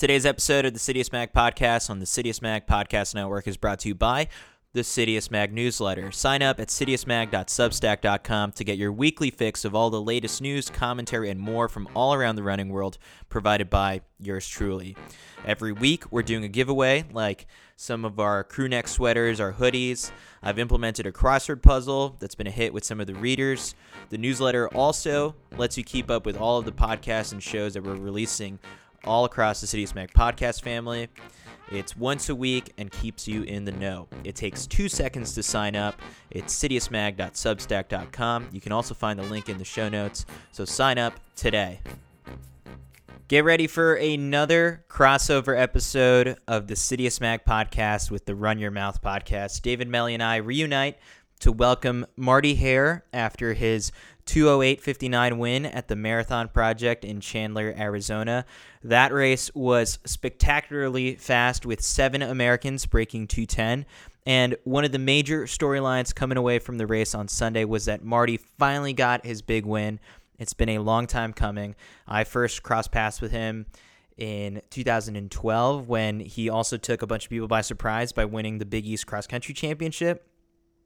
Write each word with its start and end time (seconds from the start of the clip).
Today's 0.00 0.24
episode 0.24 0.64
of 0.64 0.72
the 0.72 0.78
Citius 0.78 1.12
Mag 1.12 1.30
podcast 1.34 1.90
on 1.90 1.98
the 1.98 2.06
Citius 2.06 2.40
Mag 2.40 2.66
Podcast 2.66 3.14
Network 3.14 3.46
is 3.46 3.58
brought 3.58 3.80
to 3.80 3.88
you 3.88 3.94
by 3.94 4.28
the 4.72 4.80
Citius 4.80 5.30
Mag 5.30 5.52
newsletter. 5.52 6.10
Sign 6.10 6.40
up 6.40 6.58
at 6.58 6.68
citiusmag.substack.com 6.68 8.52
to 8.52 8.64
get 8.64 8.78
your 8.78 8.92
weekly 8.92 9.30
fix 9.30 9.62
of 9.66 9.74
all 9.74 9.90
the 9.90 10.00
latest 10.00 10.40
news, 10.40 10.70
commentary, 10.70 11.28
and 11.28 11.38
more 11.38 11.68
from 11.68 11.86
all 11.94 12.14
around 12.14 12.36
the 12.36 12.42
running 12.42 12.70
world, 12.70 12.96
provided 13.28 13.68
by 13.68 14.00
yours 14.18 14.48
truly. 14.48 14.96
Every 15.44 15.72
week, 15.72 16.10
we're 16.10 16.22
doing 16.22 16.44
a 16.44 16.48
giveaway, 16.48 17.04
like 17.12 17.46
some 17.76 18.06
of 18.06 18.18
our 18.18 18.42
crew 18.42 18.68
neck 18.68 18.88
sweaters, 18.88 19.38
our 19.38 19.52
hoodies. 19.52 20.12
I've 20.42 20.58
implemented 20.58 21.04
a 21.04 21.12
crossword 21.12 21.60
puzzle 21.60 22.16
that's 22.20 22.34
been 22.34 22.46
a 22.46 22.50
hit 22.50 22.72
with 22.72 22.86
some 22.86 23.00
of 23.00 23.06
the 23.06 23.16
readers. 23.16 23.74
The 24.08 24.16
newsletter 24.16 24.66
also 24.68 25.34
lets 25.58 25.76
you 25.76 25.84
keep 25.84 26.10
up 26.10 26.24
with 26.24 26.38
all 26.38 26.56
of 26.56 26.64
the 26.64 26.72
podcasts 26.72 27.32
and 27.32 27.42
shows 27.42 27.74
that 27.74 27.82
we're 27.82 27.96
releasing 27.96 28.58
all 29.04 29.24
across 29.24 29.60
the 29.60 29.66
Citius 29.66 29.94
Mag 29.94 30.12
podcast 30.12 30.62
family. 30.62 31.08
It's 31.70 31.96
once 31.96 32.28
a 32.28 32.34
week 32.34 32.72
and 32.78 32.90
keeps 32.90 33.28
you 33.28 33.44
in 33.44 33.64
the 33.64 33.72
know. 33.72 34.08
It 34.24 34.34
takes 34.34 34.66
two 34.66 34.88
seconds 34.88 35.34
to 35.34 35.42
sign 35.42 35.76
up. 35.76 36.00
It's 36.30 36.52
citiusmag.substack.com. 36.56 38.48
You 38.52 38.60
can 38.60 38.72
also 38.72 38.92
find 38.94 39.18
the 39.18 39.24
link 39.24 39.48
in 39.48 39.58
the 39.58 39.64
show 39.64 39.88
notes. 39.88 40.26
So 40.50 40.64
sign 40.64 40.98
up 40.98 41.14
today. 41.36 41.80
Get 43.28 43.44
ready 43.44 43.68
for 43.68 43.94
another 43.94 44.84
crossover 44.88 45.56
episode 45.56 46.36
of 46.48 46.66
the 46.66 46.74
Citius 46.74 47.20
Mag 47.20 47.44
podcast 47.44 48.10
with 48.10 48.24
the 48.26 48.34
Run 48.34 48.58
Your 48.58 48.72
Mouth 48.72 49.00
podcast. 49.00 49.62
David 49.62 49.86
Melly 49.86 50.14
and 50.14 50.22
I 50.24 50.36
reunite 50.36 50.98
to 51.38 51.52
welcome 51.52 52.04
Marty 52.16 52.56
Hare 52.56 53.04
after 53.12 53.54
his 53.54 53.92
208.59 54.30 55.38
win 55.38 55.66
at 55.66 55.88
the 55.88 55.96
Marathon 55.96 56.46
Project 56.46 57.04
in 57.04 57.20
Chandler, 57.20 57.74
Arizona. 57.76 58.44
That 58.84 59.12
race 59.12 59.52
was 59.56 59.98
spectacularly 60.04 61.16
fast 61.16 61.66
with 61.66 61.80
seven 61.80 62.22
Americans 62.22 62.86
breaking 62.86 63.26
210. 63.26 63.86
And 64.24 64.54
one 64.62 64.84
of 64.84 64.92
the 64.92 65.00
major 65.00 65.46
storylines 65.46 66.14
coming 66.14 66.38
away 66.38 66.60
from 66.60 66.78
the 66.78 66.86
race 66.86 67.12
on 67.12 67.26
Sunday 67.26 67.64
was 67.64 67.86
that 67.86 68.04
Marty 68.04 68.36
finally 68.56 68.92
got 68.92 69.26
his 69.26 69.42
big 69.42 69.66
win. 69.66 69.98
It's 70.38 70.54
been 70.54 70.68
a 70.68 70.78
long 70.78 71.08
time 71.08 71.32
coming. 71.32 71.74
I 72.06 72.22
first 72.22 72.62
crossed 72.62 72.92
paths 72.92 73.20
with 73.20 73.32
him 73.32 73.66
in 74.16 74.62
2012 74.70 75.88
when 75.88 76.20
he 76.20 76.48
also 76.48 76.76
took 76.76 77.02
a 77.02 77.06
bunch 77.06 77.24
of 77.24 77.30
people 77.30 77.48
by 77.48 77.62
surprise 77.62 78.12
by 78.12 78.26
winning 78.26 78.58
the 78.58 78.64
Big 78.64 78.86
East 78.86 79.08
Cross 79.08 79.26
Country 79.26 79.54
Championship 79.54 80.29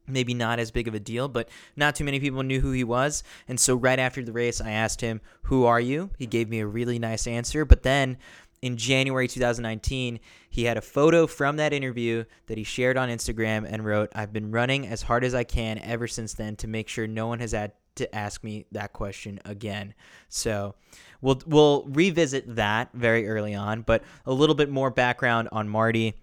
maybe 0.06 0.34
not 0.34 0.58
as 0.58 0.70
big 0.70 0.88
of 0.88 0.94
a 0.94 1.00
deal, 1.00 1.28
but 1.28 1.48
not 1.76 1.94
too 1.94 2.04
many 2.04 2.20
people 2.20 2.42
knew 2.42 2.60
who 2.60 2.72
he 2.72 2.84
was. 2.84 3.22
And 3.48 3.58
so 3.58 3.74
right 3.74 3.98
after 3.98 4.22
the 4.22 4.32
race, 4.32 4.60
I 4.60 4.70
asked 4.72 5.00
him, 5.00 5.20
Who 5.44 5.64
are 5.64 5.80
you? 5.80 6.10
He 6.18 6.26
gave 6.26 6.48
me 6.48 6.60
a 6.60 6.66
really 6.66 6.98
nice 6.98 7.26
answer. 7.26 7.64
But 7.64 7.82
then 7.82 8.18
in 8.62 8.78
January 8.78 9.28
2019, 9.28 10.20
he 10.48 10.64
had 10.64 10.78
a 10.78 10.80
photo 10.80 11.26
from 11.26 11.56
that 11.56 11.74
interview 11.74 12.24
that 12.46 12.56
he 12.56 12.64
shared 12.64 12.96
on 12.96 13.10
Instagram 13.10 13.66
and 13.68 13.84
wrote, 13.84 14.10
I've 14.14 14.32
been 14.32 14.50
running 14.50 14.86
as 14.86 15.02
hard 15.02 15.22
as 15.22 15.34
I 15.34 15.44
can 15.44 15.78
ever 15.80 16.06
since 16.06 16.32
then 16.32 16.56
to 16.56 16.66
make 16.66 16.88
sure 16.88 17.06
no 17.06 17.26
one 17.26 17.40
has 17.40 17.52
had 17.52 17.72
to 17.96 18.14
ask 18.14 18.42
me 18.42 18.64
that 18.72 18.92
question 18.92 19.38
again. 19.44 19.94
So 20.28 20.74
we'll 21.20 21.42
we'll 21.46 21.84
revisit 21.84 22.56
that 22.56 22.90
very 22.94 23.28
early 23.28 23.54
on, 23.54 23.82
but 23.82 24.02
a 24.26 24.32
little 24.32 24.54
bit 24.54 24.70
more 24.70 24.90
background 24.90 25.48
on 25.52 25.68
Marty. 25.68 26.14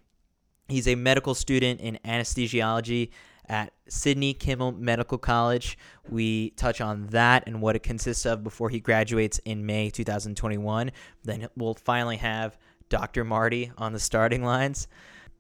He's 0.68 0.88
a 0.88 0.96
medical 0.96 1.36
student 1.36 1.80
in 1.80 2.00
anesthesiology 2.04 3.12
at 3.52 3.74
Sidney 3.90 4.34
Kimmel 4.34 4.72
Medical 4.72 5.18
College. 5.18 5.78
We 6.10 6.52
touch 6.52 6.80
on 6.80 7.08
that 7.08 7.44
and 7.46 7.62
what 7.62 7.76
it 7.76 7.84
consists 7.84 8.26
of 8.26 8.44
before 8.44 8.70
he 8.70 8.80
graduates 8.80 9.40
in 9.44 9.66
May 9.66 9.90
2021. 9.90 10.92
Then 11.24 11.50
we'll 11.58 11.74
finally 11.74 12.18
have 12.18 12.58
Dr. 12.88 13.26
Marty 13.26 13.72
on 13.78 13.92
the 13.92 14.00
starting 14.00 14.44
lines. 14.44 14.88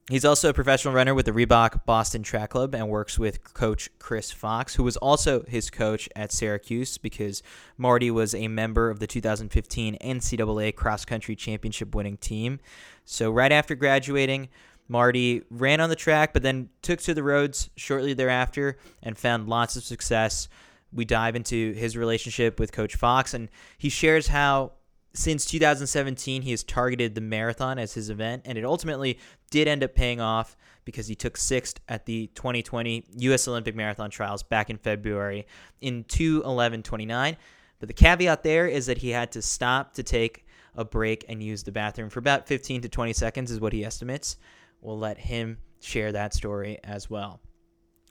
He's 0.09 0.25
also 0.25 0.49
a 0.49 0.53
professional 0.53 0.93
runner 0.93 1.13
with 1.13 1.25
the 1.25 1.31
Reebok 1.31 1.85
Boston 1.85 2.21
Track 2.21 2.49
Club 2.49 2.75
and 2.75 2.89
works 2.89 3.17
with 3.17 3.53
coach 3.53 3.89
Chris 3.97 4.29
Fox, 4.29 4.75
who 4.75 4.83
was 4.83 4.97
also 4.97 5.43
his 5.47 5.69
coach 5.69 6.09
at 6.15 6.33
Syracuse 6.33 6.97
because 6.97 7.41
Marty 7.77 8.11
was 8.11 8.35
a 8.35 8.49
member 8.49 8.89
of 8.89 8.99
the 8.99 9.07
2015 9.07 9.97
NCAA 9.99 10.75
cross 10.75 11.05
country 11.05 11.35
championship 11.35 11.95
winning 11.95 12.17
team. 12.17 12.59
So, 13.05 13.31
right 13.31 13.51
after 13.53 13.73
graduating, 13.73 14.49
Marty 14.91 15.41
ran 15.49 15.79
on 15.79 15.89
the 15.89 15.95
track, 15.95 16.33
but 16.33 16.43
then 16.43 16.67
took 16.81 16.99
to 16.99 17.13
the 17.13 17.23
roads 17.23 17.69
shortly 17.77 18.13
thereafter 18.13 18.77
and 19.01 19.17
found 19.17 19.47
lots 19.47 19.77
of 19.77 19.83
success. 19.83 20.49
We 20.91 21.05
dive 21.05 21.37
into 21.37 21.71
his 21.71 21.95
relationship 21.95 22.59
with 22.59 22.73
Coach 22.73 22.97
Fox, 22.97 23.33
and 23.33 23.47
he 23.77 23.87
shares 23.87 24.27
how 24.27 24.73
since 25.13 25.45
2017 25.45 26.41
he 26.41 26.51
has 26.51 26.63
targeted 26.63 27.15
the 27.15 27.21
marathon 27.21 27.79
as 27.79 27.93
his 27.93 28.09
event, 28.09 28.41
and 28.43 28.57
it 28.57 28.65
ultimately 28.65 29.17
did 29.49 29.69
end 29.69 29.81
up 29.81 29.95
paying 29.95 30.19
off 30.19 30.57
because 30.83 31.07
he 31.07 31.15
took 31.15 31.37
sixth 31.37 31.79
at 31.87 32.05
the 32.05 32.27
2020 32.35 33.05
U.S. 33.19 33.47
Olympic 33.47 33.75
Marathon 33.75 34.09
Trials 34.09 34.43
back 34.43 34.69
in 34.69 34.77
February 34.77 35.47
in 35.79 36.03
2:11:29. 36.03 37.37
But 37.79 37.87
the 37.87 37.93
caveat 37.93 38.43
there 38.43 38.67
is 38.67 38.87
that 38.87 38.97
he 38.97 39.11
had 39.11 39.31
to 39.31 39.41
stop 39.41 39.93
to 39.93 40.03
take 40.03 40.45
a 40.75 40.83
break 40.83 41.23
and 41.29 41.41
use 41.41 41.63
the 41.63 41.71
bathroom 41.71 42.09
for 42.09 42.19
about 42.19 42.47
15 42.47 42.81
to 42.81 42.89
20 42.89 43.13
seconds, 43.13 43.51
is 43.51 43.61
what 43.61 43.73
he 43.73 43.85
estimates 43.85 44.35
we'll 44.81 44.99
let 44.99 45.17
him 45.17 45.57
share 45.79 46.11
that 46.11 46.33
story 46.33 46.79
as 46.83 47.09
well. 47.09 47.39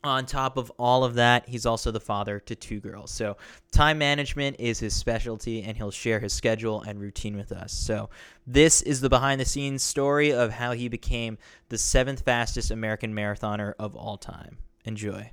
On 0.02 0.24
top 0.24 0.56
of 0.56 0.72
all 0.78 1.04
of 1.04 1.14
that, 1.14 1.46
he's 1.46 1.66
also 1.66 1.90
the 1.90 2.00
father 2.00 2.40
to 2.40 2.56
two 2.56 2.80
girls. 2.80 3.10
So, 3.10 3.36
time 3.70 3.98
management 3.98 4.56
is 4.58 4.78
his 4.78 4.94
specialty, 4.94 5.62
and 5.62 5.76
he'll 5.76 5.90
share 5.90 6.20
his 6.20 6.32
schedule 6.32 6.80
and 6.80 6.98
routine 6.98 7.36
with 7.36 7.52
us. 7.52 7.72
So, 7.72 8.08
this 8.46 8.80
is 8.80 9.02
the 9.02 9.10
behind 9.10 9.42
the 9.42 9.44
scenes 9.44 9.82
story 9.82 10.32
of 10.32 10.52
how 10.52 10.72
he 10.72 10.88
became 10.88 11.36
the 11.68 11.76
seventh 11.76 12.22
fastest 12.22 12.70
American 12.70 13.14
marathoner 13.14 13.74
of 13.78 13.94
all 13.94 14.16
time. 14.16 14.56
Enjoy. 14.86 15.32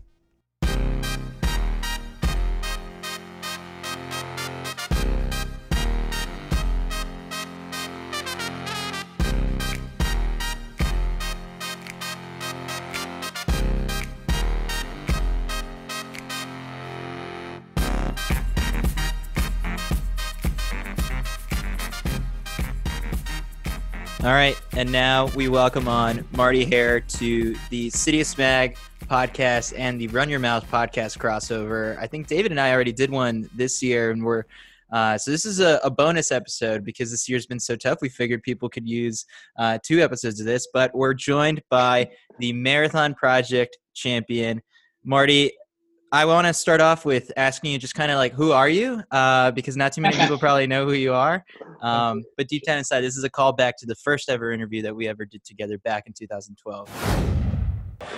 All 24.27 24.33
right, 24.33 24.59
and 24.73 24.91
now 24.91 25.27
we 25.27 25.47
welcome 25.47 25.87
on 25.87 26.27
Marty 26.35 26.65
Hare 26.65 26.99
to 26.99 27.55
the 27.69 27.89
Citius 27.91 28.37
Mag 28.37 28.75
podcast 29.05 29.73
and 29.79 30.01
the 30.01 30.09
Run 30.09 30.29
Your 30.29 30.41
Mouth 30.41 30.69
podcast 30.69 31.17
crossover. 31.17 31.97
I 31.97 32.07
think 32.07 32.27
David 32.27 32.51
and 32.51 32.59
I 32.59 32.73
already 32.73 32.91
did 32.91 33.09
one 33.09 33.49
this 33.55 33.81
year, 33.81 34.11
and 34.11 34.21
we're 34.21 34.43
uh, 34.91 35.17
so 35.17 35.31
this 35.31 35.45
is 35.45 35.61
a, 35.61 35.79
a, 35.81 35.89
bonus 35.89 36.33
episode 36.33 36.83
because 36.83 37.09
this 37.09 37.29
year's 37.29 37.45
been 37.45 37.57
so 37.57 37.77
tough. 37.77 37.99
We 38.01 38.09
figured 38.09 38.43
people 38.43 38.67
could 38.67 38.85
use 38.85 39.25
uh, 39.57 39.79
two 39.81 40.01
episodes 40.01 40.41
of 40.41 40.45
this, 40.45 40.67
but 40.73 40.93
we're 40.93 41.13
joined 41.13 41.61
by 41.69 42.09
the 42.37 42.51
Marathon 42.51 43.13
Project 43.13 43.77
champion, 43.93 44.61
Marty. 45.05 45.53
I 46.11 46.23
want 46.23 46.47
to 46.47 46.53
start 46.53 46.79
off 46.79 47.03
with 47.03 47.33
asking 47.35 47.73
you 47.73 47.77
just 47.77 47.93
kind 47.93 48.11
of 48.11 48.17
like, 48.17 48.31
who 48.31 48.53
are 48.53 48.69
you? 48.69 49.03
Uh, 49.11 49.51
because 49.51 49.75
not 49.75 49.91
too 49.91 49.99
many 49.99 50.15
people 50.15 50.37
probably 50.37 50.65
know 50.65 50.85
who 50.85 50.93
you 50.93 51.13
are. 51.13 51.43
Um, 51.81 52.23
but 52.37 52.47
deep 52.47 52.63
down 52.63 52.77
inside, 52.77 53.01
this 53.01 53.17
is 53.17 53.25
a 53.25 53.29
callback 53.29 53.73
to 53.79 53.85
the 53.85 53.95
first 53.95 54.29
ever 54.29 54.51
interview 54.51 54.81
that 54.83 54.95
we 54.95 55.07
ever 55.07 55.25
did 55.25 55.43
together 55.43 55.77
back 55.79 56.07
in 56.07 56.13
2012. 56.13 56.89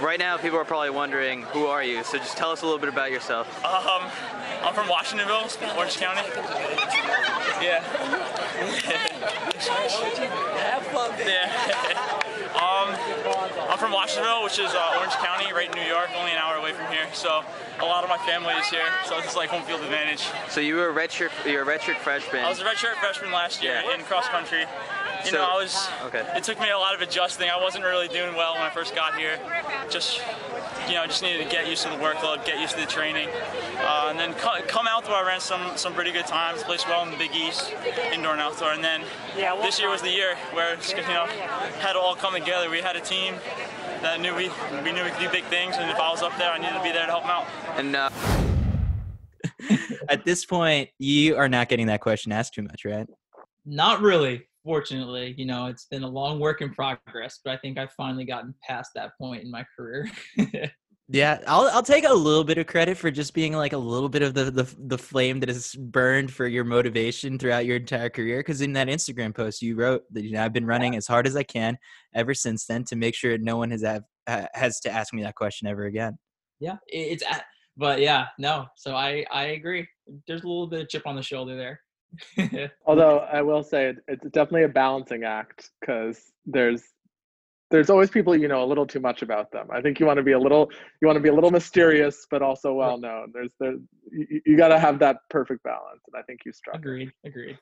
Right 0.02 0.20
now, 0.20 0.38
people 0.38 0.60
are 0.60 0.66
probably 0.66 0.92
wondering, 0.92 1.42
who 1.44 1.66
are 1.66 1.84
you? 1.84 2.04
So 2.04 2.20
just 2.20 2.38
tell 2.38 2.52
us 2.52 2.62
a 2.62 2.66
little 2.66 2.80
bit 2.80 2.90
about 2.90 3.12
yourself. 3.12 3.48
Um, 3.66 4.04
I'm 4.62 4.74
from 4.76 4.88
Washingtonville, 4.88 5.76
Orange 5.76 5.98
County. 5.98 6.22
Yeah. 7.60 7.82
Have 10.60 10.86
fun. 10.88 11.12
Yeah. 11.20 12.16
I'm 14.00 14.08
from 14.08 14.24
Washingtonville, 14.24 14.44
which 14.44 14.60
is 14.60 14.72
uh, 14.74 14.98
Orange 14.98 15.14
County, 15.16 15.52
right 15.54 15.68
in 15.68 15.76
New 15.76 15.88
York, 15.88 16.10
only 16.16 16.32
an 16.32 16.38
hour 16.38 16.56
away 16.56 16.72
from 16.72 16.88
here. 16.88 17.06
So 17.14 17.44
a 17.82 17.86
lot 17.86 18.04
of 18.04 18.10
my 18.10 18.18
family 18.20 18.54
is 18.54 18.68
here, 18.68 18.88
so 19.06 19.18
it's 19.18 19.36
like 19.36 19.50
home 19.50 19.64
field 19.64 19.82
advantage. 19.82 20.26
So 20.50 20.62
you 20.62 20.76
were 20.76 20.90
a 20.90 20.94
redshirt, 20.94 21.32
you're 21.46 21.64
a 21.64 21.78
redshirt 21.78 21.98
freshman. 21.98 22.46
I 22.46 22.50
was 22.50 22.60
a 22.60 22.64
redshirt 22.64 22.96
freshman 22.96 23.32
last 23.32 23.62
year 23.62 23.82
yeah. 23.84 23.96
in 23.96 24.02
cross 24.04 24.28
country. 24.30 24.66
You 25.26 25.32
so, 25.32 25.38
know, 25.38 25.44
I 25.44 25.62
was. 25.62 25.90
Okay. 26.06 26.26
It 26.36 26.44
took 26.46 26.60
me 26.62 26.70
a 26.70 26.78
lot 26.78 26.96
of 26.96 27.02
adjusting. 27.02 27.50
I 27.50 27.62
wasn't 27.62 27.84
really 27.84 28.08
doing 28.08 28.36
well 28.36 28.54
when 28.54 28.62
I 28.62 28.70
first 28.70 28.96
got 28.96 29.18
here. 29.18 29.38
Just, 29.90 30.22
you 30.88 30.94
know, 30.94 31.06
just 31.06 31.22
needed 31.22 31.44
to 31.44 31.50
get 31.50 31.68
used 31.68 31.84
to 31.84 31.90
the 31.90 31.98
workload, 31.98 32.46
get 32.46 32.58
used 32.58 32.76
to 32.76 32.80
the 32.80 32.86
training, 32.86 33.28
uh, 33.80 34.08
and 34.10 34.18
then 34.18 34.34
come 34.34 34.88
out 34.88 35.04
where 35.10 35.18
I 35.18 35.28
ran 35.28 35.42
some 35.42 35.76
some 35.76 35.94
pretty 35.94 36.14
good 36.14 36.26
times, 36.26 36.64
placed 36.64 36.88
well 36.88 37.04
in 37.04 37.12
the 37.12 37.18
Big 37.18 37.36
East, 37.36 37.74
indoor 38.14 38.32
and 38.32 38.42
outdoor, 38.42 38.72
and 38.72 38.84
then 38.84 39.02
this 39.62 39.78
year 39.78 39.90
was 39.90 40.02
the 40.02 40.12
year 40.12 40.38
where 40.54 40.78
you 40.88 41.14
know 41.14 41.26
had 41.80 41.92
it 41.92 41.98
all 41.98 42.16
come 42.16 42.34
together. 42.34 42.70
We 42.70 42.80
had 42.80 42.96
a 42.96 43.02
team 43.02 43.36
that 44.02 44.20
knew 44.22 44.36
we 44.36 44.50
we 44.84 44.92
knew 44.92 45.04
we 45.04 45.10
could 45.10 45.20
do 45.20 45.30
big 45.30 45.44
things, 45.46 45.76
and 45.78 45.90
if 45.90 45.98
I 45.98 46.10
was 46.10 46.22
up 46.22 46.38
there, 46.38 46.52
I 46.52 46.58
needed 46.58 46.74
to 46.74 46.84
be 46.84 46.92
there 46.92 47.06
to 47.06 47.12
help 47.12 47.24
them 47.24 47.32
out. 47.32 47.48
And. 47.78 47.96
Uh... 47.96 48.10
At 50.10 50.26
this 50.26 50.46
point, 50.46 50.90
you 50.98 51.36
are 51.36 51.48
not 51.48 51.70
getting 51.70 51.88
that 51.88 52.02
question 52.02 52.32
asked 52.32 52.54
too 52.54 52.64
much, 52.64 52.86
right? 52.86 53.08
Not 53.66 54.02
really. 54.02 54.48
fortunately, 54.64 55.34
you 55.38 55.46
know, 55.46 55.68
it's 55.68 55.86
been 55.86 56.04
a 56.04 56.08
long 56.08 56.40
work 56.40 56.62
in 56.62 56.74
progress, 56.74 57.40
but 57.44 57.52
I 57.54 57.58
think 57.58 57.78
I've 57.78 57.92
finally 57.94 58.26
gotten 58.26 58.54
past 58.64 58.92
that 58.96 59.12
point 59.18 59.44
in 59.44 59.52
my 59.52 59.66
career. 59.76 60.10
Yeah, 61.12 61.40
I'll 61.48 61.68
I'll 61.74 61.82
take 61.82 62.04
a 62.06 62.14
little 62.14 62.44
bit 62.44 62.60
of 62.60 62.68
credit 62.68 62.96
for 62.96 63.10
just 63.10 63.34
being 63.34 63.54
like 63.54 63.74
a 63.74 63.78
little 63.78 64.10
bit 64.10 64.22
of 64.22 64.36
the 64.36 64.52
the, 64.52 64.76
the 64.78 64.98
flame 64.98 65.40
that 65.40 65.50
has 65.50 65.74
burned 65.74 66.32
for 66.32 66.46
your 66.46 66.64
motivation 66.64 67.40
throughout 67.40 67.66
your 67.66 67.78
entire 67.78 68.12
career. 68.12 68.40
Because 68.40 68.62
in 68.62 68.74
that 68.74 68.88
Instagram 68.88 69.34
post, 69.34 69.64
you 69.64 69.76
wrote 69.76 70.04
that 70.12 70.24
you 70.24 70.34
know 70.34 70.46
I've 70.46 70.54
been 70.54 70.68
running 70.68 70.96
as 70.96 71.08
hard 71.08 71.26
as 71.26 71.36
I 71.36 71.42
can 71.42 71.80
ever 72.14 72.36
since 72.36 72.68
then 72.68 72.84
to 72.86 72.96
make 72.96 73.16
sure 73.16 73.36
no 73.40 73.58
one 73.58 73.72
has 73.72 73.82
have, 73.82 74.04
has 74.54 74.80
to 74.82 74.92
ask 74.92 75.12
me 75.12 75.24
that 75.24 75.34
question 75.34 75.68
ever 75.68 75.86
again. 75.86 76.20
Yeah, 76.60 76.78
it's 76.86 77.24
but 77.76 78.02
yeah, 78.02 78.28
no. 78.38 78.68
So 78.76 78.96
I 78.96 79.26
I 79.32 79.46
agree. 79.46 79.88
There's 80.28 80.44
a 80.44 80.48
little 80.48 80.68
bit 80.68 80.82
of 80.82 80.90
chip 80.90 81.08
on 81.08 81.16
the 81.16 81.24
shoulder 81.24 81.58
there. 82.38 82.72
Although 82.86 83.20
I 83.20 83.42
will 83.42 83.64
say 83.64 83.96
it's 84.08 84.24
definitely 84.26 84.64
a 84.64 84.70
balancing 84.70 85.24
act 85.24 85.72
because 85.80 86.22
there's 86.46 86.84
there's 87.72 87.90
always 87.90 88.10
people 88.10 88.36
you 88.36 88.48
know 88.48 88.64
a 88.64 88.68
little 88.68 88.86
too 88.86 89.00
much 89.00 89.22
about 89.22 89.52
them. 89.52 89.68
I 89.72 89.82
think 89.82 90.00
you 90.00 90.06
want 90.06 90.18
to 90.18 90.24
be 90.24 90.34
a 90.34 90.40
little 90.40 90.70
you 91.02 91.08
want 91.08 91.18
to 91.18 91.22
be 91.22 91.30
a 91.30 91.34
little 91.34 91.52
mysterious, 91.52 92.26
but 92.30 92.42
also 92.42 92.74
well 92.74 92.98
known. 92.98 93.32
There's 93.34 93.52
there 93.60 93.76
you, 94.12 94.42
you 94.46 94.58
got 94.58 94.70
to 94.70 94.80
have 94.80 95.00
that 95.00 95.18
perfect 95.30 95.64
balance, 95.64 96.02
and 96.12 96.20
I 96.20 96.24
think 96.24 96.42
you 96.46 96.54
struck. 96.54 96.76
Agreed. 96.76 97.12
Agreed. 97.26 97.58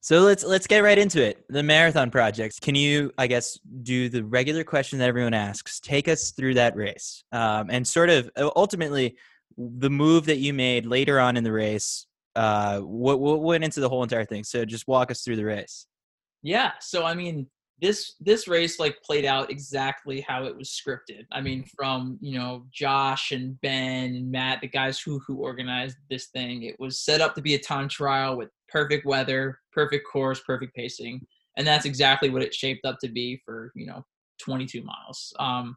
So 0.00 0.20
let's 0.20 0.44
let's 0.44 0.66
get 0.66 0.84
right 0.84 0.98
into 0.98 1.20
it. 1.20 1.44
The 1.48 1.62
marathon 1.62 2.10
projects. 2.10 2.60
Can 2.60 2.74
you, 2.74 3.10
I 3.18 3.26
guess, 3.26 3.58
do 3.82 4.08
the 4.08 4.24
regular 4.24 4.62
question 4.62 4.98
that 5.00 5.08
everyone 5.08 5.34
asks? 5.34 5.80
Take 5.80 6.06
us 6.06 6.30
through 6.30 6.54
that 6.54 6.76
race, 6.76 7.24
um, 7.32 7.68
and 7.70 7.86
sort 7.86 8.10
of 8.10 8.30
uh, 8.36 8.50
ultimately 8.54 9.16
the 9.58 9.90
move 9.90 10.26
that 10.26 10.38
you 10.38 10.52
made 10.52 10.86
later 10.86 11.18
on 11.18 11.36
in 11.36 11.42
the 11.42 11.50
race. 11.50 12.06
Uh, 12.36 12.80
what 12.80 13.18
what 13.18 13.42
went 13.42 13.64
into 13.64 13.80
the 13.80 13.88
whole 13.88 14.02
entire 14.02 14.24
thing? 14.24 14.44
So 14.44 14.64
just 14.64 14.86
walk 14.86 15.10
us 15.10 15.22
through 15.22 15.36
the 15.36 15.44
race. 15.44 15.86
Yeah. 16.42 16.72
So 16.80 17.04
I 17.04 17.14
mean, 17.14 17.48
this 17.80 18.14
this 18.20 18.48
race 18.48 18.80
like 18.80 19.02
played 19.02 19.24
out 19.24 19.50
exactly 19.50 20.20
how 20.22 20.44
it 20.44 20.56
was 20.56 20.70
scripted. 20.70 21.24
I 21.32 21.40
mean, 21.40 21.64
from 21.76 22.18
you 22.20 22.38
know 22.38 22.66
Josh 22.72 23.32
and 23.32 23.60
Ben 23.60 24.14
and 24.14 24.30
Matt, 24.30 24.60
the 24.60 24.68
guys 24.68 24.98
who 24.98 25.20
who 25.26 25.36
organized 25.36 25.96
this 26.10 26.26
thing, 26.28 26.62
it 26.62 26.76
was 26.78 27.00
set 27.00 27.20
up 27.20 27.34
to 27.34 27.42
be 27.42 27.54
a 27.54 27.58
time 27.58 27.88
trial 27.88 28.36
with 28.36 28.48
perfect 28.68 29.04
weather, 29.04 29.60
perfect 29.72 30.06
course, 30.10 30.40
perfect 30.40 30.74
pacing, 30.74 31.20
and 31.56 31.66
that's 31.66 31.84
exactly 31.84 32.30
what 32.30 32.42
it 32.42 32.54
shaped 32.54 32.86
up 32.86 32.98
to 33.00 33.08
be 33.08 33.40
for 33.44 33.72
you 33.74 33.86
know 33.86 34.04
22 34.40 34.82
miles, 34.82 35.34
um, 35.38 35.76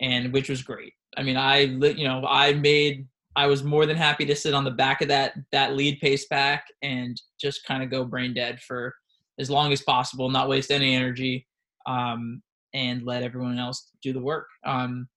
and 0.00 0.32
which 0.32 0.48
was 0.48 0.62
great. 0.62 0.92
I 1.16 1.22
mean, 1.22 1.36
I 1.36 1.58
you 1.60 2.06
know 2.06 2.24
I 2.28 2.52
made 2.52 3.06
I 3.34 3.46
was 3.46 3.64
more 3.64 3.84
than 3.84 3.96
happy 3.96 4.24
to 4.26 4.36
sit 4.36 4.54
on 4.54 4.64
the 4.64 4.70
back 4.70 5.02
of 5.02 5.08
that 5.08 5.34
that 5.50 5.74
lead 5.74 6.00
pace 6.00 6.26
pack 6.26 6.66
and 6.82 7.20
just 7.40 7.64
kind 7.64 7.82
of 7.82 7.90
go 7.90 8.04
brain 8.04 8.32
dead 8.32 8.60
for 8.60 8.94
as 9.38 9.50
long 9.50 9.72
as 9.72 9.82
possible, 9.82 10.28
not 10.28 10.48
waste 10.48 10.70
any 10.70 10.94
energy, 10.94 11.46
um, 11.86 12.42
and 12.74 13.02
let 13.02 13.22
everyone 13.22 13.58
else 13.58 13.90
do 14.02 14.12
the 14.12 14.20
work. 14.20 14.48
Um, 14.64 15.08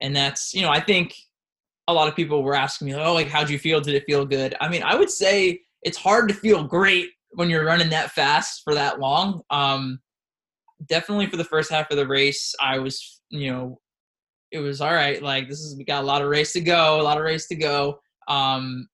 and 0.00 0.14
that's, 0.14 0.54
you 0.54 0.62
know, 0.62 0.70
I 0.70 0.80
think 0.80 1.14
a 1.88 1.92
lot 1.92 2.08
of 2.08 2.16
people 2.16 2.42
were 2.42 2.54
asking 2.54 2.86
me, 2.86 2.94
oh, 2.94 3.12
like, 3.12 3.28
how'd 3.28 3.50
you 3.50 3.58
feel? 3.58 3.80
Did 3.80 3.94
it 3.94 4.04
feel 4.04 4.24
good? 4.24 4.54
I 4.60 4.68
mean, 4.68 4.82
I 4.82 4.94
would 4.94 5.10
say 5.10 5.60
it's 5.82 5.98
hard 5.98 6.28
to 6.28 6.34
feel 6.34 6.64
great 6.64 7.10
when 7.32 7.50
you're 7.50 7.64
running 7.64 7.90
that 7.90 8.12
fast 8.12 8.62
for 8.64 8.74
that 8.74 9.00
long. 9.00 9.42
Um, 9.50 10.00
definitely 10.86 11.26
for 11.26 11.36
the 11.36 11.44
first 11.44 11.70
half 11.70 11.90
of 11.90 11.96
the 11.96 12.06
race, 12.06 12.54
I 12.60 12.78
was, 12.78 13.20
you 13.30 13.52
know, 13.52 13.80
it 14.52 14.60
was 14.60 14.80
all 14.80 14.94
right. 14.94 15.22
Like 15.22 15.48
this 15.48 15.60
is 15.60 15.76
we 15.76 15.84
got 15.84 16.02
a 16.02 16.06
lot 16.06 16.22
of 16.22 16.28
race 16.28 16.52
to 16.54 16.60
go, 16.60 17.00
a 17.00 17.02
lot 17.02 17.18
of 17.18 17.24
race 17.24 17.46
to 17.48 17.54
go. 17.54 18.00
Um, 18.28 18.88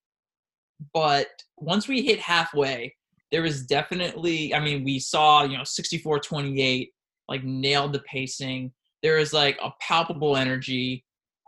but 0.93 1.29
once 1.57 1.89
we 1.89 2.03
hit 2.03 2.19
halfway, 2.19 2.96
there 3.33 3.43
was 3.43 3.65
definitely 3.67 4.55
i 4.55 4.61
mean 4.61 4.85
we 4.85 4.99
saw 4.99 5.45
you 5.45 5.57
know 5.57 5.65
64 5.65 6.21
28 6.21 6.91
like 7.29 7.45
nailed 7.45 7.93
the 7.93 8.01
pacing. 8.01 8.73
There 9.03 9.19
was 9.19 9.33
like 9.33 9.59
a 9.63 9.71
palpable 9.81 10.37
energy 10.37 11.05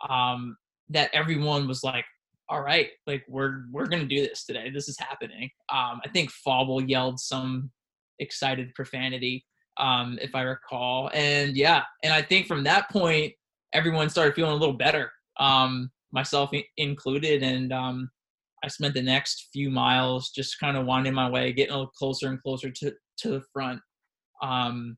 um 0.09 0.57
that 0.91 1.11
everyone 1.13 1.67
was 1.67 1.83
like 1.83 2.05
all 2.49 2.63
right 2.63 2.89
like 3.07 3.25
we're 3.29 3.63
we're 3.73 3.87
gonna 3.87 4.07
do 4.07 4.21
this 4.23 4.45
today. 4.45 4.71
This 4.71 4.89
is 4.89 4.99
happening. 4.99 5.51
Um 5.73 6.01
i 6.05 6.09
think 6.13 6.31
Fauble 6.31 6.83
yelled 6.83 7.19
some 7.19 7.71
excited 8.21 8.75
profanity 8.75 9.45
um 9.79 10.19
if 10.21 10.35
i 10.35 10.43
recall. 10.43 11.11
And 11.15 11.57
yeah 11.57 11.83
and 12.05 12.13
i 12.13 12.23
think 12.23 12.47
from 12.47 12.65
that 12.65 12.91
point 12.91 13.33
everyone 13.73 14.09
started 14.09 14.35
feeling 14.35 14.53
a 14.53 14.57
little 14.57 14.77
better 14.77 15.11
um 15.39 15.91
myself 16.13 16.51
included. 16.77 17.43
And 17.43 17.73
um 17.73 18.11
I 18.65 18.69
spent 18.69 18.95
the 18.95 19.03
next 19.03 19.49
few 19.53 19.71
miles 19.71 20.31
just 20.31 20.59
kind 20.59 20.77
of 20.77 20.87
winding 20.87 21.15
my 21.15 21.31
way, 21.31 21.53
getting 21.53 21.73
a 21.73 21.79
little 21.79 21.93
closer 21.93 22.29
and 22.29 22.43
closer 22.43 22.71
to, 22.71 22.93
to 23.19 23.29
the 23.29 23.43
front. 23.53 23.81
Um, 24.43 24.97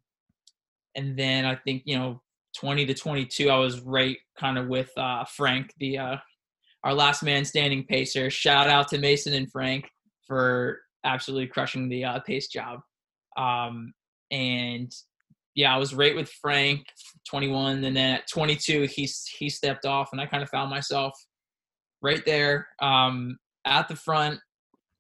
and 0.95 1.17
then 1.19 1.45
I 1.45 1.57
think, 1.57 1.83
you 1.85 1.99
know, 1.99 2.23
20 2.59 2.87
to 2.87 2.95
22, 2.95 3.51
I 3.51 3.59
was 3.59 3.81
right 3.81 4.17
kind 4.39 4.59
of 4.59 4.69
with 4.69 4.91
uh, 4.97 5.25
Frank, 5.25 5.73
the 5.79 5.99
uh, 5.99 6.17
our 6.85 6.95
last 6.95 7.23
man 7.23 7.45
standing 7.45 7.85
pacer. 7.85 8.31
Shout 8.31 8.69
out 8.69 8.89
to 8.89 8.99
Mason 8.99 9.35
and 9.35 9.51
Frank 9.51 9.89
for 10.27 10.81
absolutely 11.05 11.47
crushing 11.47 11.89
the 11.89 12.05
uh, 12.05 12.21
pace 12.21 12.49
job. 12.49 12.81
Um, 13.37 13.93
and 14.31 14.93
yeah, 15.55 15.75
I 15.75 15.79
was 15.79 15.95
right 15.95 16.15
with 16.15 16.31
Frank, 16.41 16.85
21, 17.29 17.77
and 17.77 17.85
then 17.85 17.97
at 17.97 18.29
22, 18.29 18.83
he 18.83 19.09
he 19.39 19.49
stepped 19.49 19.85
off, 19.85 20.11
and 20.13 20.21
I 20.21 20.27
kind 20.27 20.43
of 20.43 20.49
found 20.49 20.71
myself 20.71 21.13
right 22.03 22.25
there. 22.25 22.69
Um, 22.81 23.39
at 23.65 23.89
the 23.89 23.97
front, 23.97 24.39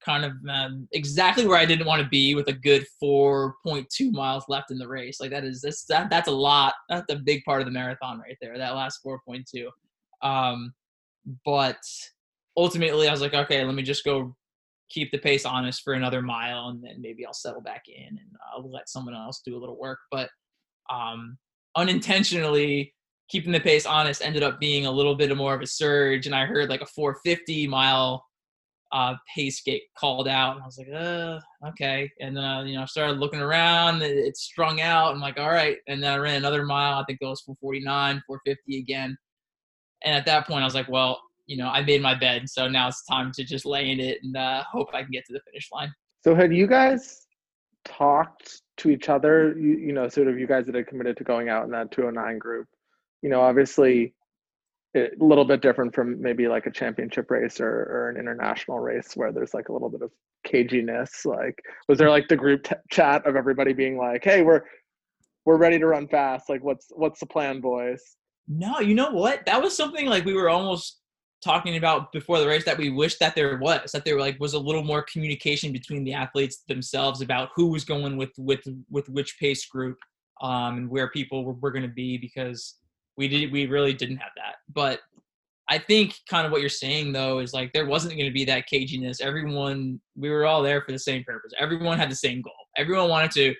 kind 0.05 0.25
of 0.25 0.33
um, 0.51 0.89
exactly 0.93 1.47
where 1.47 1.59
I 1.59 1.67
didn't 1.67 1.87
want 1.87 2.03
to 2.03 2.09
be 2.09 2.35
with 2.35 2.49
a 2.49 2.53
good 2.53 2.87
4.2 3.03 4.13
miles 4.13 4.45
left 4.49 4.71
in 4.71 4.79
the 4.79 4.89
race. 4.89 5.21
Like 5.21 5.31
that 5.31 5.45
is 5.45 5.61
that's 5.61 5.85
that, 5.85 6.11
that's 6.11 6.29
a 6.29 6.33
lot. 6.33 6.75
That's 6.89 7.13
a 7.13 7.17
big 7.17 7.45
part 7.45 7.61
of 7.61 7.67
the 7.67 7.73
marathon 7.73 8.19
right 8.19 8.37
there. 8.41 8.57
That 8.57 8.75
last 8.75 9.01
4.2. 9.05 9.69
Um, 10.23 10.73
but 11.45 11.79
ultimately, 12.57 13.09
I 13.09 13.13
was 13.13 13.21
like, 13.21 13.35
okay, 13.35 13.65
let 13.65 13.75
me 13.75 13.83
just 13.83 14.05
go 14.05 14.35
keep 14.91 15.13
the 15.13 15.19
pace 15.19 15.45
honest 15.45 15.83
for 15.83 15.95
another 15.95 16.21
mile, 16.21 16.69
and 16.69 16.83
then 16.83 17.01
maybe 17.01 17.25
I'll 17.25 17.33
settle 17.33 17.61
back 17.61 17.85
in 17.87 18.09
and 18.09 18.37
I'll 18.53 18.65
uh, 18.65 18.69
let 18.69 18.89
someone 18.89 19.15
else 19.15 19.41
do 19.45 19.57
a 19.57 19.61
little 19.61 19.79
work. 19.79 19.99
But 20.11 20.29
um, 20.93 21.39
unintentionally, 21.77 22.93
keeping 23.29 23.53
the 23.53 23.61
pace 23.61 23.87
honest 23.87 24.23
ended 24.23 24.43
up 24.43 24.59
being 24.59 24.87
a 24.87 24.91
little 24.91 25.15
bit 25.15 25.35
more 25.37 25.55
of 25.55 25.63
a 25.63 25.67
surge, 25.67 26.27
and 26.27 26.35
I 26.35 26.47
heard 26.47 26.69
like 26.69 26.81
a 26.81 26.87
450 26.87 27.67
mile 27.69 28.25
uh, 28.93 29.15
pace 29.35 29.63
get 29.63 29.81
called 29.97 30.29
out, 30.29 30.55
and 30.55 30.63
I 30.63 30.67
was 30.67 30.79
like, 30.79 30.89
uh, 30.95 31.41
okay. 31.69 32.11
And 32.21 32.37
then 32.37 32.45
uh, 32.45 32.63
you 32.63 32.75
know, 32.75 32.83
I 32.83 32.87
started 32.87 33.19
looking 33.19 33.41
around. 33.41 34.03
It, 34.03 34.17
it 34.17 34.37
strung 34.37 34.81
out. 34.81 35.13
I'm 35.13 35.21
like, 35.21 35.39
all 35.39 35.51
right. 35.51 35.79
And 35.89 36.03
then 36.03 36.13
I 36.13 36.17
ran 36.17 36.37
another 36.37 36.65
mile. 36.65 36.99
I 36.99 37.05
think 37.05 37.19
it 37.21 37.27
was 37.27 37.41
449, 37.43 38.23
450 38.27 38.79
again. 38.79 39.17
And 40.03 40.15
at 40.15 40.27
that 40.27 40.47
point, 40.47 40.63
I 40.63 40.65
was 40.65 40.75
like, 40.75 40.89
well, 40.89 41.21
you 41.47 41.57
know, 41.57 41.69
I 41.69 41.83
made 41.83 42.01
my 42.01 42.15
bed, 42.15 42.49
so 42.49 42.69
now 42.69 42.89
it's 42.89 43.05
time 43.05 43.33
to 43.33 43.45
just 43.45 43.67
lay 43.67 43.91
in 43.91 44.01
it 44.01 44.19
and 44.23 44.37
uh, 44.37 44.63
hope 44.71 44.89
I 44.95 45.03
can 45.03 45.11
get 45.11 45.25
to 45.27 45.33
the 45.33 45.41
finish 45.41 45.69
line. 45.73 45.93
So, 46.23 46.35
had 46.35 46.55
you 46.55 46.67
guys 46.67 47.27
talked 47.85 48.63
to 48.79 48.91
each 48.91 49.09
other? 49.09 49.57
You, 49.59 49.77
you 49.77 49.93
know, 49.93 50.09
sort 50.09 50.29
of 50.29 50.39
you 50.39 50.47
guys 50.47 50.67
that 50.67 50.75
had 50.75 50.87
committed 50.87 51.17
to 51.17 51.25
going 51.25 51.49
out 51.49 51.65
in 51.65 51.71
that 51.73 51.91
209 51.91 52.39
group. 52.39 52.69
You 53.23 53.31
know, 53.31 53.41
obviously 53.41 54.15
a 54.97 55.09
little 55.19 55.45
bit 55.45 55.63
different 55.63 55.95
from 55.95 56.21
maybe 56.21 56.49
like 56.49 56.67
a 56.67 56.71
championship 56.71 57.31
race 57.31 57.61
or, 57.61 57.69
or 57.69 58.11
an 58.11 58.17
international 58.17 58.81
race 58.81 59.13
where 59.15 59.31
there's 59.31 59.55
like 59.55 59.69
a 59.69 59.73
little 59.73 59.89
bit 59.89 60.03
of 60.03 60.11
caginess 60.47 61.25
like 61.25 61.57
was 61.87 61.99
there 61.99 62.11
like 62.11 62.27
the 62.29 62.37
group 62.37 62.65
t- 62.65 62.75
chat 62.91 63.25
of 63.27 63.37
everybody 63.37 63.73
being 63.73 63.99
like 63.99 64.25
hey 64.25 64.43
we're 64.43 64.63
we're 65.45 65.57
ready 65.57 65.79
to 65.79 65.87
run 65.87 66.09
fast. 66.09 66.49
Like 66.49 66.63
what's 66.63 66.87
what's 66.91 67.21
the 67.21 67.27
plan 67.27 67.61
boys? 67.61 68.03
No 68.49 68.81
you 68.81 68.95
know 68.95 69.11
what? 69.11 69.45
That 69.47 69.63
was 69.63 69.77
something 69.77 70.07
like 70.07 70.25
we 70.25 70.35
were 70.35 70.49
almost 70.49 70.99
talking 71.43 71.77
about 71.77 72.13
before 72.13 72.39
the 72.39 72.47
race 72.47 72.65
that 72.67 72.77
we 72.77 72.91
wish 72.91 73.17
that 73.19 73.35
there 73.35 73.59
was 73.59 73.93
that 73.93 74.05
there 74.05 74.21
like 74.21 74.39
was 74.39 74.53
a 74.53 74.59
little 74.59 74.83
more 74.83 75.03
communication 75.11 75.73
between 75.73 76.05
the 76.05 76.13
athletes 76.13 76.63
themselves 76.69 77.23
about 77.23 77.49
who 77.57 77.69
was 77.69 77.85
going 77.85 78.17
with 78.17 78.31
with 78.37 78.61
with 78.91 79.09
which 79.09 79.39
pace 79.39 79.65
group 79.67 79.97
um 80.43 80.77
and 80.77 80.91
where 80.91 81.09
people 81.09 81.45
were, 81.45 81.55
were 81.55 81.71
going 81.71 81.83
to 81.83 81.89
be 81.89 82.19
because 82.19 82.77
we 83.17 83.29
did 83.29 83.53
we 83.53 83.67
really 83.67 83.93
didn't 83.93 84.19
have 84.19 84.33
that. 84.37 84.57
But 84.73 85.01
I 85.69 85.79
think 85.79 86.17
kind 86.29 86.47
of 86.47 86.53
what 86.53 86.61
you're 86.61 86.69
saying 86.69 87.13
though 87.13 87.39
is 87.39 87.53
like 87.53 87.73
there 87.73 87.87
wasn't 87.87 88.15
going 88.15 88.29
to 88.29 88.33
be 88.33 88.45
that 88.47 88.69
caginess. 88.71 89.21
Everyone 89.21 90.01
we 90.17 90.31
were 90.31 90.47
all 90.47 90.63
there 90.63 90.83
for 90.83 90.93
the 90.93 90.99
same 90.99 91.25
purpose. 91.25 91.53
Everyone 91.59 91.99
had 91.99 92.11
the 92.11 92.17
same 92.17 92.43
goal. 92.43 92.53
Everyone 92.77 93.09
wanted 93.09 93.31
to 93.33 93.55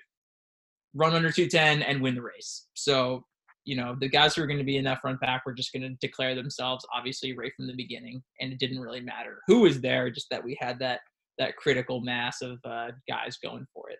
run 0.93 1.13
under 1.13 1.31
210 1.31 1.83
and 1.83 2.01
win 2.01 2.15
the 2.15 2.21
race. 2.21 2.67
So, 2.73 3.23
you 3.63 3.77
know, 3.77 3.95
the 3.99 4.09
guys 4.09 4.35
who 4.35 4.41
were 4.41 4.47
going 4.47 4.59
to 4.59 4.65
be 4.65 4.75
in 4.75 4.83
that 4.83 4.99
front 4.99 5.21
pack 5.21 5.45
were 5.45 5.53
just 5.53 5.71
going 5.71 5.83
to 5.83 5.95
declare 6.01 6.35
themselves 6.35 6.85
obviously 6.93 7.37
right 7.37 7.53
from 7.55 7.67
the 7.67 7.75
beginning 7.75 8.21
and 8.41 8.51
it 8.51 8.59
didn't 8.59 8.79
really 8.79 8.99
matter 8.99 9.39
who 9.47 9.61
was 9.61 9.79
there 9.79 10.09
just 10.09 10.29
that 10.29 10.43
we 10.43 10.57
had 10.59 10.79
that 10.79 10.99
that 11.37 11.55
critical 11.55 12.01
mass 12.01 12.41
of 12.41 12.59
uh, 12.65 12.91
guys 13.09 13.37
going 13.41 13.65
for 13.73 13.89
it. 13.89 13.99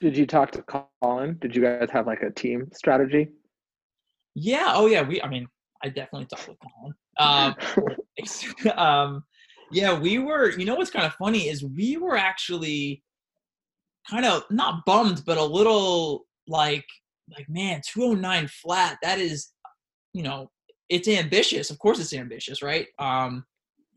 Did 0.00 0.16
you 0.16 0.26
talk 0.26 0.50
to 0.52 0.62
Colin? 1.02 1.38
Did 1.40 1.56
you 1.56 1.62
guys 1.62 1.88
have 1.92 2.06
like 2.06 2.22
a 2.22 2.30
team 2.30 2.68
strategy? 2.74 3.28
Yeah. 4.40 4.72
Oh, 4.74 4.86
yeah. 4.86 5.02
We. 5.02 5.20
I 5.22 5.28
mean, 5.28 5.46
I 5.82 5.88
definitely 5.88 6.26
talked 6.26 6.48
with 6.48 6.58
Colin. 6.60 6.94
Um, 7.18 7.54
um, 8.78 9.24
yeah, 9.72 9.98
we 9.98 10.18
were. 10.18 10.50
You 10.50 10.64
know 10.64 10.74
what's 10.74 10.90
kind 10.90 11.06
of 11.06 11.14
funny 11.14 11.48
is 11.48 11.64
we 11.64 11.96
were 11.96 12.16
actually 12.16 13.02
kind 14.08 14.24
of 14.24 14.44
not 14.50 14.84
bummed, 14.86 15.22
but 15.26 15.38
a 15.38 15.44
little 15.44 16.26
like 16.46 16.86
like 17.36 17.48
man, 17.48 17.80
209 17.86 18.48
flat. 18.48 18.98
That 19.02 19.18
is, 19.18 19.52
you 20.12 20.22
know, 20.22 20.50
it's 20.88 21.08
ambitious. 21.08 21.70
Of 21.70 21.78
course, 21.78 22.00
it's 22.00 22.14
ambitious, 22.14 22.62
right? 22.62 22.86
Um, 22.98 23.44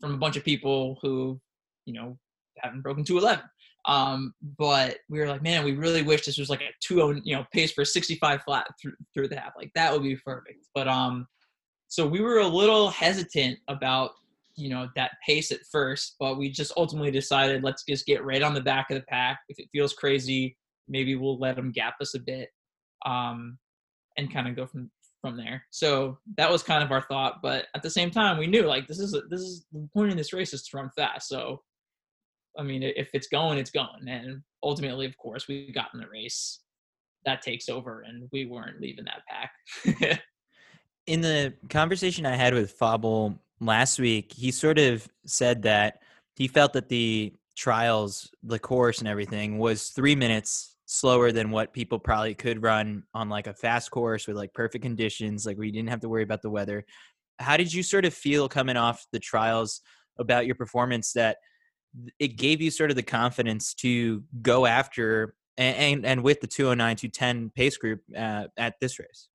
from 0.00 0.14
a 0.14 0.18
bunch 0.18 0.36
of 0.36 0.44
people 0.44 0.98
who, 1.00 1.40
you 1.86 1.94
know, 1.94 2.18
haven't 2.58 2.82
broken 2.82 3.04
211. 3.04 3.44
Um, 3.86 4.32
but 4.58 4.98
we 5.08 5.18
were 5.18 5.26
like, 5.26 5.42
man, 5.42 5.64
we 5.64 5.72
really 5.72 6.02
wish 6.02 6.24
this 6.24 6.38
was 6.38 6.50
like 6.50 6.60
a 6.60 6.70
2 6.82 7.22
you 7.24 7.34
know, 7.34 7.44
pace 7.52 7.72
for 7.72 7.84
65 7.84 8.42
flat 8.42 8.66
through, 8.80 8.92
through 9.12 9.28
the 9.28 9.36
half. 9.36 9.52
Like 9.56 9.72
that 9.74 9.92
would 9.92 10.02
be 10.02 10.16
perfect. 10.16 10.68
But 10.74 10.88
um, 10.88 11.26
so 11.88 12.06
we 12.06 12.20
were 12.20 12.38
a 12.38 12.46
little 12.46 12.90
hesitant 12.90 13.58
about 13.68 14.12
you 14.56 14.68
know 14.68 14.88
that 14.96 15.12
pace 15.26 15.50
at 15.50 15.60
first, 15.70 16.16
but 16.20 16.38
we 16.38 16.50
just 16.50 16.72
ultimately 16.76 17.10
decided 17.10 17.62
let's 17.62 17.84
just 17.84 18.06
get 18.06 18.24
right 18.24 18.42
on 18.42 18.54
the 18.54 18.60
back 18.60 18.90
of 18.90 18.96
the 18.96 19.04
pack. 19.08 19.40
If 19.48 19.58
it 19.58 19.68
feels 19.72 19.94
crazy, 19.94 20.56
maybe 20.88 21.16
we'll 21.16 21.38
let 21.38 21.56
them 21.56 21.72
gap 21.72 21.94
us 22.00 22.14
a 22.14 22.18
bit, 22.18 22.50
um, 23.06 23.58
and 24.16 24.32
kind 24.32 24.48
of 24.48 24.56
go 24.56 24.66
from 24.66 24.90
from 25.20 25.36
there. 25.36 25.64
So 25.70 26.18
that 26.36 26.50
was 26.50 26.62
kind 26.62 26.82
of 26.82 26.90
our 26.90 27.02
thought, 27.02 27.40
but 27.42 27.66
at 27.74 27.82
the 27.82 27.90
same 27.90 28.10
time, 28.10 28.38
we 28.38 28.46
knew 28.46 28.62
like 28.62 28.88
this 28.88 28.98
is 28.98 29.16
this 29.30 29.40
is 29.40 29.66
the 29.72 29.88
point 29.94 30.10
in 30.10 30.16
this 30.16 30.32
race 30.32 30.52
is 30.52 30.64
to 30.64 30.76
run 30.76 30.90
fast. 30.96 31.28
So, 31.28 31.62
I 32.58 32.62
mean, 32.62 32.82
if 32.82 33.08
it's 33.14 33.28
going, 33.28 33.58
it's 33.58 33.70
going, 33.70 34.08
and 34.08 34.42
ultimately, 34.62 35.06
of 35.06 35.16
course, 35.16 35.48
we 35.48 35.72
got 35.72 35.88
in 35.94 36.00
the 36.00 36.08
race. 36.08 36.60
That 37.24 37.42
takes 37.42 37.68
over, 37.68 38.02
and 38.02 38.28
we 38.32 38.46
weren't 38.46 38.80
leaving 38.80 39.04
that 39.06 39.22
pack. 39.28 40.20
in 41.06 41.20
the 41.20 41.54
conversation 41.68 42.26
I 42.26 42.36
had 42.36 42.54
with 42.54 42.72
Fauble 42.72 43.38
last 43.60 43.98
week, 43.98 44.32
he 44.32 44.50
sort 44.50 44.78
of 44.78 45.08
said 45.24 45.62
that 45.62 46.00
he 46.36 46.48
felt 46.48 46.72
that 46.72 46.88
the 46.88 47.32
trials, 47.56 48.30
the 48.42 48.58
course 48.58 48.98
and 48.98 49.08
everything 49.08 49.58
was 49.58 49.90
three 49.90 50.16
minutes 50.16 50.76
slower 50.86 51.32
than 51.32 51.50
what 51.50 51.72
people 51.72 51.98
probably 51.98 52.34
could 52.34 52.62
run 52.62 53.02
on 53.14 53.28
like 53.28 53.46
a 53.46 53.54
fast 53.54 53.90
course 53.90 54.26
with 54.26 54.36
like 54.36 54.52
perfect 54.52 54.82
conditions, 54.82 55.46
like 55.46 55.56
we 55.56 55.70
didn't 55.70 55.88
have 55.88 56.00
to 56.00 56.08
worry 56.08 56.22
about 56.22 56.42
the 56.42 56.50
weather. 56.50 56.84
How 57.38 57.56
did 57.56 57.72
you 57.72 57.82
sort 57.82 58.04
of 58.04 58.14
feel 58.14 58.48
coming 58.48 58.76
off 58.76 59.06
the 59.12 59.18
trials 59.18 59.80
about 60.18 60.46
your 60.46 60.54
performance 60.54 61.12
that 61.12 61.38
it 62.18 62.36
gave 62.36 62.60
you 62.60 62.70
sort 62.70 62.90
of 62.90 62.96
the 62.96 63.02
confidence 63.02 63.74
to 63.74 64.22
go 64.40 64.66
after 64.66 65.34
and, 65.58 65.76
and, 65.76 66.06
and 66.06 66.22
with 66.22 66.40
the 66.40 66.46
209 66.46 66.96
210 66.96 67.50
pace 67.50 67.76
group 67.76 68.02
uh, 68.16 68.46
at 68.56 68.74
this 68.80 68.98
race? 68.98 69.28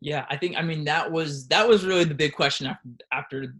Yeah, 0.00 0.24
I 0.30 0.36
think 0.36 0.56
I 0.56 0.62
mean 0.62 0.84
that 0.84 1.10
was 1.10 1.46
that 1.48 1.68
was 1.68 1.84
really 1.84 2.04
the 2.04 2.14
big 2.14 2.32
question 2.32 2.66
after 2.66 2.88
after 3.12 3.54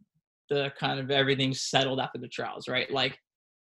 the 0.49 0.73
kind 0.79 0.99
of 0.99 1.11
everything 1.11 1.55
settled 1.55 2.01
after 2.01 2.19
the 2.19 2.29
trials, 2.29 2.69
right? 2.69 2.91
Like, 2.91 3.19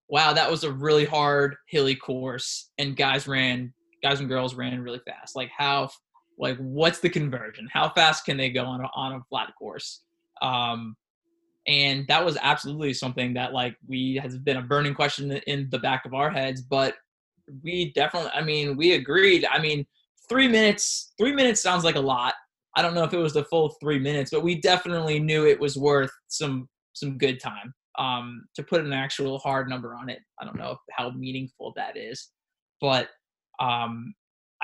wow, 0.08 0.34
that 0.34 0.50
was 0.50 0.64
a 0.64 0.72
really 0.72 1.06
hard 1.06 1.56
hilly 1.68 1.96
course, 1.96 2.70
and 2.78 2.96
guys 2.96 3.28
ran, 3.28 3.74
guys 4.04 4.20
and 4.20 4.30
girls 4.30 4.56
ran 4.56 4.80
really 4.82 5.02
fast. 5.06 5.36
Like 5.36 5.50
how, 5.58 5.90
like 6.38 6.58
what's 6.58 7.00
the 7.00 7.10
conversion? 7.10 7.68
How 7.72 7.90
fast 7.90 8.26
can 8.26 8.38
they 8.38 8.50
go 8.50 8.66
on 8.66 8.82
a, 8.82 8.90
on 8.94 9.14
a 9.14 9.24
flat 9.30 9.54
course? 9.58 10.02
Um, 10.42 10.96
and 11.68 12.06
that 12.08 12.24
was 12.24 12.38
absolutely 12.42 12.94
something 12.94 13.34
that 13.34 13.54
like 13.54 13.76
we 13.88 14.20
has 14.22 14.38
been 14.38 14.58
a 14.58 14.62
burning 14.62 14.94
question 14.94 15.32
in 15.32 15.68
the 15.72 15.80
back 15.80 16.06
of 16.06 16.14
our 16.14 16.30
heads, 16.30 16.62
but 16.62 16.96
we 17.64 17.92
definitely, 17.94 18.32
I 18.34 18.42
mean, 18.42 18.76
we 18.76 18.94
agreed. 18.94 19.46
I 19.52 19.60
mean, 19.60 19.86
three 20.28 20.48
minutes, 20.48 21.14
three 21.18 21.34
minutes 21.34 21.62
sounds 21.62 21.84
like 21.84 21.96
a 21.96 22.00
lot 22.00 22.34
I 22.76 22.82
don't 22.82 22.94
know 22.94 23.04
if 23.04 23.14
it 23.14 23.18
was 23.18 23.34
the 23.34 23.46
full 23.46 23.70
three 23.80 24.00
minutes, 24.00 24.32
but 24.32 24.44
we 24.44 24.60
definitely 24.60 25.20
knew 25.20 25.46
it 25.46 25.60
was 25.60 25.78
worth 25.78 26.12
some 26.28 26.68
some 26.94 27.18
good 27.18 27.40
time. 27.40 27.74
Um, 27.98 28.46
to 28.56 28.64
put 28.64 28.82
an 28.82 28.92
actual 28.92 29.40
hard 29.40 29.70
number 29.70 29.96
on 29.96 30.10
it, 30.10 30.20
I 30.42 30.46
don't 30.46 30.58
know 30.58 30.78
how 30.92 31.12
meaningful 31.12 31.72
that 31.78 31.96
is, 31.96 32.30
but 32.82 33.08
um, 33.62 34.14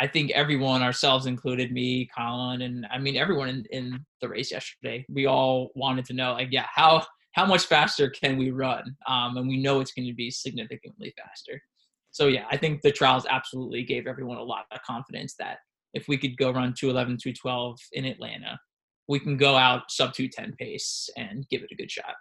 I 0.02 0.08
think 0.08 0.32
everyone, 0.32 0.82
ourselves 0.82 1.28
included, 1.28 1.72
me, 1.72 2.10
Colin, 2.18 2.64
and 2.64 2.88
I 2.92 2.98
mean 2.98 3.16
everyone 3.16 3.50
in, 3.50 3.66
in 3.72 4.06
the 4.20 4.28
race 4.28 4.52
yesterday, 4.52 5.06
we 5.08 5.28
all 5.28 5.70
wanted 5.76 6.06
to 6.06 6.14
know, 6.14 6.34
like, 6.34 6.48
yeah, 6.50 6.66
how 6.74 7.06
how 7.34 7.46
much 7.46 7.66
faster 7.68 8.10
can 8.10 8.36
we 8.36 8.50
run? 8.50 8.96
Um, 9.08 9.38
and 9.38 9.48
we 9.48 9.62
know 9.62 9.80
it's 9.80 9.94
going 9.94 10.08
to 10.08 10.14
be 10.14 10.32
significantly 10.32 11.14
faster. 11.18 11.62
So 12.10 12.28
yeah, 12.28 12.46
I 12.52 12.58
think 12.58 12.82
the 12.82 12.92
trials 12.92 13.26
absolutely 13.30 13.84
gave 13.84 14.08
everyone 14.08 14.38
a 14.38 14.44
lot 14.44 14.66
of 14.72 14.82
confidence 14.82 15.36
that 15.40 15.60
if 15.94 16.08
we 16.08 16.18
could 16.18 16.36
go 16.36 16.52
run 16.52 16.74
211, 16.74 17.18
212 17.22 17.78
in 17.94 18.06
Atlanta, 18.06 18.60
we 19.08 19.20
can 19.20 19.38
go 19.38 19.56
out 19.56 19.84
sub 19.90 20.14
210 20.14 20.56
pace 20.58 21.10
and 21.16 21.48
give 21.50 21.62
it 21.62 21.72
a 21.72 21.76
good 21.76 21.92
shot. 21.92 22.16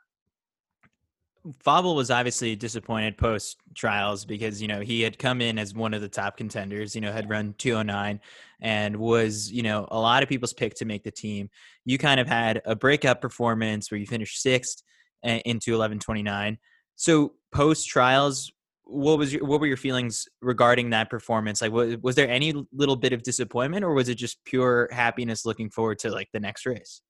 Fauble 1.61 1.95
was 1.97 2.11
obviously 2.11 2.55
disappointed 2.55 3.17
post 3.17 3.57
trials 3.75 4.25
because 4.25 4.61
you 4.61 4.69
know 4.69 4.81
he 4.81 5.01
had 5.01 5.19
come 5.19 5.41
in 5.41 5.59
as 5.59 5.75
one 5.75 5.95
of 5.95 6.03
the 6.03 6.09
top 6.09 6.37
contenders. 6.37 6.95
You 6.95 7.01
know, 7.01 7.13
had 7.13 7.31
run 7.31 7.55
209 7.59 8.21
and 8.61 8.97
was 8.97 9.51
you 9.51 9.63
know 9.63 9.89
a 9.91 9.99
lot 9.99 10.23
of 10.23 10.29
people's 10.29 10.53
pick 10.53 10.75
to 10.75 10.85
make 10.85 11.03
the 11.03 11.11
team. 11.11 11.49
You 11.85 11.99
kind 11.99 12.21
of 12.21 12.27
had 12.27 12.61
a 12.65 12.77
breakout 12.77 13.21
performance 13.21 13.91
where 13.91 13.99
you 13.99 14.07
finished 14.07 14.41
sixth 14.41 14.83
into 15.23 15.73
11:29. 15.73 16.59
So 16.97 17.33
post 17.53 17.89
trials, 17.89 18.53
what 18.91 19.19
was 19.19 19.33
your 19.33 19.45
what 19.45 19.61
were 19.61 19.67
your 19.67 19.77
feelings 19.77 20.29
regarding 20.43 20.91
that 20.91 21.09
performance 21.09 21.63
like 21.63 21.73
was, 21.73 21.97
was 21.99 22.17
there 22.17 22.29
any 22.29 22.53
little 22.73 22.97
bit 22.97 23.13
of 23.13 23.23
disappointment 23.23 23.85
or 23.85 23.95
was 23.95 24.09
it 24.09 24.17
just 24.17 24.45
pure 24.45 24.89
happiness 24.91 25.47
looking 25.47 25.71
forward 25.71 25.99
to 26.01 26.11
like 26.11 26.29
the 26.33 26.41
next 26.41 26.67
race 26.67 27.01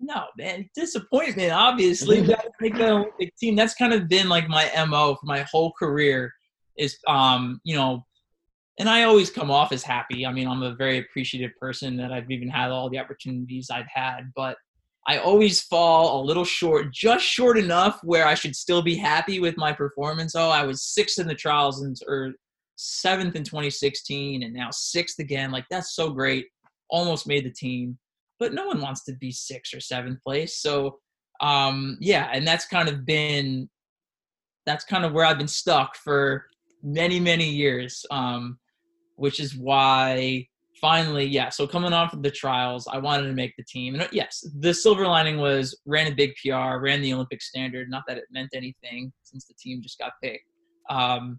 no 0.00 0.24
man 0.36 0.68
disappointment 0.74 1.52
obviously 1.52 2.24
to 2.24 2.36
make 2.60 2.74
the 2.74 2.90
olympic 2.90 3.36
team 3.36 3.54
that's 3.54 3.74
kind 3.74 3.92
of 3.92 4.08
been 4.08 4.28
like 4.28 4.48
my 4.48 4.70
mo 4.88 5.14
for 5.14 5.26
my 5.26 5.44
whole 5.50 5.72
career 5.78 6.32
is 6.76 6.98
um 7.06 7.60
you 7.64 7.76
know 7.76 8.04
and 8.78 8.88
i 8.88 9.02
always 9.02 9.30
come 9.30 9.50
off 9.50 9.72
as 9.72 9.82
happy 9.82 10.24
i 10.24 10.32
mean 10.32 10.48
i'm 10.48 10.62
a 10.62 10.74
very 10.74 10.98
appreciative 10.98 11.50
person 11.60 11.96
that 11.96 12.12
i've 12.12 12.30
even 12.30 12.48
had 12.48 12.70
all 12.70 12.88
the 12.88 12.98
opportunities 12.98 13.68
i've 13.70 13.88
had 13.92 14.30
but 14.34 14.56
I 15.06 15.18
always 15.18 15.62
fall 15.62 16.20
a 16.20 16.24
little 16.24 16.44
short, 16.44 16.92
just 16.92 17.24
short 17.24 17.56
enough 17.56 18.00
where 18.04 18.26
I 18.26 18.34
should 18.34 18.54
still 18.54 18.82
be 18.82 18.96
happy 18.96 19.40
with 19.40 19.56
my 19.56 19.72
performance. 19.72 20.36
Oh, 20.36 20.50
I 20.50 20.64
was 20.64 20.82
sixth 20.82 21.18
in 21.18 21.26
the 21.26 21.34
trials 21.34 21.82
and 21.82 21.96
or 22.06 22.34
seventh 22.76 23.34
in 23.34 23.44
2016, 23.44 24.42
and 24.42 24.54
now 24.54 24.68
sixth 24.70 25.18
again. 25.18 25.50
Like 25.50 25.64
that's 25.70 25.94
so 25.94 26.10
great. 26.10 26.46
Almost 26.90 27.26
made 27.26 27.44
the 27.44 27.50
team, 27.50 27.98
but 28.40 28.54
no 28.54 28.66
one 28.66 28.80
wants 28.80 29.04
to 29.04 29.12
be 29.12 29.30
sixth 29.30 29.74
or 29.74 29.80
seventh 29.80 30.20
place. 30.22 30.58
So, 30.58 30.98
um, 31.40 31.96
yeah, 32.00 32.30
and 32.32 32.46
that's 32.46 32.66
kind 32.66 32.88
of 32.88 33.04
been 33.04 33.68
that's 34.66 34.84
kind 34.84 35.04
of 35.04 35.12
where 35.12 35.24
I've 35.24 35.38
been 35.38 35.48
stuck 35.48 35.94
for 35.94 36.46
many 36.82 37.20
many 37.20 37.48
years. 37.48 38.04
Um, 38.10 38.58
which 39.20 39.38
is 39.38 39.54
why 39.54 40.46
finally, 40.80 41.26
yeah. 41.26 41.50
So 41.50 41.66
coming 41.66 41.92
on 41.92 42.08
from 42.08 42.22
the 42.22 42.30
trials, 42.30 42.88
I 42.90 42.96
wanted 42.96 43.26
to 43.26 43.34
make 43.34 43.54
the 43.58 43.64
team. 43.64 43.92
And 43.92 44.04
uh, 44.04 44.08
yes, 44.12 44.42
the 44.60 44.72
silver 44.72 45.06
lining 45.06 45.38
was 45.38 45.78
ran 45.84 46.10
a 46.10 46.14
big 46.14 46.32
PR, 46.42 46.78
ran 46.78 47.02
the 47.02 47.12
Olympic 47.12 47.42
standard. 47.42 47.90
Not 47.90 48.04
that 48.08 48.16
it 48.16 48.24
meant 48.30 48.48
anything 48.54 49.12
since 49.22 49.44
the 49.44 49.52
team 49.60 49.82
just 49.82 49.98
got 49.98 50.12
picked, 50.22 50.46
um, 50.88 51.38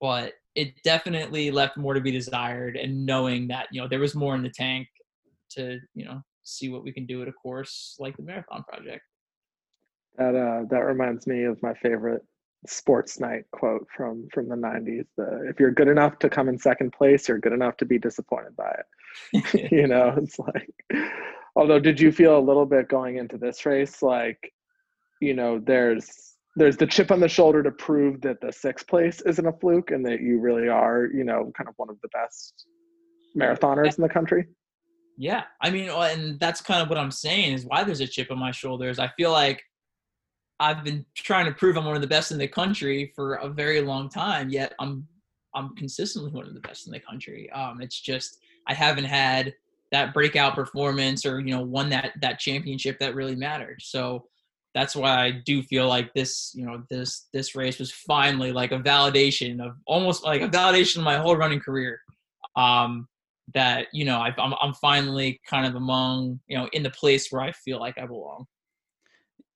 but 0.00 0.32
it 0.54 0.72
definitely 0.82 1.50
left 1.50 1.76
more 1.76 1.92
to 1.92 2.00
be 2.00 2.10
desired. 2.10 2.76
And 2.76 3.04
knowing 3.04 3.48
that 3.48 3.68
you 3.70 3.82
know 3.82 3.86
there 3.86 4.00
was 4.00 4.14
more 4.14 4.34
in 4.34 4.42
the 4.42 4.50
tank 4.50 4.88
to 5.50 5.78
you 5.94 6.06
know 6.06 6.22
see 6.42 6.68
what 6.68 6.84
we 6.84 6.92
can 6.92 7.06
do 7.06 7.22
at 7.22 7.28
a 7.28 7.32
course 7.32 7.96
like 7.98 8.16
the 8.16 8.22
Marathon 8.22 8.64
Project. 8.68 9.02
That 10.18 10.34
uh, 10.34 10.64
that 10.70 10.84
reminds 10.84 11.26
me 11.26 11.44
of 11.44 11.62
my 11.62 11.74
favorite 11.74 12.22
sports 12.66 13.18
night 13.18 13.44
quote 13.52 13.86
from 13.96 14.28
from 14.34 14.46
the 14.46 14.54
90s 14.54 15.06
the 15.16 15.48
if 15.48 15.58
you're 15.58 15.70
good 15.70 15.88
enough 15.88 16.18
to 16.18 16.28
come 16.28 16.46
in 16.46 16.58
second 16.58 16.92
place 16.92 17.26
you're 17.26 17.38
good 17.38 17.54
enough 17.54 17.74
to 17.78 17.86
be 17.86 17.98
disappointed 17.98 18.54
by 18.56 18.70
it. 18.70 19.72
You 19.72 19.86
know 19.86 20.14
it's 20.16 20.38
like 20.38 20.70
although 21.56 21.80
did 21.80 21.98
you 22.00 22.12
feel 22.12 22.38
a 22.38 22.40
little 22.40 22.66
bit 22.66 22.88
going 22.88 23.16
into 23.16 23.38
this 23.38 23.64
race 23.64 24.02
like 24.02 24.52
you 25.20 25.34
know 25.34 25.58
there's 25.58 26.34
there's 26.56 26.76
the 26.76 26.86
chip 26.86 27.10
on 27.10 27.20
the 27.20 27.28
shoulder 27.28 27.62
to 27.62 27.70
prove 27.70 28.20
that 28.22 28.40
the 28.40 28.52
sixth 28.52 28.86
place 28.86 29.22
isn't 29.22 29.46
a 29.46 29.52
fluke 29.52 29.90
and 29.90 30.04
that 30.04 30.20
you 30.20 30.38
really 30.38 30.68
are 30.68 31.06
you 31.06 31.24
know 31.24 31.50
kind 31.56 31.68
of 31.68 31.74
one 31.76 31.88
of 31.88 31.96
the 32.02 32.08
best 32.08 32.66
marathoners 33.36 33.96
in 33.96 34.02
the 34.02 34.08
country 34.08 34.46
yeah 35.20 35.44
i 35.60 35.70
mean 35.70 35.88
and 35.88 36.40
that's 36.40 36.60
kind 36.60 36.82
of 36.82 36.88
what 36.88 36.98
i'm 36.98 37.10
saying 37.10 37.52
is 37.52 37.64
why 37.64 37.84
there's 37.84 38.00
a 38.00 38.06
chip 38.06 38.30
on 38.30 38.38
my 38.38 38.50
shoulders 38.50 38.98
i 38.98 39.08
feel 39.16 39.30
like 39.30 39.62
I've 40.60 40.84
been 40.84 41.06
trying 41.14 41.46
to 41.46 41.52
prove 41.52 41.76
I'm 41.76 41.86
one 41.86 41.96
of 41.96 42.02
the 42.02 42.06
best 42.06 42.30
in 42.30 42.38
the 42.38 42.46
country 42.46 43.12
for 43.16 43.36
a 43.36 43.48
very 43.48 43.80
long 43.80 44.10
time. 44.10 44.50
Yet 44.50 44.74
I'm 44.78 45.08
I'm 45.54 45.74
consistently 45.74 46.30
one 46.30 46.46
of 46.46 46.54
the 46.54 46.60
best 46.60 46.86
in 46.86 46.92
the 46.92 47.00
country. 47.00 47.50
Um, 47.50 47.80
it's 47.80 47.98
just 47.98 48.38
I 48.68 48.74
haven't 48.74 49.04
had 49.04 49.54
that 49.90 50.14
breakout 50.14 50.54
performance 50.54 51.24
or 51.24 51.40
you 51.40 51.52
know 51.52 51.62
won 51.62 51.88
that 51.88 52.12
that 52.20 52.38
championship 52.38 52.98
that 53.00 53.14
really 53.14 53.34
mattered. 53.34 53.78
So 53.80 54.26
that's 54.74 54.94
why 54.94 55.24
I 55.24 55.30
do 55.30 55.62
feel 55.62 55.88
like 55.88 56.12
this 56.12 56.52
you 56.54 56.66
know 56.66 56.82
this 56.90 57.28
this 57.32 57.56
race 57.56 57.78
was 57.78 57.90
finally 57.90 58.52
like 58.52 58.70
a 58.70 58.78
validation 58.78 59.66
of 59.66 59.76
almost 59.86 60.24
like 60.24 60.42
a 60.42 60.48
validation 60.48 60.98
of 60.98 61.04
my 61.04 61.16
whole 61.16 61.36
running 61.36 61.60
career. 61.60 62.00
Um, 62.54 63.08
that 63.54 63.86
you 63.92 64.04
know 64.04 64.18
i 64.18 64.32
I'm 64.38 64.54
I'm 64.60 64.74
finally 64.74 65.40
kind 65.46 65.66
of 65.66 65.74
among 65.74 66.40
you 66.46 66.56
know 66.56 66.68
in 66.72 66.82
the 66.82 66.90
place 66.90 67.28
where 67.30 67.42
I 67.42 67.52
feel 67.52 67.78
like 67.80 67.98
I 67.98 68.06
belong 68.06 68.46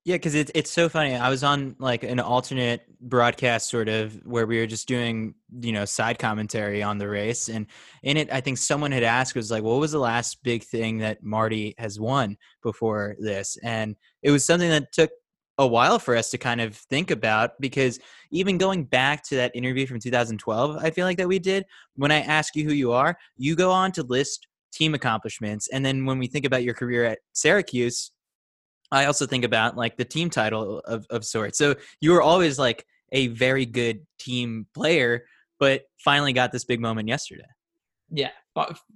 Yeah, 0.07 0.17
because 0.17 0.35
it's 0.35 0.51
it's 0.55 0.71
so 0.71 0.91
funny. 0.91 1.15
I 1.15 1.31
was 1.31 1.43
on 1.43 1.77
like 1.79 2.03
an 2.03 2.21
alternate 2.21 2.83
broadcast, 3.01 3.71
sort 3.71 3.89
of, 3.89 4.15
where 4.27 4.47
we 4.47 4.59
were 4.59 4.67
just 4.67 4.87
doing 4.87 5.35
you 5.61 5.73
know 5.73 5.87
side 5.87 6.19
commentary 6.19 6.83
on 6.83 6.99
the 6.99 7.09
race, 7.09 7.49
and 7.49 7.67
in 8.03 8.19
it, 8.19 8.31
I 8.31 8.43
think 8.43 8.59
someone 8.59 8.93
had 8.93 9.03
asked 9.03 9.35
was 9.35 9.51
like, 9.51 9.63
"What 9.63 9.81
was 9.81 9.93
the 9.93 9.99
last 9.99 10.43
big 10.43 10.63
thing 10.63 10.99
that 10.99 11.23
Marty 11.23 11.75
has 11.79 11.99
won 11.99 12.37
before 12.63 13.17
this?" 13.19 13.57
And 13.63 13.97
it 14.23 14.31
was 14.31 14.45
something 14.45 14.69
that 14.69 14.93
took 14.93 15.11
a 15.59 15.67
while 15.67 15.99
for 15.99 16.17
us 16.17 16.31
to 16.31 16.39
kind 16.39 16.61
of 16.61 16.77
think 16.77 17.11
about 17.11 17.53
because 17.61 18.01
even 18.31 18.59
going 18.59 18.85
back 18.85 19.23
to 19.25 19.37
that 19.37 19.55
interview 19.55 19.87
from 19.87 20.01
2012, 20.01 20.77
I 20.83 20.91
feel 20.91 21.07
like 21.07 21.19
that 21.19 21.29
we 21.29 21.39
did. 21.39 21.65
When 21.97 22.11
I 22.11 22.21
ask 22.21 22.57
you 22.57 22.65
who 22.65 22.73
you 22.73 22.93
are, 22.93 23.17
you 23.37 23.55
go 23.55 23.71
on 23.71 23.93
to 23.93 24.03
list 24.03 24.49
team 24.73 24.95
accomplishments, 24.95 25.69
and 25.69 25.87
then 25.87 26.05
when 26.05 26.19
we 26.19 26.27
think 26.27 26.45
about 26.45 26.65
your 26.65 26.75
career 26.75 27.05
at 27.05 27.21
Syracuse 27.33 28.11
I 28.95 29.07
also 29.07 29.27
think 29.27 29.45
about 29.45 29.77
like 29.77 29.97
the 29.97 30.05
team 30.05 30.31
title 30.31 30.79
of, 30.81 31.05
of 31.11 31.25
sorts. 31.25 31.59
So 31.59 31.75
you 32.01 32.13
were 32.13 32.23
always 32.23 32.59
like 32.59 32.87
a 33.11 33.27
very 33.29 33.67
good 33.67 34.07
team 34.19 34.67
player, 34.73 35.25
but 35.59 35.83
finally 35.99 36.33
got 36.33 36.53
this 36.53 36.65
big 36.65 36.81
moment 36.81 37.09
yesterday. 37.09 37.43
Yeah, 38.11 38.31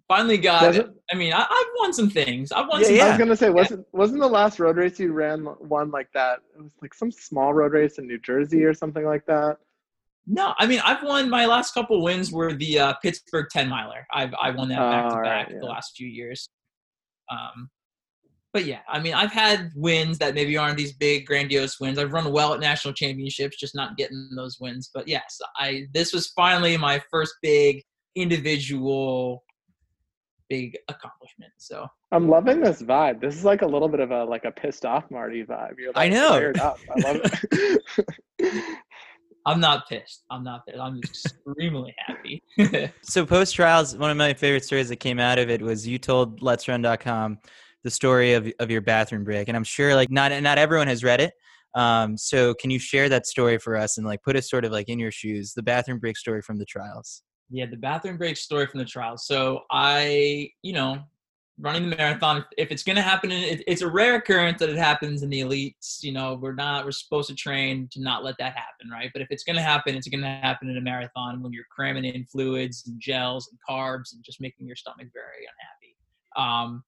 finally 0.06 0.38
got. 0.38 0.74
it, 0.74 0.88
I 1.12 1.16
mean, 1.16 1.32
I, 1.32 1.38
have 1.38 1.66
won 1.78 1.92
some 1.92 2.10
things. 2.10 2.52
I've 2.52 2.68
won. 2.68 2.80
Yeah, 2.80 2.86
some 2.86 2.96
yeah. 2.96 3.04
I 3.04 3.08
was 3.10 3.18
gonna 3.18 3.36
say, 3.36 3.50
wasn't 3.50 3.86
wasn't 3.92 4.20
the 4.20 4.28
last 4.28 4.58
road 4.58 4.76
race 4.76 4.98
you 4.98 5.12
ran 5.12 5.44
one 5.44 5.90
like 5.90 6.08
that? 6.14 6.40
It 6.56 6.62
was 6.62 6.72
like 6.80 6.94
some 6.94 7.10
small 7.10 7.52
road 7.54 7.72
race 7.72 7.98
in 7.98 8.06
New 8.06 8.18
Jersey 8.18 8.64
or 8.64 8.74
something 8.74 9.04
like 9.04 9.26
that. 9.26 9.58
No, 10.26 10.54
I 10.58 10.66
mean 10.66 10.80
I've 10.84 11.02
won 11.02 11.30
my 11.30 11.46
last 11.46 11.72
couple 11.72 12.02
wins 12.02 12.30
were 12.30 12.52
the 12.52 12.78
uh, 12.78 12.94
Pittsburgh 13.02 13.46
ten 13.50 13.68
miler. 13.68 14.06
I've 14.12 14.34
I 14.40 14.50
won 14.50 14.68
that 14.68 14.78
back 14.78 15.08
to 15.10 15.22
back 15.22 15.48
the 15.48 15.66
last 15.66 15.96
few 15.96 16.06
years. 16.06 16.48
Um, 17.30 17.70
but 18.54 18.64
yeah, 18.64 18.80
I 18.88 18.98
mean, 18.98 19.12
I've 19.12 19.32
had 19.32 19.70
wins 19.76 20.18
that 20.18 20.34
maybe 20.34 20.56
aren't 20.56 20.78
these 20.78 20.94
big, 20.94 21.26
grandiose 21.26 21.78
wins. 21.78 21.98
I've 21.98 22.12
run 22.12 22.32
well 22.32 22.54
at 22.54 22.60
national 22.60 22.94
championships, 22.94 23.58
just 23.58 23.74
not 23.74 23.96
getting 23.98 24.30
those 24.34 24.58
wins. 24.58 24.90
But 24.92 25.06
yes, 25.06 25.38
I 25.56 25.86
this 25.92 26.12
was 26.12 26.28
finally 26.28 26.76
my 26.76 27.02
first 27.10 27.34
big 27.42 27.84
individual 28.16 29.44
big 30.48 30.76
accomplishment. 30.88 31.52
So 31.58 31.86
I'm 32.12 32.28
loving 32.28 32.60
this 32.60 32.82
vibe. 32.82 33.20
This 33.20 33.36
is 33.36 33.44
like 33.44 33.62
a 33.62 33.66
little 33.66 33.88
bit 33.88 34.00
of 34.00 34.10
a 34.10 34.24
like 34.24 34.44
a 34.44 34.50
pissed 34.50 34.84
off 34.84 35.04
Marty 35.10 35.44
vibe. 35.44 35.74
You're 35.78 35.92
like 35.92 36.06
I 36.06 36.08
know. 36.08 36.52
I 36.60 37.00
love 37.00 37.20
it. 37.22 38.64
I'm 39.46 39.60
not 39.60 39.88
pissed. 39.88 40.24
I'm 40.30 40.44
not 40.44 40.66
pissed. 40.66 40.78
I'm 40.78 40.98
extremely 40.98 41.94
happy. 42.06 42.42
so 43.02 43.24
post 43.24 43.54
trials, 43.54 43.96
one 43.96 44.10
of 44.10 44.16
my 44.16 44.34
favorite 44.34 44.64
stories 44.64 44.88
that 44.90 44.96
came 44.96 45.18
out 45.18 45.38
of 45.38 45.48
it 45.48 45.62
was 45.62 45.86
you 45.86 45.98
told 45.98 46.40
LetsRun.com 46.40 47.38
the 47.84 47.90
story 47.90 48.34
of 48.34 48.52
of 48.58 48.70
your 48.70 48.80
bathroom 48.80 49.24
break, 49.24 49.48
and 49.48 49.56
I'm 49.56 49.64
sure 49.64 49.94
like 49.94 50.10
not 50.10 50.32
not 50.42 50.58
everyone 50.58 50.88
has 50.88 51.04
read 51.04 51.20
it. 51.20 51.32
Um, 51.74 52.16
so 52.16 52.54
can 52.54 52.70
you 52.70 52.78
share 52.78 53.08
that 53.08 53.26
story 53.26 53.58
for 53.58 53.76
us 53.76 53.98
and 53.98 54.06
like 54.06 54.22
put 54.22 54.36
us 54.36 54.50
sort 54.50 54.64
of 54.64 54.72
like 54.72 54.88
in 54.88 54.98
your 54.98 55.12
shoes, 55.12 55.52
the 55.54 55.62
bathroom 55.62 55.98
break 55.98 56.16
story 56.16 56.42
from 56.42 56.58
the 56.58 56.64
trials? 56.64 57.22
Yeah, 57.50 57.66
the 57.66 57.76
bathroom 57.76 58.18
break 58.18 58.36
story 58.36 58.66
from 58.66 58.78
the 58.78 58.84
trial. 58.84 59.16
So 59.16 59.62
I, 59.70 60.50
you 60.62 60.72
know, 60.72 60.98
running 61.60 61.88
the 61.88 61.96
marathon, 61.96 62.44
if 62.56 62.70
it's 62.70 62.82
going 62.82 62.96
to 62.96 63.02
happen, 63.02 63.32
it, 63.32 63.62
it's 63.66 63.82
a 63.82 63.88
rare 63.88 64.16
occurrence 64.16 64.60
that 64.60 64.68
it 64.68 64.76
happens 64.76 65.22
in 65.22 65.30
the 65.30 65.40
elites. 65.40 66.02
You 66.02 66.12
know, 66.12 66.34
we're 66.34 66.54
not, 66.54 66.84
we're 66.84 66.92
supposed 66.92 67.28
to 67.30 67.34
train 67.34 67.88
to 67.92 68.00
not 68.00 68.22
let 68.22 68.36
that 68.38 68.54
happen, 68.54 68.90
right? 68.92 69.10
But 69.12 69.22
if 69.22 69.28
it's 69.30 69.44
going 69.44 69.56
to 69.56 69.62
happen, 69.62 69.94
it's 69.94 70.08
going 70.08 70.20
to 70.20 70.28
happen 70.28 70.68
in 70.68 70.76
a 70.76 70.80
marathon 70.80 71.42
when 71.42 71.52
you're 71.52 71.64
cramming 71.70 72.04
in 72.04 72.24
fluids 72.26 72.84
and 72.86 73.00
gels 73.00 73.48
and 73.50 73.58
carbs 73.68 74.12
and 74.12 74.22
just 74.22 74.40
making 74.40 74.66
your 74.66 74.76
stomach 74.76 75.08
very 75.12 75.46
unhappy. 75.46 75.96
Um, 76.36 76.84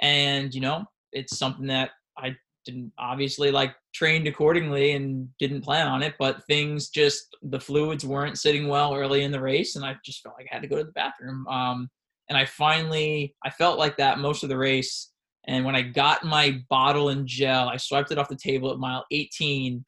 and 0.00 0.54
you 0.54 0.60
know 0.60 0.84
it's 1.12 1.38
something 1.38 1.66
that 1.66 1.90
i 2.18 2.34
didn't 2.70 2.92
obviously 2.98 3.50
like 3.50 3.74
trained 3.94 4.26
accordingly 4.28 4.92
and 4.92 5.28
didn't 5.38 5.62
plan 5.62 5.86
on 5.86 6.02
it 6.02 6.14
but 6.18 6.44
things 6.46 6.88
just 6.88 7.36
the 7.42 7.60
fluids 7.60 8.04
weren't 8.04 8.38
sitting 8.38 8.68
well 8.68 8.94
early 8.94 9.22
in 9.22 9.32
the 9.32 9.40
race 9.40 9.76
and 9.76 9.84
i 9.84 9.96
just 10.04 10.22
felt 10.22 10.34
like 10.38 10.46
i 10.50 10.54
had 10.54 10.62
to 10.62 10.68
go 10.68 10.76
to 10.76 10.84
the 10.84 10.92
bathroom 10.92 11.46
um, 11.48 11.88
and 12.28 12.38
i 12.38 12.44
finally 12.44 13.34
i 13.44 13.50
felt 13.50 13.78
like 13.78 13.96
that 13.96 14.18
most 14.18 14.42
of 14.42 14.48
the 14.48 14.56
race 14.56 15.10
and 15.48 15.64
when 15.64 15.74
i 15.74 15.82
got 15.82 16.24
my 16.24 16.60
bottle 16.68 17.08
and 17.08 17.26
gel 17.26 17.68
i 17.68 17.76
swiped 17.76 18.12
it 18.12 18.18
off 18.18 18.28
the 18.28 18.36
table 18.36 18.70
at 18.70 18.78
mile 18.78 19.04
18 19.10 19.84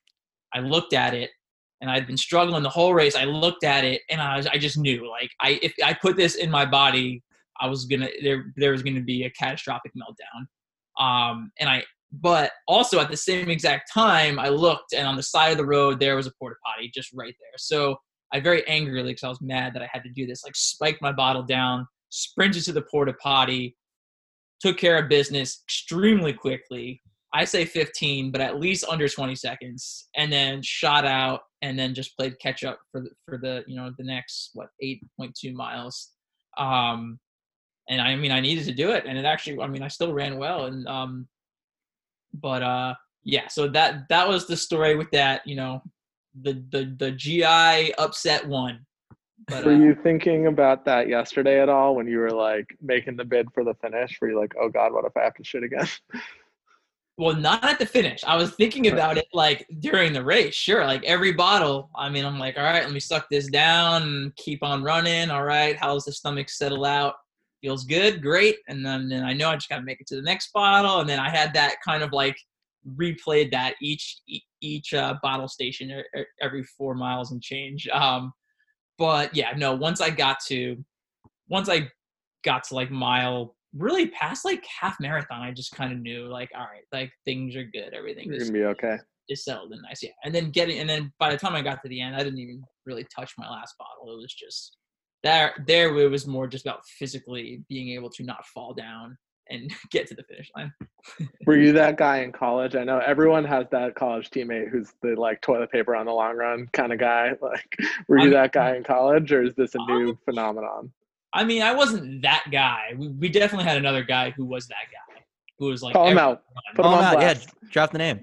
i 0.54 0.60
looked 0.60 0.92
at 0.92 1.14
it 1.14 1.30
and 1.80 1.90
I'd 1.90 2.06
been 2.06 2.16
struggling 2.16 2.62
the 2.62 2.70
whole 2.70 2.94
race. 2.94 3.16
I 3.16 3.24
looked 3.24 3.64
at 3.64 3.82
it 3.82 4.02
and 4.08 4.20
I, 4.20 4.36
was, 4.36 4.46
I 4.46 4.56
just 4.56 4.78
knew 4.78 5.10
like 5.10 5.30
I 5.40 5.58
if 5.62 5.74
I 5.84 5.92
put 5.92 6.16
this 6.16 6.36
in 6.36 6.48
my 6.48 6.64
body, 6.64 7.22
I 7.60 7.66
was 7.66 7.84
gonna 7.86 8.08
there 8.22 8.52
there 8.56 8.70
was 8.70 8.84
gonna 8.84 9.02
be 9.02 9.24
a 9.24 9.30
catastrophic 9.30 9.92
meltdown. 9.96 10.46
Um, 11.04 11.50
and 11.58 11.68
I 11.68 11.84
but 12.12 12.52
also 12.68 13.00
at 13.00 13.10
the 13.10 13.16
same 13.16 13.48
exact 13.48 13.90
time 13.92 14.38
I 14.38 14.48
looked 14.48 14.92
and 14.92 15.06
on 15.06 15.16
the 15.16 15.22
side 15.22 15.52
of 15.52 15.58
the 15.58 15.66
road 15.66 15.98
there 15.98 16.16
was 16.16 16.26
a 16.26 16.32
porta 16.38 16.56
potty 16.64 16.90
just 16.94 17.10
right 17.14 17.34
there. 17.40 17.56
So 17.56 17.96
I 18.32 18.40
very 18.40 18.66
angrily 18.66 19.10
because 19.12 19.24
I 19.24 19.28
was 19.28 19.40
mad 19.40 19.74
that 19.74 19.82
I 19.82 19.88
had 19.90 20.02
to 20.04 20.10
do 20.10 20.26
this, 20.26 20.44
like 20.44 20.56
spiked 20.56 21.02
my 21.02 21.12
bottle 21.12 21.42
down, 21.42 21.86
sprinted 22.10 22.64
to 22.64 22.72
the 22.72 22.82
porta 22.82 23.14
potty, 23.14 23.76
took 24.60 24.78
care 24.78 24.98
of 24.98 25.08
business 25.08 25.62
extremely 25.66 26.32
quickly. 26.32 27.02
I 27.34 27.44
say 27.44 27.64
15, 27.64 28.30
but 28.30 28.40
at 28.40 28.60
least 28.60 28.84
under 28.88 29.08
20 29.08 29.34
seconds, 29.34 30.08
and 30.16 30.30
then 30.30 30.62
shot 30.62 31.06
out, 31.06 31.40
and 31.62 31.78
then 31.78 31.94
just 31.94 32.16
played 32.16 32.38
catch 32.40 32.62
up 32.62 32.78
for 32.90 33.00
the, 33.00 33.10
for 33.26 33.38
the 33.38 33.64
you 33.66 33.76
know 33.76 33.90
the 33.96 34.04
next 34.04 34.50
what 34.54 34.68
8.2 34.82 35.52
miles. 35.54 36.10
Um, 36.58 37.18
and 37.88 38.00
I 38.00 38.16
mean 38.16 38.32
I 38.32 38.40
needed 38.40 38.64
to 38.66 38.74
do 38.74 38.90
it, 38.90 39.04
and 39.06 39.18
it 39.18 39.24
actually 39.24 39.58
I 39.60 39.66
mean 39.66 39.82
I 39.82 39.88
still 39.88 40.12
ran 40.12 40.38
well, 40.38 40.66
and 40.66 40.86
um, 40.86 41.26
but 42.34 42.62
uh, 42.62 42.94
yeah, 43.24 43.48
so 43.48 43.68
that 43.68 44.08
that 44.08 44.28
was 44.28 44.46
the 44.46 44.56
story 44.56 44.96
with 44.96 45.10
that, 45.12 45.46
you 45.46 45.56
know, 45.56 45.82
the 46.40 46.62
the 46.70 46.94
the 46.98 47.12
GI 47.12 47.94
upset 47.94 48.46
one. 48.46 48.84
But, 49.48 49.64
were 49.64 49.72
uh, 49.72 49.78
you 49.78 49.96
thinking 50.02 50.46
about 50.46 50.84
that 50.84 51.08
yesterday 51.08 51.60
at 51.60 51.68
all 51.68 51.96
when 51.96 52.06
you 52.06 52.18
were 52.18 52.30
like 52.30 52.66
making 52.80 53.16
the 53.16 53.24
bid 53.24 53.48
for 53.52 53.64
the 53.64 53.74
finish? 53.74 54.18
Were 54.20 54.30
you 54.30 54.38
like, 54.38 54.54
oh 54.60 54.68
God, 54.68 54.92
what 54.92 55.04
if 55.04 55.16
I 55.16 55.24
have 55.24 55.34
to 55.34 55.44
shit 55.44 55.62
again? 55.62 55.88
Well, 57.18 57.36
not 57.36 57.62
at 57.62 57.78
the 57.78 57.84
finish. 57.84 58.24
I 58.26 58.36
was 58.36 58.54
thinking 58.54 58.86
about 58.88 59.18
it 59.18 59.28
like 59.34 59.66
during 59.80 60.14
the 60.14 60.24
race. 60.24 60.54
Sure, 60.54 60.84
like 60.86 61.04
every 61.04 61.32
bottle. 61.32 61.90
I 61.94 62.08
mean, 62.08 62.24
I'm 62.24 62.38
like, 62.38 62.56
all 62.56 62.64
right, 62.64 62.82
let 62.82 62.92
me 62.92 63.00
suck 63.00 63.26
this 63.30 63.48
down 63.48 64.02
and 64.02 64.36
keep 64.36 64.62
on 64.62 64.82
running. 64.82 65.30
All 65.30 65.44
right, 65.44 65.76
how's 65.76 66.06
the 66.06 66.12
stomach 66.12 66.48
settle 66.48 66.86
out? 66.86 67.14
Feels 67.62 67.84
good, 67.84 68.20
great. 68.20 68.56
And 68.68 68.84
then, 68.84 69.08
then 69.08 69.24
I 69.24 69.32
know 69.32 69.48
I 69.48 69.54
just 69.54 69.68
got 69.68 69.76
to 69.76 69.82
make 69.82 70.00
it 70.00 70.06
to 70.08 70.16
the 70.16 70.22
next 70.22 70.52
bottle. 70.52 71.00
And 71.00 71.08
then 71.08 71.18
I 71.18 71.30
had 71.30 71.54
that 71.54 71.76
kind 71.84 72.02
of 72.02 72.12
like 72.12 72.36
replayed 72.98 73.52
that 73.52 73.74
each 73.80 74.18
each 74.60 74.92
uh, 74.92 75.14
bottle 75.22 75.48
station 75.48 76.02
every 76.40 76.64
four 76.64 76.94
miles 76.94 77.32
and 77.32 77.40
change. 77.40 77.88
Um, 77.88 78.32
but 78.98 79.34
yeah, 79.34 79.52
no. 79.56 79.74
Once 79.74 80.00
I 80.00 80.10
got 80.10 80.38
to, 80.48 80.76
once 81.48 81.68
I 81.68 81.88
got 82.44 82.64
to 82.64 82.74
like 82.74 82.90
mile, 82.90 83.56
really 83.76 84.08
past 84.08 84.44
like 84.44 84.64
half 84.80 84.96
marathon, 85.00 85.40
I 85.40 85.52
just 85.52 85.72
kind 85.72 85.92
of 85.92 85.98
knew 85.98 86.26
like, 86.26 86.50
all 86.54 86.66
right, 86.66 86.84
like 86.92 87.12
things 87.24 87.56
are 87.56 87.64
good, 87.64 87.94
everything 87.94 88.32
is 88.32 88.50
gonna 88.50 88.58
be 88.58 88.64
okay. 88.66 88.98
Is 89.28 89.44
settled 89.44 89.72
and 89.72 89.80
nice, 89.82 90.02
yeah. 90.02 90.10
And 90.24 90.34
then 90.34 90.50
getting, 90.50 90.80
and 90.80 90.88
then 90.88 91.12
by 91.18 91.30
the 91.30 91.38
time 91.38 91.54
I 91.54 91.62
got 91.62 91.80
to 91.82 91.88
the 91.88 92.00
end, 92.00 92.16
I 92.16 92.18
didn't 92.18 92.40
even 92.40 92.62
really 92.84 93.06
touch 93.14 93.32
my 93.38 93.48
last 93.48 93.76
bottle. 93.78 94.12
It 94.12 94.20
was 94.20 94.34
just 94.34 94.76
there 95.22 95.54
there 95.66 95.96
it 95.98 96.08
was 96.08 96.26
more 96.26 96.46
just 96.46 96.66
about 96.66 96.84
physically 96.86 97.62
being 97.68 97.90
able 97.90 98.10
to 98.10 98.22
not 98.22 98.44
fall 98.46 98.74
down 98.74 99.16
and 99.50 99.72
get 99.90 100.06
to 100.08 100.14
the 100.14 100.22
finish 100.24 100.50
line. 100.56 100.72
Were 101.46 101.56
you 101.56 101.72
that 101.72 101.96
guy 101.96 102.18
in 102.18 102.32
college? 102.32 102.74
I 102.74 102.84
know 102.84 102.98
everyone 102.98 103.44
has 103.44 103.66
that 103.70 103.94
college 103.94 104.30
teammate 104.30 104.70
who's 104.70 104.92
the 105.02 105.14
like 105.16 105.40
toilet 105.40 105.70
paper 105.70 105.94
on 105.94 106.06
the 106.06 106.12
long 106.12 106.36
run 106.36 106.68
kind 106.72 106.92
of 106.92 106.98
guy. 106.98 107.32
Like, 107.42 107.76
were 108.08 108.18
you 108.18 108.26
I'm, 108.26 108.30
that 108.30 108.52
guy 108.52 108.76
in 108.76 108.84
college, 108.84 109.32
or 109.32 109.42
is 109.42 109.54
this 109.54 109.74
a 109.74 109.78
new 109.78 110.10
um, 110.10 110.18
phenomenon? 110.24 110.92
I 111.34 111.44
mean, 111.44 111.62
I 111.62 111.72
wasn't 111.74 112.22
that 112.22 112.44
guy. 112.52 112.94
We, 112.96 113.08
we 113.08 113.28
definitely 113.28 113.64
had 113.64 113.78
another 113.78 114.04
guy 114.04 114.30
who 114.30 114.44
was 114.44 114.68
that 114.68 114.86
guy, 114.92 115.22
who 115.58 115.66
was 115.66 115.82
like 115.82 115.92
call 115.92 116.08
him 116.08 116.18
out, 116.18 116.42
put 116.74 116.84
call 116.84 116.98
him, 116.98 117.04
out. 117.04 117.20
Yeah, 117.20 117.34
drop 117.70 117.90
the 117.90 117.98
name. 117.98 118.20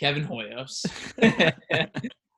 Kevin 0.00 0.26
Hoyos. 0.26 0.86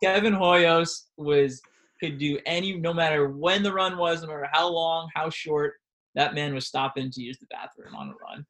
Kevin 0.03 0.35
Hoyos 0.35 1.05
was 1.17 1.63
could 2.01 2.19
do 2.19 2.39
any, 2.47 2.77
no 2.77 2.93
matter 2.93 3.29
when 3.29 3.63
the 3.63 3.73
run 3.73 3.97
was, 3.97 4.23
no 4.23 4.29
matter 4.29 4.49
how 4.53 4.69
long, 4.69 5.09
how 5.15 5.31
short, 5.31 5.75
that 6.15 6.35
man 6.35 6.55
was 6.55 6.67
stopping 6.67 7.11
to 7.11 7.23
use 7.23 7.39
the 7.39 7.47
bathroom 7.51 7.95
on 7.95 8.09
a 8.09 8.15
run. 8.15 8.47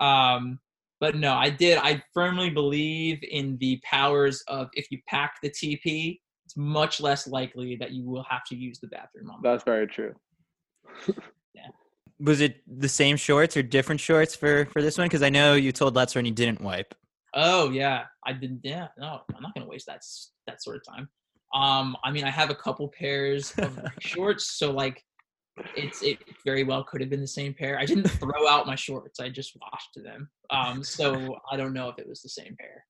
Um, 0.00 0.58
but 1.00 1.16
no, 1.16 1.34
I 1.34 1.50
did. 1.50 1.78
I 1.78 2.02
firmly 2.14 2.50
believe 2.50 3.18
in 3.28 3.56
the 3.58 3.80
powers 3.84 4.42
of 4.46 4.68
if 4.74 4.86
you 4.90 4.98
pack 5.08 5.34
the 5.42 5.50
TP, 5.50 6.20
it's 6.44 6.56
much 6.56 7.00
less 7.00 7.26
likely 7.26 7.76
that 7.76 7.92
you 7.92 8.08
will 8.08 8.24
have 8.28 8.44
to 8.46 8.56
use 8.56 8.78
the 8.78 8.88
bathroom 8.88 9.30
on. 9.30 9.40
That's 9.42 9.64
very 9.64 9.86
true. 9.86 10.14
yeah. 11.54 11.68
Was 12.20 12.40
it 12.40 12.62
the 12.66 12.88
same 12.88 13.16
shorts 13.16 13.56
or 13.56 13.62
different 13.62 14.00
shorts 14.00 14.36
for 14.36 14.66
for 14.66 14.80
this 14.80 14.98
one? 14.98 15.06
Because 15.06 15.22
I 15.22 15.28
know 15.28 15.54
you 15.54 15.72
told 15.72 15.96
LetsRun 15.96 16.24
you 16.24 16.32
didn't 16.32 16.60
wipe. 16.60 16.94
Oh 17.34 17.70
yeah, 17.70 18.04
I 18.24 18.32
didn't. 18.32 18.60
Yeah, 18.62 18.88
no, 18.98 19.22
I'm 19.34 19.42
not 19.42 19.54
gonna 19.54 19.66
waste 19.66 19.86
that 19.86 20.02
that 20.46 20.62
sort 20.62 20.76
of 20.76 20.82
time. 20.84 21.08
Um, 21.54 21.96
I 22.02 22.10
mean, 22.10 22.24
I 22.24 22.30
have 22.30 22.50
a 22.50 22.54
couple 22.54 22.88
pairs 22.88 23.52
of 23.58 23.78
shorts, 24.00 24.52
so 24.58 24.72
like, 24.72 25.02
it's 25.76 26.02
it 26.02 26.18
very 26.46 26.64
well 26.64 26.82
could 26.82 27.00
have 27.02 27.10
been 27.10 27.20
the 27.20 27.26
same 27.26 27.52
pair. 27.52 27.78
I 27.78 27.84
didn't 27.84 28.08
throw 28.08 28.48
out 28.48 28.66
my 28.66 28.74
shorts; 28.74 29.20
I 29.20 29.28
just 29.28 29.56
washed 29.60 29.98
them. 30.02 30.28
Um, 30.50 30.82
so 30.82 31.36
I 31.50 31.56
don't 31.56 31.74
know 31.74 31.88
if 31.88 31.98
it 31.98 32.08
was 32.08 32.22
the 32.22 32.28
same 32.28 32.56
pair. 32.58 32.84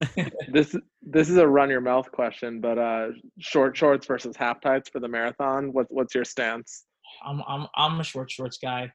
this 0.52 0.74
this 1.02 1.28
is 1.28 1.36
a 1.36 1.46
run 1.46 1.70
your 1.70 1.80
mouth 1.80 2.10
question, 2.10 2.60
but 2.60 2.78
uh, 2.78 3.08
short 3.38 3.76
shorts 3.76 4.06
versus 4.06 4.36
half 4.36 4.60
tights 4.60 4.88
for 4.88 5.00
the 5.00 5.08
marathon. 5.08 5.72
What's 5.72 5.90
what's 5.90 6.14
your 6.14 6.24
stance? 6.24 6.84
I'm 7.24 7.42
I'm 7.46 7.66
I'm 7.76 8.00
a 8.00 8.04
short 8.04 8.30
shorts 8.30 8.58
guy. 8.58 8.90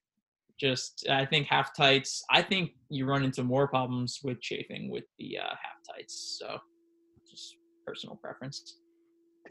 Just 0.59 1.07
I 1.09 1.25
think 1.25 1.47
half 1.47 1.75
tights. 1.75 2.23
I 2.29 2.41
think 2.41 2.71
you 2.89 3.05
run 3.05 3.23
into 3.23 3.43
more 3.43 3.67
problems 3.67 4.19
with 4.23 4.41
chafing 4.41 4.89
with 4.89 5.05
the 5.17 5.39
uh, 5.39 5.49
half 5.49 5.95
tights. 5.95 6.37
So 6.39 6.57
just 7.29 7.55
personal 7.85 8.15
preference. 8.15 8.77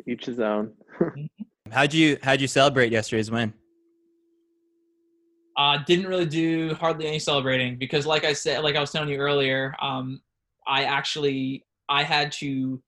To 0.05 0.11
each 0.11 0.27
his 0.27 0.41
own. 0.41 0.73
Mm-hmm. 1.01 1.73
how'd 1.73 1.95
you 1.95 2.19
how'd 2.23 2.43
you 2.43 2.47
celebrate 2.47 2.93
yesterday's 2.93 3.31
win? 3.31 3.55
Uh, 5.57 5.79
didn't 5.87 6.07
really 6.07 6.27
do 6.27 6.75
hardly 6.75 7.07
any 7.07 7.19
celebrating 7.19 7.79
because, 7.79 8.05
like 8.05 8.25
I 8.25 8.35
said, 8.35 8.63
like 8.63 8.77
I 8.77 8.81
was 8.81 8.91
telling 8.91 9.09
you 9.09 9.17
earlier, 9.17 9.75
um, 9.81 10.21
I 10.67 10.85
actually 10.85 11.65
I 11.89 12.03
had 12.03 12.33
to 12.33 12.83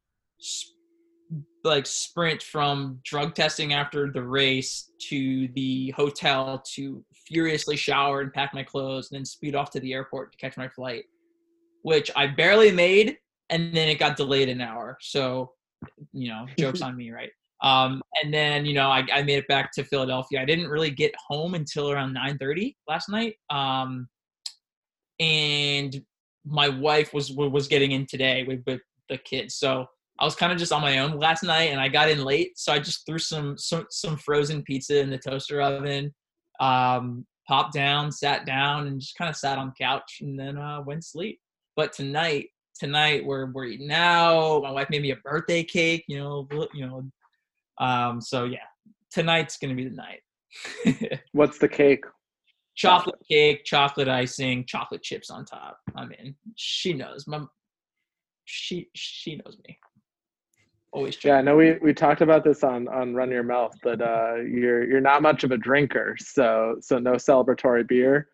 like 1.65 1.87
sprint 1.87 2.43
from 2.43 3.01
drug 3.05 3.35
testing 3.35 3.73
after 3.73 4.11
the 4.11 4.23
race 4.23 4.91
to 5.09 5.49
the 5.55 5.91
hotel 5.93 6.63
to 6.75 7.05
furiously 7.27 7.77
shower 7.77 8.21
and 8.21 8.33
pack 8.33 8.53
my 8.53 8.63
clothes 8.63 9.11
and 9.11 9.19
then 9.19 9.25
speed 9.25 9.55
off 9.55 9.71
to 9.71 9.81
the 9.81 9.93
airport 9.93 10.33
to 10.33 10.39
catch 10.39 10.57
my 10.57 10.69
flight, 10.69 11.05
which 11.83 12.11
I 12.17 12.27
barely 12.27 12.73
made, 12.73 13.19
and 13.51 13.75
then 13.75 13.89
it 13.89 13.99
got 13.99 14.17
delayed 14.17 14.49
an 14.49 14.61
hour. 14.61 14.99
So, 15.01 15.53
you 16.13 16.29
know, 16.29 16.47
jokes 16.59 16.83
on 16.83 16.97
me, 16.97 17.11
right? 17.11 17.31
Um, 17.63 18.03
and 18.23 18.35
then 18.35 18.67
you 18.67 18.75
know 18.75 18.89
I, 18.89 19.07
I 19.13 19.23
made 19.23 19.39
it 19.39 19.49
back 19.49 19.73
to 19.73 19.85
Philadelphia. 19.85 20.41
I 20.41 20.45
didn't 20.45 20.69
really 20.69 20.91
get 20.91 21.15
home 21.29 21.55
until 21.55 21.91
around 21.91 22.15
9:30 22.15 22.75
last 22.89 23.09
night. 23.09 23.37
Um, 23.51 24.09
and 25.21 26.03
my 26.45 26.69
wife 26.69 27.15
was 27.15 27.33
was 27.33 27.69
getting 27.69 27.93
in 27.93 28.07
today 28.07 28.45
with, 28.45 28.63
with 28.67 28.81
the 29.09 29.19
kids, 29.19 29.55
so 29.57 29.87
I 30.19 30.25
was 30.25 30.35
kind 30.35 30.53
of 30.53 30.59
just 30.59 30.73
on 30.73 30.83
my 30.83 30.99
own 30.99 31.19
last 31.19 31.43
night, 31.43 31.71
and 31.71 31.81
I 31.81 31.89
got 31.89 32.11
in 32.11 32.25
late, 32.25 32.59
so 32.59 32.73
I 32.73 32.79
just 32.79 33.07
threw 33.07 33.19
some 33.19 33.57
some, 33.59 33.87
some 33.91 34.17
frozen 34.17 34.63
pizza 34.63 35.01
in 35.01 35.11
the 35.11 35.19
toaster 35.19 35.61
oven, 35.61 36.13
um, 36.61 37.27
popped 37.49 37.73
down, 37.73 38.13
sat 38.13 38.47
down, 38.47 38.87
and 38.87 39.01
just 39.01 39.17
kind 39.17 39.31
of 39.31 39.37
sat 39.37 39.59
on 39.59 39.69
the 39.69 39.85
couch, 39.85 40.19
and 40.21 40.39
then 40.39 40.59
uh, 40.59 40.81
went 40.83 41.03
to 41.03 41.09
sleep. 41.09 41.41
But 41.77 41.93
tonight, 41.93 42.49
tonight 42.79 43.25
we're 43.25 43.47
we're 43.53 43.67
eating 43.67 43.93
out. 43.93 44.63
My 44.63 44.71
wife 44.71 44.91
made 44.91 45.03
me 45.03 45.11
a 45.11 45.17
birthday 45.17 45.63
cake, 45.63 46.05
you 46.09 46.19
know, 46.19 46.49
you 46.75 46.87
know. 46.87 47.05
Um, 47.79 48.21
so 48.21 48.45
yeah, 48.45 48.59
tonight's 49.11 49.57
gonna 49.57 49.75
be 49.75 49.89
the 49.89 49.97
night. 49.97 51.21
What's 51.33 51.59
the 51.59 51.69
cake? 51.69 52.05
chocolate 52.75 53.19
cake, 53.29 53.65
chocolate 53.65 54.09
icing, 54.09 54.65
chocolate 54.65 55.03
chips 55.03 55.31
on 55.31 55.45
top. 55.45 55.79
I 55.95 56.07
mean, 56.07 56.35
she 56.57 56.93
knows. 56.93 57.27
My 57.27 57.45
she 58.45 58.89
she 58.95 59.37
knows 59.37 59.59
me. 59.67 59.79
Always. 60.93 61.23
Yeah, 61.25 61.37
I 61.37 61.43
know 61.43 61.57
we 61.57 61.79
we 61.83 61.95
talked 61.95 62.21
about 62.21 62.45
this 62.45 62.63
on 62.63 62.89
on 62.89 63.15
Run 63.15 63.31
Your 63.31 63.43
Mouth, 63.43 63.75
but 63.83 64.01
uh, 64.01 64.37
you're 64.37 64.85
you're 64.85 65.01
not 65.01 65.23
much 65.23 65.45
of 65.45 65.51
a 65.51 65.57
drinker, 65.57 66.17
so 66.19 66.77
so 66.81 66.99
no 66.99 67.13
celebratory 67.13 67.87
beer. 67.87 68.29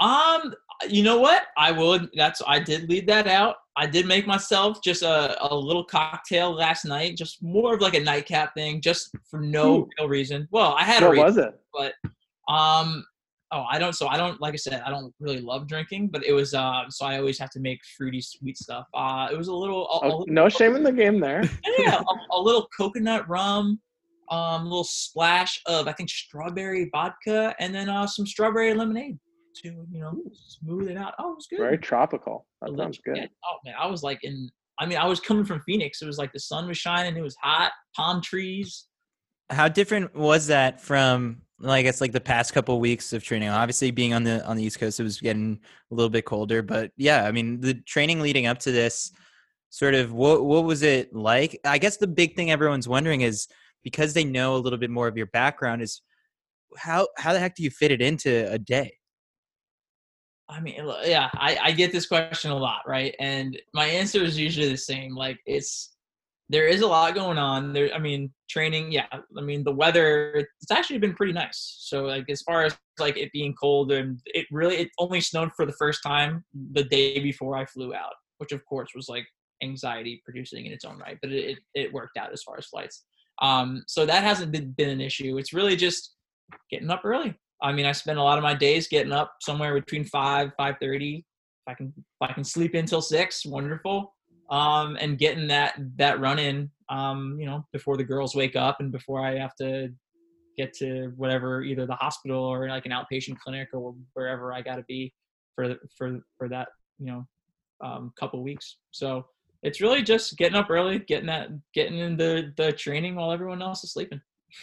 Um, 0.00 0.54
you 0.88 1.02
know 1.02 1.18
what? 1.18 1.44
I 1.56 1.72
would. 1.72 2.10
That's 2.14 2.42
I 2.46 2.60
did 2.60 2.88
leave 2.88 3.06
that 3.06 3.26
out. 3.26 3.56
I 3.76 3.86
did 3.86 4.06
make 4.06 4.26
myself 4.26 4.82
just 4.82 5.02
a, 5.02 5.36
a 5.50 5.54
little 5.54 5.84
cocktail 5.84 6.52
last 6.52 6.84
night, 6.84 7.16
just 7.16 7.42
more 7.42 7.74
of 7.74 7.80
like 7.80 7.94
a 7.94 8.00
nightcap 8.00 8.54
thing, 8.54 8.80
just 8.80 9.10
for 9.30 9.40
no 9.40 9.80
Ooh. 9.80 9.88
real 9.98 10.08
reason. 10.08 10.48
Well, 10.50 10.74
I 10.78 10.84
had 10.84 11.02
what 11.02 11.08
a 11.08 11.12
reason, 11.12 11.24
was 11.24 11.36
it? 11.36 11.60
But 11.74 12.52
um, 12.52 13.04
oh 13.52 13.64
i 13.70 13.78
don't 13.78 13.94
so 13.94 14.08
i 14.08 14.16
don't 14.16 14.40
like 14.40 14.54
i 14.54 14.56
said 14.56 14.82
i 14.84 14.90
don't 14.90 15.12
really 15.20 15.40
love 15.40 15.66
drinking 15.68 16.08
but 16.08 16.24
it 16.24 16.32
was 16.32 16.54
uh 16.54 16.82
so 16.88 17.06
i 17.06 17.18
always 17.18 17.38
have 17.38 17.50
to 17.50 17.60
make 17.60 17.78
fruity 17.96 18.20
sweet 18.20 18.56
stuff 18.56 18.86
uh 18.94 19.28
it 19.30 19.36
was 19.36 19.48
a 19.48 19.54
little, 19.54 19.86
a, 19.86 19.88
oh, 19.92 20.00
a 20.02 20.06
little 20.08 20.26
no 20.28 20.48
shame 20.48 20.74
in 20.74 20.82
the 20.82 20.92
game 20.92 21.20
there 21.20 21.42
yeah 21.78 22.00
a, 22.00 22.36
a, 22.36 22.40
little 22.40 22.68
coconut 22.76 23.28
rum 23.28 23.80
um 24.30 24.62
a 24.62 24.64
little 24.64 24.84
splash 24.84 25.60
of 25.66 25.86
i 25.86 25.92
think 25.92 26.08
strawberry 26.08 26.88
vodka 26.92 27.54
and 27.60 27.74
then 27.74 27.88
uh 27.88 28.06
some 28.06 28.26
strawberry 28.26 28.74
lemonade 28.74 29.18
to 29.62 29.86
you 29.90 30.00
know 30.00 30.14
smooth 30.32 30.88
it 30.88 30.96
out 30.96 31.14
oh 31.18 31.32
it 31.32 31.36
was 31.36 31.46
good 31.48 31.58
very 31.58 31.78
tropical 31.78 32.46
that 32.62 32.76
sounds 32.76 32.98
good 33.04 33.16
yeah. 33.16 33.26
oh 33.44 33.56
man 33.64 33.74
i 33.78 33.86
was 33.86 34.02
like 34.02 34.18
in 34.22 34.48
i 34.78 34.86
mean 34.86 34.98
i 34.98 35.06
was 35.06 35.20
coming 35.20 35.44
from 35.44 35.60
phoenix 35.66 36.02
it 36.02 36.06
was 36.06 36.18
like 36.18 36.32
the 36.32 36.40
sun 36.40 36.66
was 36.66 36.78
shining 36.78 37.16
it 37.16 37.22
was 37.22 37.36
hot 37.42 37.72
palm 37.94 38.20
trees 38.20 38.86
how 39.50 39.68
different 39.68 40.14
was 40.14 40.48
that 40.48 40.80
from 40.80 41.42
like 41.58 41.80
I 41.80 41.82
guess 41.82 42.00
like 42.00 42.12
the 42.12 42.20
past 42.20 42.52
couple 42.52 42.78
weeks 42.80 43.12
of 43.12 43.22
training. 43.22 43.48
Obviously, 43.48 43.90
being 43.90 44.12
on 44.12 44.24
the 44.24 44.44
on 44.46 44.56
the 44.56 44.64
East 44.64 44.78
Coast, 44.78 45.00
it 45.00 45.04
was 45.04 45.20
getting 45.20 45.58
a 45.90 45.94
little 45.94 46.10
bit 46.10 46.24
colder. 46.24 46.62
But 46.62 46.92
yeah, 46.96 47.24
I 47.24 47.32
mean, 47.32 47.60
the 47.60 47.74
training 47.74 48.20
leading 48.20 48.46
up 48.46 48.58
to 48.60 48.72
this, 48.72 49.12
sort 49.70 49.94
of 49.94 50.12
what 50.12 50.44
what 50.44 50.64
was 50.64 50.82
it 50.82 51.14
like? 51.14 51.58
I 51.64 51.78
guess 51.78 51.96
the 51.96 52.06
big 52.06 52.36
thing 52.36 52.50
everyone's 52.50 52.88
wondering 52.88 53.22
is 53.22 53.46
because 53.82 54.12
they 54.14 54.24
know 54.24 54.56
a 54.56 54.58
little 54.58 54.78
bit 54.78 54.90
more 54.90 55.08
of 55.08 55.16
your 55.16 55.26
background 55.26 55.82
is 55.82 56.02
how 56.76 57.08
how 57.16 57.32
the 57.32 57.38
heck 57.38 57.54
do 57.54 57.62
you 57.62 57.70
fit 57.70 57.90
it 57.90 58.02
into 58.02 58.50
a 58.50 58.58
day? 58.58 58.92
I 60.48 60.60
mean, 60.60 60.76
yeah, 61.04 61.28
I, 61.34 61.58
I 61.60 61.72
get 61.72 61.90
this 61.92 62.06
question 62.06 62.52
a 62.52 62.56
lot, 62.56 62.82
right? 62.86 63.14
And 63.18 63.58
my 63.74 63.86
answer 63.86 64.22
is 64.22 64.38
usually 64.38 64.68
the 64.68 64.76
same. 64.76 65.14
Like 65.14 65.38
it's 65.44 65.96
there 66.48 66.66
is 66.66 66.80
a 66.80 66.86
lot 66.86 67.14
going 67.14 67.38
on 67.38 67.72
there 67.72 67.92
i 67.94 67.98
mean 67.98 68.30
training 68.48 68.92
yeah 68.92 69.06
i 69.36 69.40
mean 69.40 69.64
the 69.64 69.72
weather 69.72 70.34
it's 70.34 70.70
actually 70.70 70.98
been 70.98 71.14
pretty 71.14 71.32
nice 71.32 71.76
so 71.80 72.04
like 72.04 72.28
as 72.28 72.42
far 72.42 72.62
as 72.62 72.76
like 72.98 73.16
it 73.16 73.32
being 73.32 73.54
cold 73.54 73.92
and 73.92 74.20
it 74.26 74.46
really 74.50 74.76
it 74.76 74.88
only 74.98 75.20
snowed 75.20 75.50
for 75.56 75.66
the 75.66 75.72
first 75.72 76.02
time 76.02 76.44
the 76.72 76.84
day 76.84 77.18
before 77.20 77.56
i 77.56 77.64
flew 77.66 77.94
out 77.94 78.14
which 78.38 78.52
of 78.52 78.64
course 78.66 78.90
was 78.94 79.08
like 79.08 79.26
anxiety 79.62 80.20
producing 80.24 80.66
in 80.66 80.72
its 80.72 80.84
own 80.84 80.98
right 80.98 81.18
but 81.22 81.32
it, 81.32 81.58
it, 81.74 81.92
worked 81.92 82.18
out 82.18 82.32
as 82.32 82.42
far 82.42 82.56
as 82.58 82.66
flights 82.66 83.04
um 83.40 83.82
so 83.86 84.04
that 84.04 84.22
hasn't 84.22 84.52
been, 84.52 84.70
been 84.72 84.90
an 84.90 85.00
issue 85.00 85.38
it's 85.38 85.52
really 85.52 85.76
just 85.76 86.14
getting 86.70 86.90
up 86.90 87.02
early 87.04 87.34
i 87.62 87.72
mean 87.72 87.86
i 87.86 87.92
spend 87.92 88.18
a 88.18 88.22
lot 88.22 88.38
of 88.38 88.44
my 88.44 88.54
days 88.54 88.88
getting 88.88 89.12
up 89.12 89.34
somewhere 89.40 89.74
between 89.74 90.04
5 90.04 90.52
5.30 90.58 91.18
if 91.18 91.24
i 91.66 91.74
can 91.74 91.92
if 91.96 92.04
i 92.28 92.32
can 92.32 92.44
sleep 92.44 92.74
until 92.74 93.00
6 93.00 93.46
wonderful 93.46 94.12
um, 94.50 94.96
and 95.00 95.18
getting 95.18 95.48
that 95.48 95.74
that 95.96 96.20
run 96.20 96.38
in, 96.38 96.70
um, 96.88 97.36
you 97.38 97.46
know, 97.46 97.66
before 97.72 97.96
the 97.96 98.04
girls 98.04 98.34
wake 98.34 98.56
up 98.56 98.76
and 98.80 98.92
before 98.92 99.24
I 99.24 99.38
have 99.38 99.54
to 99.56 99.92
get 100.56 100.72
to 100.74 101.12
whatever 101.16 101.62
either 101.62 101.86
the 101.86 101.94
hospital 101.96 102.42
or 102.42 102.68
like 102.68 102.86
an 102.86 102.92
outpatient 102.92 103.38
clinic 103.38 103.68
or 103.72 103.94
wherever 104.14 104.52
I 104.52 104.62
got 104.62 104.76
to 104.76 104.84
be 104.88 105.12
for 105.54 105.76
for 105.96 106.20
for 106.38 106.48
that 106.48 106.68
you 106.98 107.06
know 107.06 107.26
um, 107.84 108.12
couple 108.18 108.42
weeks. 108.42 108.76
So 108.92 109.26
it's 109.62 109.80
really 109.80 110.02
just 110.02 110.36
getting 110.38 110.56
up 110.56 110.70
early, 110.70 111.00
getting 111.00 111.26
that 111.26 111.48
getting 111.74 111.98
in 111.98 112.16
the 112.16 112.52
the 112.56 112.72
training 112.72 113.16
while 113.16 113.32
everyone 113.32 113.62
else 113.62 113.82
is 113.84 113.92
sleeping. 113.92 114.20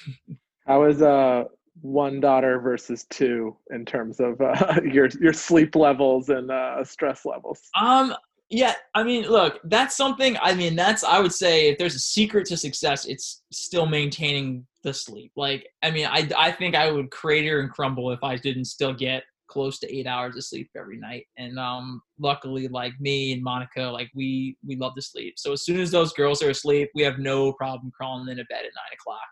How 0.66 0.86
is 0.86 1.02
uh 1.02 1.44
one 1.82 2.20
daughter 2.20 2.60
versus 2.60 3.06
two 3.10 3.56
in 3.72 3.86
terms 3.86 4.20
of 4.20 4.40
uh, 4.42 4.80
your 4.92 5.08
your 5.20 5.34
sleep 5.34 5.76
levels 5.76 6.30
and 6.30 6.52
uh, 6.52 6.84
stress 6.84 7.26
levels? 7.26 7.62
Um, 7.80 8.16
yeah, 8.50 8.76
I 8.94 9.04
mean, 9.04 9.24
look, 9.24 9.60
that's 9.64 9.96
something. 9.96 10.38
I 10.42 10.54
mean, 10.54 10.76
that's 10.76 11.04
I 11.04 11.20
would 11.20 11.34
say 11.34 11.70
if 11.70 11.78
there's 11.78 11.96
a 11.96 12.00
secret 12.00 12.46
to 12.48 12.58
success, 12.58 13.06
it's 13.06 13.42
still 13.52 13.86
maintaining 13.86 14.68
the 14.84 14.94
sleep. 14.94 15.32
Like, 15.36 15.68
I 15.82 15.92
mean, 15.92 16.06
I 16.06 16.30
I 16.38 16.52
think 16.52 16.76
I 16.76 16.92
would 16.92 17.10
crater 17.10 17.62
and 17.62 17.72
crumble 17.72 18.12
if 18.12 18.24
I 18.24 18.38
didn't 18.38 18.66
still 18.66 18.94
get 18.94 19.24
close 19.48 19.78
to 19.80 19.96
eight 19.96 20.08
hours 20.08 20.36
of 20.36 20.44
sleep 20.44 20.70
every 20.76 20.98
night. 20.98 21.26
And 21.38 21.60
um, 21.60 22.02
luckily, 22.20 22.68
like 22.68 22.94
me 23.00 23.34
and 23.34 23.44
Monica, 23.44 23.84
like 23.84 24.10
we 24.16 24.58
we 24.66 24.76
love 24.76 24.96
to 24.96 25.02
sleep. 25.02 25.36
So 25.38 25.54
as 25.54 25.64
soon 25.64 25.80
as 25.80 25.92
those 25.92 26.14
girls 26.14 26.42
are 26.44 26.50
asleep, 26.50 26.90
we 26.94 27.04
have 27.04 27.20
no 27.20 27.54
problem 27.54 27.92
crawling 27.96 28.30
into 28.30 28.46
bed 28.46 28.66
at 28.66 28.72
nine 28.76 28.98
o'clock. 29.00 29.30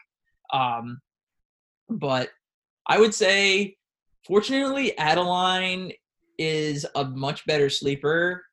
Um, 0.54 0.99
but 1.89 2.30
I 2.88 3.00
would 3.00 3.13
say, 3.13 3.76
fortunately, 4.26 4.98
Adeline 4.98 5.91
is 6.38 6.86
a 6.96 7.06
much 7.06 7.46
better 7.46 7.70
sleeper 7.70 8.44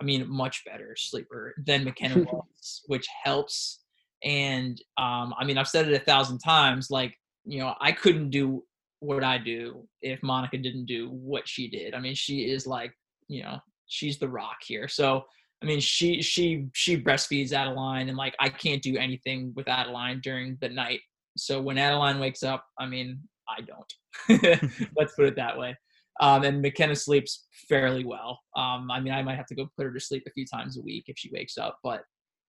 I 0.00 0.04
mean, 0.04 0.28
much 0.28 0.64
better 0.64 0.94
sleeper 0.96 1.54
than 1.64 1.84
McKenna 1.84 2.22
was, 2.32 2.82
which 2.86 3.06
helps. 3.22 3.80
And 4.22 4.80
um, 4.96 5.34
I 5.38 5.44
mean, 5.44 5.58
I've 5.58 5.68
said 5.68 5.88
it 5.88 5.94
a 5.94 6.04
thousand 6.04 6.38
times. 6.38 6.90
Like, 6.90 7.14
you 7.44 7.60
know, 7.60 7.74
I 7.80 7.92
couldn't 7.92 8.30
do 8.30 8.64
what 9.00 9.22
I 9.22 9.38
do 9.38 9.86
if 10.02 10.22
Monica 10.22 10.58
didn't 10.58 10.86
do 10.86 11.10
what 11.10 11.46
she 11.48 11.68
did. 11.68 11.94
I 11.94 12.00
mean, 12.00 12.14
she 12.14 12.50
is 12.50 12.66
like, 12.66 12.92
you 13.28 13.42
know, 13.42 13.58
she's 13.86 14.18
the 14.18 14.28
rock 14.28 14.56
here. 14.66 14.88
So, 14.88 15.24
I 15.62 15.66
mean, 15.66 15.80
she 15.80 16.20
she 16.20 16.66
she 16.74 17.00
breastfeeds 17.00 17.52
Adeline, 17.52 18.08
and 18.08 18.18
like 18.18 18.34
I 18.38 18.48
can't 18.48 18.82
do 18.82 18.96
anything 18.96 19.52
with 19.54 19.68
Adeline 19.68 20.20
during 20.20 20.58
the 20.60 20.68
night. 20.68 21.00
So 21.36 21.60
when 21.60 21.78
Adeline 21.78 22.18
wakes 22.18 22.42
up, 22.42 22.64
I 22.78 22.86
mean, 22.86 23.20
I 23.48 23.60
don't. 23.60 24.62
Let's 24.96 25.14
put 25.14 25.26
it 25.26 25.36
that 25.36 25.58
way. 25.58 25.76
Um, 26.20 26.44
and 26.44 26.62
McKenna 26.62 26.94
sleeps 26.94 27.46
fairly 27.68 28.04
well. 28.04 28.38
Um, 28.56 28.90
I 28.90 29.00
mean, 29.00 29.12
I 29.12 29.22
might 29.22 29.36
have 29.36 29.46
to 29.46 29.54
go 29.54 29.68
put 29.76 29.84
her 29.84 29.92
to 29.92 30.00
sleep 30.00 30.22
a 30.26 30.30
few 30.30 30.46
times 30.46 30.78
a 30.78 30.82
week 30.82 31.04
if 31.08 31.18
she 31.18 31.30
wakes 31.32 31.58
up, 31.58 31.78
but 31.82 32.02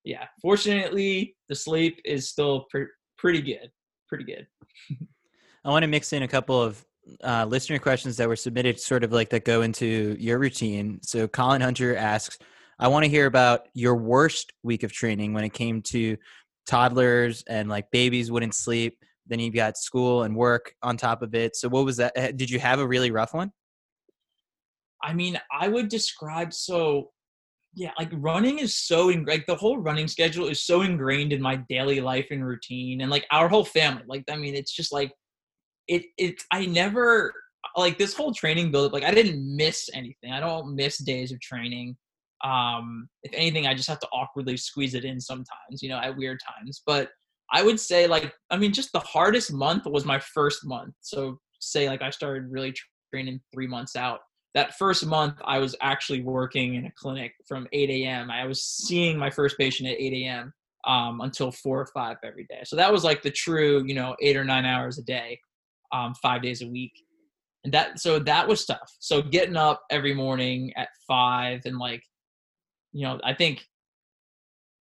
yeah, 0.04 0.26
fortunately, 0.42 1.36
the 1.50 1.56
sleep 1.56 2.00
is 2.06 2.30
still 2.30 2.68
pr- 2.70 2.94
pretty 3.18 3.42
good. 3.42 3.72
Pretty 4.08 4.24
good. 4.24 4.48
I 5.66 5.70
want 5.70 5.82
to 5.82 5.88
mix 5.88 6.14
in 6.14 6.22
a 6.22 6.28
couple 6.28 6.62
of 6.62 6.86
uh, 7.24 7.46
listener 7.46 7.80
questions 7.80 8.18
that 8.18 8.28
were 8.28 8.36
submitted, 8.36 8.80
sort 8.80 9.04
of 9.04 9.12
like 9.12 9.30
that 9.32 9.46
go 9.46 9.64
into 9.64 10.16
your 10.20 10.38
routine. 10.38 11.00
So 11.02 11.28
Colin 11.28 11.62
Hunter 11.62 11.96
asks, 11.96 12.38
I 12.78 12.88
want 12.88 13.04
to 13.04 13.10
hear 13.10 13.26
about 13.26 13.68
your 13.74 13.96
worst 13.96 14.54
week 14.62 14.84
of 14.84 14.92
training 14.92 15.34
when 15.34 15.44
it 15.44 15.54
came 15.54 15.82
to 15.84 16.18
toddlers 16.66 17.44
and 17.48 17.70
like 17.70 17.90
babies 17.92 18.32
wouldn't 18.32 18.56
sleep. 18.56 18.98
Then 19.28 19.40
you've 19.40 19.56
got 19.56 19.78
school 19.78 20.24
and 20.24 20.36
work 20.36 20.74
on 20.84 20.98
top 20.98 21.22
of 21.22 21.34
it. 21.34 21.56
So 21.56 21.68
what 21.68 21.86
was 21.86 21.98
that? 21.98 22.14
Eh, 22.16 22.32
did 22.36 22.50
you 22.50 22.60
have 22.60 22.80
a 22.80 22.88
really 22.88 23.12
rough 23.12 23.34
one? 23.34 23.52
I 25.04 25.14
mean, 25.14 25.40
I 25.52 25.68
would 25.68 25.90
describe 25.90 26.54
so 26.54 27.12
yeah, 27.76 27.92
like 28.00 28.10
running 28.14 28.60
is 28.60 28.76
so 28.76 29.10
in, 29.10 29.26
like 29.26 29.46
the 29.46 29.56
whole 29.56 29.78
running 29.78 30.08
schedule 30.08 30.48
is 30.48 30.66
so 30.66 30.82
ingrained 30.82 31.34
in 31.34 31.42
my 31.42 31.58
daily 31.68 32.00
life 32.00 32.28
and 32.32 32.46
routine 32.46 33.02
and 33.02 33.12
like 33.12 33.26
our 33.32 33.50
whole 33.50 33.66
family. 33.66 34.04
Like 34.08 34.24
I 34.32 34.38
mean, 34.38 34.56
it's 34.56 34.72
just 34.72 34.94
like 34.94 35.12
it 35.88 36.04
it 36.18 36.42
I 36.52 36.66
never 36.66 37.34
like 37.76 37.98
this 37.98 38.14
whole 38.14 38.34
training 38.34 38.72
build 38.72 38.88
up 38.88 38.94
like 38.94 39.04
I 39.04 39.12
didn't 39.14 39.56
miss 39.56 39.90
anything. 39.94 40.32
I 40.32 40.40
don't 40.40 40.76
miss 40.76 40.98
days 41.00 41.34
of 41.34 41.42
training. 41.42 41.98
Um 42.46 43.10
if 43.24 43.34
anything 43.34 43.68
I 43.68 43.74
just 43.74 43.90
have 43.90 44.00
to 44.00 44.08
awkwardly 44.14 44.58
squeeze 44.58 44.94
it 44.94 45.06
in 45.06 45.20
sometimes, 45.20 45.82
you 45.82 45.90
know, 45.90 45.98
at 45.98 46.16
weird 46.16 46.40
times. 46.46 46.82
But 46.86 47.10
I 47.52 47.64
would 47.64 47.80
say 47.80 48.08
like 48.08 48.34
I 48.52 48.58
mean 48.58 48.74
just 48.74 48.94
the 48.94 49.00
hardest 49.00 49.52
month 49.52 49.86
was 49.86 50.06
my 50.06 50.20
first 50.20 50.66
month. 50.66 50.94
So 51.02 51.40
say 51.60 51.90
like 51.90 52.02
I 52.02 52.10
started 52.10 52.52
really 52.52 52.74
training 53.14 53.42
3 53.54 53.68
months 53.68 53.96
out. 53.96 54.20
That 54.54 54.78
first 54.78 55.06
month 55.06 55.36
i 55.46 55.60
was 55.60 55.76
actually 55.82 56.22
working 56.22 56.76
in 56.76 56.86
a 56.86 56.92
clinic 56.96 57.34
from 57.46 57.68
8 57.74 57.90
a.m 57.90 58.32
i 58.32 58.46
was 58.46 58.64
seeing 58.64 59.18
my 59.18 59.30
first 59.30 59.58
patient 59.58 59.90
at 59.90 60.00
8 60.00 60.14
a.m 60.14 60.54
um, 60.86 61.22
until 61.22 61.52
4 61.52 61.82
or 61.82 61.86
5 61.88 62.18
every 62.24 62.46
day. 62.46 62.62
So 62.64 62.76
that 62.76 62.92
was 62.92 63.04
like 63.04 63.22
the 63.22 63.32
true 63.32 63.84
you 63.86 63.96
know 63.96 64.16
eight 64.22 64.38
or 64.38 64.44
nine 64.44 64.66
hours 64.66 64.98
a 64.98 65.04
day 65.04 65.40
um, 65.92 66.14
five 66.22 66.42
days 66.42 66.62
a 66.62 66.68
week. 66.68 66.94
And 67.64 67.74
that 67.74 68.00
so 68.00 68.20
that 68.20 68.48
was 68.48 68.66
tough. 68.66 68.92
So 69.00 69.22
getting 69.22 69.58
up 69.58 69.82
every 69.90 70.14
morning 70.14 70.72
at 70.76 70.90
5 71.08 71.62
and 71.66 71.78
like 71.78 72.04
you 72.96 73.06
know 73.06 73.20
i 73.24 73.34
think 73.34 73.66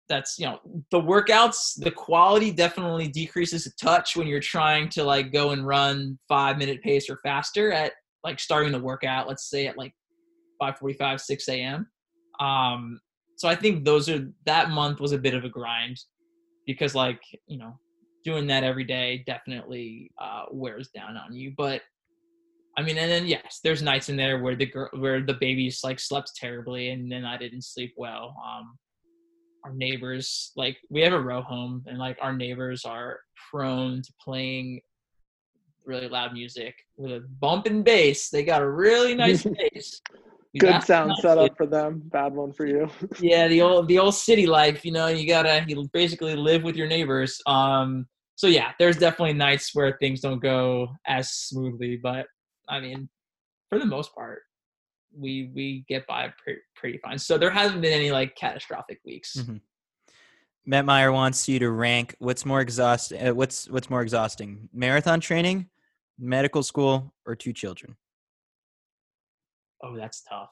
that's 0.09 0.39
you 0.39 0.47
know 0.47 0.61
the 0.91 1.01
workouts 1.01 1.83
the 1.83 1.91
quality 1.91 2.51
definitely 2.51 3.09
decreases 3.09 3.67
a 3.67 3.75
touch 3.77 4.17
when 4.17 4.27
you're 4.27 4.41
trying 4.41 4.89
to 4.89 5.03
like 5.03 5.33
go 5.33 5.51
and 5.51 5.67
run 5.67 6.19
five 6.29 6.59
minute 6.59 6.83
pace 6.83 7.09
or 7.09 7.19
faster 7.25 7.73
at 7.73 7.93
like 8.25 8.41
starting 8.41 8.73
the 8.73 8.81
workout, 8.81 9.29
let's 9.29 9.49
say 9.49 9.67
at 9.67 9.79
like 9.79 9.93
5:45, 10.61 11.21
6 11.21 11.49
a.m. 11.51 11.87
Um, 12.41 12.99
so 13.37 13.49
I 13.49 13.55
think 13.55 13.85
those 13.85 14.09
are 14.09 14.27
that 14.47 14.71
month 14.71 14.99
was 14.99 15.13
a 15.13 15.19
bit 15.19 15.35
of 15.35 15.45
a 15.45 15.49
grind 15.49 15.99
because 16.67 16.95
like 16.95 17.21
you 17.47 17.59
know 17.59 17.79
doing 18.25 18.47
that 18.47 18.65
every 18.65 18.85
day 18.85 19.23
definitely 19.27 20.11
uh, 20.21 20.45
wears 20.51 20.89
down 20.89 21.17
on 21.17 21.35
you. 21.35 21.53
But 21.57 21.83
I 22.77 22.83
mean, 22.83 22.99
and 22.99 23.11
then 23.11 23.27
yes, 23.27 23.61
there's 23.63 23.83
nights 23.83 24.09
in 24.09 24.17
there 24.17 24.43
where 24.43 24.57
the 24.57 24.67
girl, 24.67 24.89
where 24.95 25.23
the 25.23 25.35
babies 25.35 25.81
like 25.85 26.01
slept 26.01 26.33
terribly, 26.37 26.91
and 26.91 27.11
then 27.11 27.25
I 27.25 27.37
didn't 27.37 27.63
sleep 27.63 27.95
well. 27.97 28.35
Um, 28.45 28.77
our 29.65 29.73
neighbors, 29.73 30.53
like 30.57 30.77
we 30.91 31.01
have 31.03 31.13
a 31.13 31.21
row 31.21 31.43
home, 31.43 31.85
and 31.87 31.99
like 31.99 32.19
our 32.21 32.35
neighbors 32.35 32.85
are 32.85 33.21
prone 33.51 34.03
to 34.03 34.13
playing 34.23 34.81
really 35.87 36.09
loud 36.09 36.33
music 36.33 36.75
with 36.97 37.13
a 37.13 37.25
bump 37.41 37.67
and 37.67 37.85
bass. 37.85 38.31
They 38.31 38.45
got 38.45 38.63
a 38.63 38.69
really 38.69 39.15
nice 39.15 39.43
bass. 39.73 40.01
Good 40.59 40.83
sound 40.85 41.13
setup 41.21 41.57
for 41.57 41.67
them. 41.67 42.03
Bad 42.13 42.33
one 42.33 42.53
for 42.53 42.67
you. 42.67 42.89
yeah, 43.21 43.49
the 43.49 43.61
old 43.61 43.89
the 43.89 43.99
old 43.99 44.15
city 44.15 44.47
life. 44.47 44.85
You 44.85 44.93
know, 44.93 45.09
you 45.09 45.27
gotta 45.27 45.65
you 45.67 45.89
basically 45.93 46.37
live 46.37 46.63
with 46.63 46.77
your 46.77 46.87
neighbors. 46.87 47.41
Um, 47.47 48.07
so 48.37 48.47
yeah, 48.47 48.73
there's 48.79 48.97
definitely 48.97 49.35
nights 49.35 49.71
where 49.75 49.97
things 50.01 50.21
don't 50.21 50.41
go 50.41 50.89
as 51.07 51.31
smoothly, 51.31 51.99
but 52.03 52.27
I 52.69 52.81
mean, 52.81 53.09
for 53.69 53.79
the 53.79 53.87
most 53.87 54.15
part, 54.15 54.43
we 55.17 55.51
we 55.55 55.85
get 55.89 56.07
by 56.07 56.33
pretty, 56.43 56.61
pretty 56.75 56.99
fine. 56.99 57.19
So 57.19 57.39
there 57.39 57.51
hasn't 57.51 57.83
been 57.83 57.93
any 57.93 58.11
like 58.11 58.37
catastrophic 58.37 59.01
weeks. 59.05 59.37
Mm-hmm. 59.37 59.57
Matt 60.67 60.87
Meyer 60.87 61.13
wants 61.13 61.47
you 61.49 61.59
to 61.59 61.71
rank 61.71 62.15
what's 62.19 62.47
more 62.47 62.61
exhausting. 62.61 63.29
Uh, 63.29 63.35
what's 63.35 63.69
what's 63.69 63.91
more 63.91 64.03
exhausting, 64.03 64.69
marathon 64.73 65.21
training 65.21 65.69
medical 66.19 66.63
school, 66.63 67.13
or 67.27 67.35
two 67.35 67.53
children? 67.53 67.97
Oh, 69.83 69.97
that's 69.97 70.23
tough. 70.23 70.51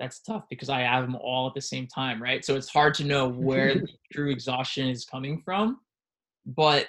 That's 0.00 0.20
tough 0.20 0.44
because 0.50 0.68
I 0.68 0.80
have 0.80 1.04
them 1.04 1.16
all 1.16 1.46
at 1.46 1.54
the 1.54 1.60
same 1.60 1.86
time, 1.86 2.22
right? 2.22 2.44
So 2.44 2.56
it's 2.56 2.68
hard 2.68 2.94
to 2.94 3.04
know 3.04 3.28
where 3.28 3.74
the 3.80 3.88
true 4.12 4.30
exhaustion 4.30 4.88
is 4.88 5.04
coming 5.04 5.42
from. 5.44 5.80
But 6.44 6.88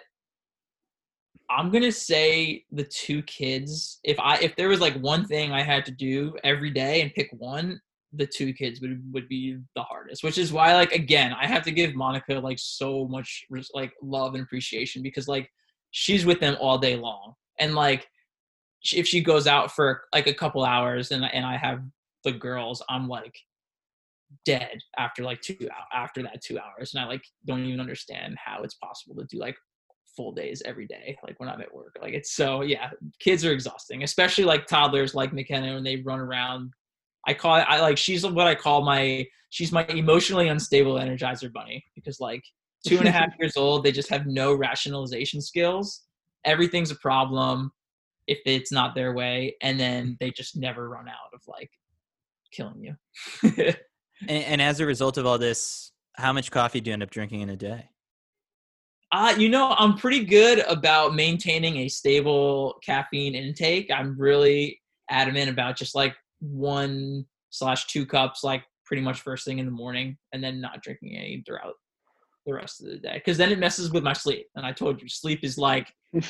I'm 1.50 1.72
gonna 1.72 1.92
say 1.92 2.66
the 2.72 2.84
two 2.84 3.22
kids. 3.24 4.00
If 4.04 4.20
I 4.20 4.38
if 4.38 4.56
there 4.56 4.70
was 4.70 4.82
like 4.82 4.96
one 4.98 5.26
thing 5.26 5.52
I 5.52 5.64
had 5.64 5.86
to 5.86 5.92
do 5.92 6.36
every 6.44 6.72
day 6.72 7.02
and 7.02 7.14
pick 7.14 7.30
one, 7.32 7.80
the 8.14 8.28
two 8.28 8.54
kids 8.54 8.82
would 8.82 9.02
would 9.14 9.30
be 9.30 9.58
the 9.76 9.84
hardest. 9.84 10.24
Which 10.24 10.38
is 10.38 10.52
why 10.52 10.74
like 10.76 10.92
again 10.92 11.34
I 11.34 11.48
have 11.48 11.64
to 11.64 11.72
give 11.72 11.96
Monica 11.96 12.34
like 12.36 12.60
so 12.60 13.08
much 13.08 13.46
like 13.74 13.94
love 14.02 14.34
and 14.34 14.44
appreciation 14.44 15.02
because 15.02 15.28
like 15.28 15.50
she's 15.92 16.26
with 16.26 16.40
them 16.40 16.58
all 16.60 16.78
day 16.78 16.96
long 16.96 17.34
and 17.60 17.76
like 17.76 18.08
if 18.94 19.08
she 19.08 19.22
goes 19.22 19.48
out 19.48 19.72
for 19.72 20.04
like 20.14 20.28
a 20.28 20.34
couple 20.34 20.64
hours 20.64 21.12
and 21.12 21.24
and 21.26 21.46
I 21.46 21.58
have 21.58 21.82
the 22.24 22.32
girls, 22.32 22.84
I'm 22.90 23.08
like 23.08 23.38
dead 24.46 24.78
after 24.98 25.24
like 25.24 25.42
two 25.42 25.58
after 25.94 26.24
that 26.24 26.42
two 26.42 26.60
hours, 26.60 26.94
and 26.94 27.04
I 27.04 27.08
like 27.08 27.24
don't 27.46 27.64
even 27.64 27.80
understand 27.80 28.38
how 28.44 28.64
it's 28.64 28.76
possible 28.76 29.16
to 29.16 29.26
do 29.26 29.40
like 29.40 29.58
full 30.18 30.34
days 30.34 30.62
every 30.66 30.86
day, 30.88 31.18
like 31.24 31.40
when 31.40 31.48
I'm 31.48 31.62
at 31.62 31.74
work. 31.74 31.98
Like 32.02 32.14
it's 32.14 32.34
so 32.34 32.62
yeah, 32.62 32.90
kids 33.20 33.46
are 33.46 33.54
exhausting, 33.54 34.04
especially 34.04 34.44
like 34.44 34.68
toddlers 34.68 35.16
like 35.16 35.32
McKenna 35.32 35.76
when 35.76 35.84
they 35.84 35.98
run 35.98 36.20
around. 36.20 36.74
I 37.26 37.34
call 37.34 37.56
it 37.56 37.66
I 37.70 37.80
like 37.80 37.98
she's 37.98 38.26
what 38.26 38.48
I 38.48 38.56
call 38.56 38.84
my 38.84 39.26
she's 39.50 39.72
my 39.72 39.86
emotionally 39.86 40.50
unstable 40.50 40.96
energizer 40.96 41.54
bunny 41.54 41.86
because 41.96 42.20
like 42.20 42.44
two 42.86 42.98
and 42.98 43.08
a 43.08 43.12
half 43.12 43.30
years 43.40 43.56
old, 43.56 43.86
they 43.86 43.92
just 43.94 44.10
have 44.10 44.26
no 44.26 44.54
rationalization 44.54 45.40
skills 45.40 46.08
everything's 46.48 46.92
a 46.92 46.96
problem 46.96 47.72
if 48.26 48.40
it's 48.46 48.72
not 48.72 48.96
their 48.96 49.14
way 49.14 49.56
and 49.62 49.80
then 49.80 50.18
they 50.20 50.32
just 50.32 50.56
never 50.56 50.90
run 50.90 51.08
out 51.08 51.34
of 51.34 51.42
like 51.48 51.70
killing 52.52 52.82
you 52.82 52.96
and, 54.28 54.44
and, 54.44 54.62
as 54.62 54.80
a 54.80 54.86
result 54.86 55.18
of 55.18 55.26
all 55.26 55.38
this 55.38 55.92
how 56.14 56.34
much 56.34 56.50
coffee 56.50 56.82
do 56.82 56.90
you 56.90 56.94
end 56.94 57.04
up 57.04 57.12
drinking 57.12 57.42
in 57.42 57.50
a 57.50 57.56
day 57.56 57.90
uh, 59.12 59.34
you 59.38 59.50
know 59.50 59.76
i'm 59.78 59.96
pretty 59.96 60.24
good 60.24 60.60
about 60.68 61.16
maintaining 61.16 61.78
a 61.78 61.88
stable 61.88 62.80
caffeine 62.84 63.36
intake. 63.36 63.90
I'm 63.92 64.20
really 64.20 64.82
adamant 65.10 65.50
about 65.50 65.78
just 65.78 65.96
like 65.96 66.16
one 66.40 67.26
slash 67.50 67.88
two 67.88 68.06
cups 68.06 68.44
like 68.44 68.64
pretty 68.86 69.02
much 69.02 69.22
first 69.22 69.46
thing 69.46 69.60
in 69.60 69.66
the 69.66 69.72
morning 69.72 70.18
and 70.34 70.44
then 70.44 70.62
not 70.62 70.82
drinking 70.82 71.16
any 71.18 71.44
throughout 71.46 71.74
the 72.46 72.54
rest 72.54 72.82
of 72.82 72.88
the 72.88 72.98
day 72.98 73.16
because 73.16 73.38
then 73.38 73.52
it 73.52 73.60
messes 73.60 73.92
with 73.92 74.04
my 74.04 74.14
sleep 74.14 74.48
and 74.56 74.66
i 74.66 74.72
told 74.72 75.02
you 75.02 75.10
sleep 75.10 75.44
is 75.44 75.58
like 75.58 75.94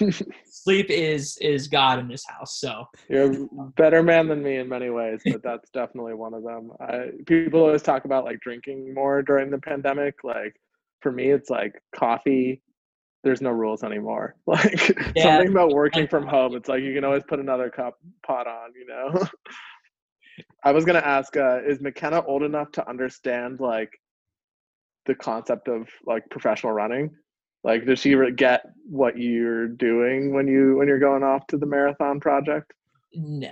sleep 0.45 0.89
is 0.89 1.37
is 1.41 1.67
god 1.67 1.99
in 1.99 2.07
this 2.07 2.25
house 2.27 2.59
so. 2.59 2.85
You're 3.07 3.31
a 3.31 3.47
better 3.75 4.01
man 4.01 4.27
than 4.27 4.41
me 4.41 4.57
in 4.57 4.67
many 4.67 4.89
ways 4.89 5.21
but 5.23 5.43
that's 5.43 5.69
definitely 5.69 6.15
one 6.15 6.33
of 6.33 6.43
them. 6.43 6.71
I, 6.79 7.09
people 7.27 7.61
always 7.61 7.83
talk 7.83 8.05
about 8.05 8.25
like 8.25 8.39
drinking 8.39 8.93
more 8.93 9.21
during 9.21 9.51
the 9.51 9.59
pandemic 9.59 10.15
like 10.23 10.55
for 11.01 11.11
me 11.11 11.29
it's 11.29 11.51
like 11.51 11.79
coffee 11.95 12.61
there's 13.27 13.41
no 13.41 13.51
rules 13.51 13.83
anymore 13.83 14.35
like 14.47 14.97
yeah. 15.15 15.23
something 15.23 15.51
about 15.51 15.71
working 15.71 16.07
from 16.07 16.25
home 16.25 16.55
it's 16.55 16.69
like 16.69 16.81
you 16.81 16.93
can 16.93 17.03
always 17.03 17.23
put 17.27 17.39
another 17.39 17.69
cup 17.69 17.99
pot 18.25 18.47
on 18.47 18.71
you 18.75 18.87
know 18.87 19.27
i 20.63 20.71
was 20.71 20.85
going 20.85 20.99
to 20.99 21.07
ask 21.07 21.35
uh, 21.37 21.59
is 21.65 21.81
mckenna 21.81 22.23
old 22.25 22.43
enough 22.43 22.71
to 22.71 22.87
understand 22.89 23.59
like 23.59 23.91
the 25.07 25.15
concept 25.15 25.67
of 25.67 25.87
like 26.05 26.29
professional 26.29 26.73
running? 26.73 27.09
Like, 27.63 27.85
does 27.85 27.99
she 27.99 28.15
get 28.35 28.65
what 28.87 29.17
you're 29.17 29.67
doing 29.67 30.33
when 30.33 30.47
you 30.47 30.75
when 30.77 30.87
you're 30.87 30.99
going 30.99 31.23
off 31.23 31.47
to 31.47 31.57
the 31.57 31.65
marathon 31.65 32.19
project? 32.19 32.71
No, 33.13 33.49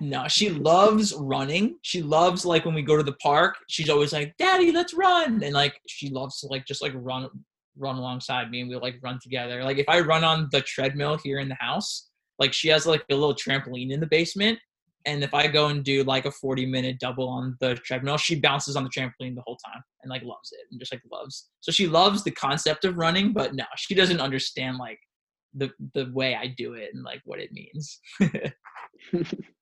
no. 0.00 0.26
She 0.28 0.50
loves 0.50 1.14
running. 1.14 1.76
She 1.82 2.02
loves 2.02 2.44
like 2.44 2.64
when 2.64 2.74
we 2.74 2.82
go 2.82 2.96
to 2.96 3.02
the 3.02 3.16
park. 3.22 3.54
She's 3.68 3.88
always 3.88 4.12
like, 4.12 4.36
"Daddy, 4.38 4.72
let's 4.72 4.92
run!" 4.92 5.42
And 5.44 5.54
like 5.54 5.80
she 5.86 6.10
loves 6.10 6.40
to 6.40 6.48
like 6.48 6.66
just 6.66 6.82
like 6.82 6.92
run 6.96 7.28
run 7.76 7.96
alongside 7.96 8.50
me, 8.50 8.60
and 8.60 8.70
we 8.70 8.76
like 8.76 8.96
run 9.02 9.18
together. 9.22 9.62
Like 9.64 9.78
if 9.78 9.88
I 9.88 10.00
run 10.00 10.24
on 10.24 10.48
the 10.52 10.60
treadmill 10.60 11.18
here 11.22 11.38
in 11.38 11.48
the 11.48 11.56
house, 11.60 12.08
like 12.38 12.52
she 12.52 12.68
has 12.68 12.86
like 12.86 13.04
a 13.10 13.14
little 13.14 13.34
trampoline 13.34 13.90
in 13.90 14.00
the 14.00 14.06
basement, 14.06 14.58
and 15.06 15.22
if 15.22 15.32
I 15.32 15.46
go 15.46 15.68
and 15.68 15.84
do 15.84 16.02
like 16.02 16.26
a 16.26 16.30
40 16.30 16.66
minute 16.66 16.98
double 16.98 17.28
on 17.28 17.56
the 17.60 17.76
treadmill, 17.76 18.16
she 18.16 18.40
bounces 18.40 18.74
on 18.74 18.82
the 18.82 18.90
trampoline 18.90 19.36
the 19.36 19.42
whole 19.46 19.56
time 19.64 19.82
and 20.02 20.10
like 20.10 20.22
loves 20.22 20.50
it 20.52 20.66
and 20.70 20.80
just 20.80 20.92
like 20.92 21.02
loves. 21.12 21.48
So 21.60 21.70
she 21.70 21.86
loves 21.86 22.24
the 22.24 22.32
concept 22.32 22.84
of 22.84 22.96
running, 22.96 23.32
but 23.32 23.54
no, 23.54 23.64
she 23.76 23.94
doesn't 23.94 24.20
understand 24.20 24.78
like 24.78 24.98
the 25.54 25.70
the 25.94 26.10
way 26.12 26.34
I 26.34 26.48
do 26.48 26.74
it 26.74 26.90
and 26.92 27.04
like 27.04 27.20
what 27.24 27.40
it 27.40 27.52
means. 27.52 28.00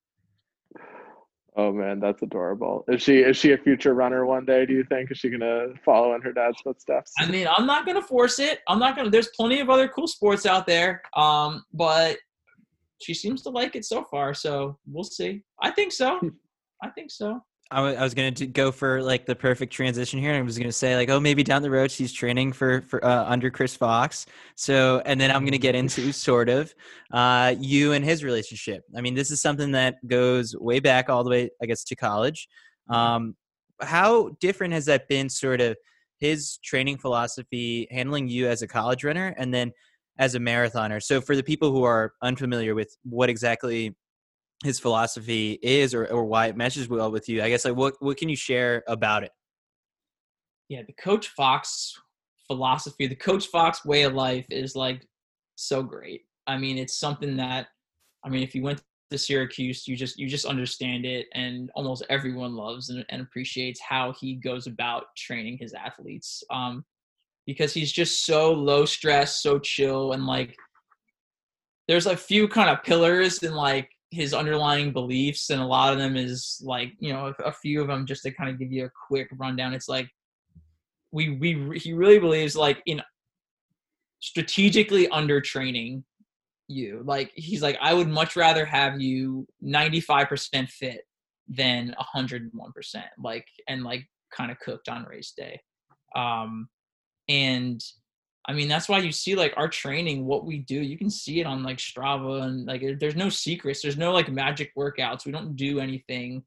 oh 1.55 1.71
man, 1.71 1.99
that's 1.99 2.21
adorable. 2.21 2.85
Is 2.87 3.01
she 3.01 3.19
is 3.19 3.37
she 3.37 3.53
a 3.53 3.57
future 3.57 3.93
runner 3.93 4.25
one 4.25 4.45
day? 4.45 4.65
Do 4.65 4.73
you 4.73 4.83
think 4.83 5.11
is 5.11 5.17
she 5.17 5.29
gonna 5.29 5.67
follow 5.83 6.15
in 6.15 6.21
her 6.21 6.33
dad's 6.33 6.59
footsteps? 6.61 7.13
I 7.19 7.27
mean, 7.27 7.47
I'm 7.47 7.65
not 7.65 7.85
gonna 7.85 8.01
force 8.01 8.39
it. 8.39 8.59
I'm 8.67 8.79
not 8.79 8.95
gonna. 8.95 9.09
There's 9.09 9.29
plenty 9.29 9.59
of 9.59 9.69
other 9.69 9.87
cool 9.87 10.07
sports 10.07 10.45
out 10.45 10.67
there. 10.67 11.01
Um, 11.15 11.63
but 11.73 12.17
she 13.01 13.13
seems 13.13 13.41
to 13.43 13.49
like 13.49 13.75
it 13.75 13.85
so 13.85 14.03
far. 14.03 14.33
So 14.33 14.77
we'll 14.87 15.03
see. 15.03 15.43
I 15.61 15.71
think 15.71 15.91
so. 15.91 16.19
I 16.83 16.89
think 16.89 17.11
so. 17.11 17.41
I, 17.71 17.77
w- 17.77 17.95
I 17.95 18.03
was 18.03 18.13
going 18.13 18.33
to 18.35 18.45
go 18.45 18.71
for 18.71 19.01
like 19.01 19.25
the 19.25 19.35
perfect 19.35 19.73
transition 19.73 20.19
here. 20.19 20.29
And 20.29 20.37
I 20.37 20.41
was 20.43 20.57
going 20.57 20.69
to 20.69 20.73
say 20.73 20.95
like, 20.95 21.09
oh, 21.09 21.19
maybe 21.19 21.43
down 21.43 21.63
the 21.63 21.71
road 21.71 21.89
she's 21.89 22.13
training 22.13 22.53
for 22.53 22.81
for 22.81 23.03
uh, 23.03 23.25
under 23.25 23.49
Chris 23.49 23.75
Fox. 23.75 24.27
So, 24.55 25.01
and 25.05 25.19
then 25.19 25.31
I'm 25.31 25.41
going 25.41 25.51
to 25.53 25.57
get 25.57 25.73
into 25.73 26.11
sort 26.11 26.47
of 26.47 26.73
uh, 27.11 27.55
you 27.59 27.93
and 27.93 28.05
his 28.05 28.23
relationship. 28.23 28.83
I 28.95 29.01
mean, 29.01 29.15
this 29.15 29.31
is 29.31 29.41
something 29.41 29.71
that 29.71 29.95
goes 30.05 30.55
way 30.55 30.79
back 30.79 31.09
all 31.09 31.23
the 31.23 31.29
way, 31.29 31.49
I 31.61 31.65
guess, 31.65 31.83
to 31.85 31.95
college. 31.95 32.47
Um, 32.89 33.35
how 33.81 34.29
different 34.39 34.73
has 34.73 34.85
that 34.85 35.07
been? 35.07 35.27
Sort 35.27 35.59
of 35.59 35.75
his 36.19 36.57
training 36.63 36.97
philosophy, 36.97 37.87
handling 37.89 38.27
you 38.27 38.47
as 38.47 38.61
a 38.61 38.67
college 38.67 39.03
runner, 39.03 39.33
and 39.37 39.53
then 39.53 39.71
as 40.17 40.35
a 40.35 40.39
marathoner. 40.39 41.01
So, 41.01 41.19
for 41.19 41.35
the 41.35 41.43
people 41.43 41.71
who 41.71 41.83
are 41.83 42.13
unfamiliar 42.21 42.75
with 42.75 42.95
what 43.03 43.29
exactly 43.29 43.95
his 44.63 44.79
philosophy 44.79 45.59
is 45.61 45.93
or, 45.93 46.05
or 46.07 46.25
why 46.25 46.47
it 46.47 46.57
meshes 46.57 46.87
well 46.87 47.11
with 47.11 47.27
you 47.27 47.41
i 47.43 47.49
guess 47.49 47.65
like 47.65 47.75
what, 47.75 47.95
what 47.99 48.17
can 48.17 48.29
you 48.29 48.35
share 48.35 48.83
about 48.87 49.23
it? 49.23 49.31
Yeah 50.69 50.81
the 50.87 50.93
coach 50.93 51.27
fox 51.29 51.93
philosophy 52.47 53.07
the 53.07 53.15
coach 53.15 53.47
fox 53.47 53.85
way 53.85 54.03
of 54.03 54.13
life 54.13 54.45
is 54.49 54.75
like 54.75 55.07
so 55.55 55.81
great. 55.81 56.21
I 56.47 56.57
mean 56.57 56.77
it's 56.77 56.99
something 56.99 57.35
that 57.37 57.67
i 58.23 58.29
mean 58.29 58.43
if 58.43 58.53
you 58.53 58.61
went 58.61 58.81
to 59.11 59.17
syracuse 59.17 59.87
you 59.87 59.95
just 59.95 60.17
you 60.17 60.27
just 60.27 60.45
understand 60.45 61.05
it 61.05 61.27
and 61.33 61.69
almost 61.75 62.03
everyone 62.09 62.55
loves 62.55 62.89
and, 62.89 63.05
and 63.09 63.21
appreciates 63.21 63.79
how 63.79 64.13
he 64.19 64.35
goes 64.35 64.67
about 64.67 65.05
training 65.15 65.57
his 65.59 65.73
athletes 65.73 66.43
um 66.49 66.83
because 67.45 67.73
he's 67.73 67.91
just 67.91 68.25
so 68.25 68.51
low 68.51 68.85
stress 68.85 69.41
so 69.41 69.59
chill 69.59 70.13
and 70.13 70.25
like 70.25 70.55
there's 71.87 72.07
a 72.07 72.17
few 72.17 72.47
kind 72.47 72.69
of 72.69 72.83
pillars 72.83 73.43
in 73.43 73.53
like 73.53 73.94
his 74.11 74.33
underlying 74.33 74.91
beliefs 74.91 75.49
and 75.49 75.61
a 75.61 75.65
lot 75.65 75.91
of 75.91 75.99
them 75.99 76.15
is 76.15 76.61
like 76.63 76.93
you 76.99 77.11
know 77.11 77.33
a, 77.39 77.43
a 77.43 77.51
few 77.51 77.81
of 77.81 77.87
them 77.87 78.05
just 78.05 78.23
to 78.23 78.31
kind 78.31 78.49
of 78.49 78.59
give 78.59 78.71
you 78.71 78.85
a 78.85 78.91
quick 79.07 79.27
rundown. 79.37 79.73
It's 79.73 79.89
like 79.89 80.07
we 81.11 81.37
we 81.37 81.79
he 81.79 81.93
really 81.93 82.19
believes 82.19 82.55
like 82.55 82.81
in 82.85 83.01
strategically 84.19 85.07
under 85.09 85.41
training 85.41 86.03
you. 86.67 87.01
Like 87.05 87.31
he's 87.35 87.61
like 87.61 87.77
i 87.81 87.93
would 87.93 88.07
much 88.07 88.35
rather 88.35 88.65
have 88.65 88.99
you 88.99 89.47
95% 89.63 90.69
fit 90.69 91.01
than 91.47 91.95
101% 92.15 92.49
like 93.23 93.47
and 93.67 93.83
like 93.83 94.03
kind 94.35 94.51
of 94.51 94.59
cooked 94.59 94.89
on 94.89 95.05
race 95.05 95.33
day. 95.35 95.59
Um 96.15 96.69
and 97.27 97.81
I 98.47 98.53
mean, 98.53 98.67
that's 98.67 98.87
why 98.87 98.99
you 98.99 99.11
see 99.11 99.35
like 99.35 99.53
our 99.57 99.67
training, 99.67 100.25
what 100.25 100.45
we 100.45 100.59
do. 100.59 100.75
You 100.75 100.97
can 100.97 101.09
see 101.09 101.39
it 101.39 101.47
on 101.47 101.63
like 101.63 101.77
Strava 101.77 102.43
and 102.43 102.65
like 102.65 102.83
there's 102.99 103.15
no 103.15 103.29
secrets. 103.29 103.81
There's 103.81 103.97
no 103.97 104.11
like 104.11 104.31
magic 104.31 104.71
workouts. 104.75 105.25
We 105.25 105.31
don't 105.31 105.55
do 105.55 105.79
anything 105.79 106.43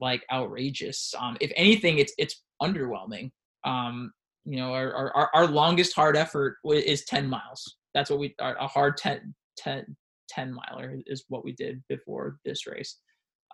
like 0.00 0.24
outrageous. 0.32 1.14
Um, 1.18 1.36
if 1.40 1.52
anything, 1.56 1.98
it's 1.98 2.14
it's 2.16 2.42
underwhelming. 2.62 3.32
Um, 3.64 4.12
you 4.44 4.56
know, 4.56 4.72
our, 4.72 5.12
our 5.12 5.30
our 5.34 5.46
longest 5.46 5.94
hard 5.94 6.16
effort 6.16 6.56
is 6.64 7.04
10 7.04 7.28
miles. 7.28 7.76
That's 7.92 8.08
what 8.08 8.18
we 8.18 8.34
a 8.40 8.66
hard 8.66 8.96
10 8.96 9.34
10 9.58 9.96
10 10.30 10.54
miler 10.54 10.98
is 11.06 11.24
what 11.28 11.44
we 11.44 11.52
did 11.52 11.82
before 11.88 12.38
this 12.46 12.66
race. 12.66 12.96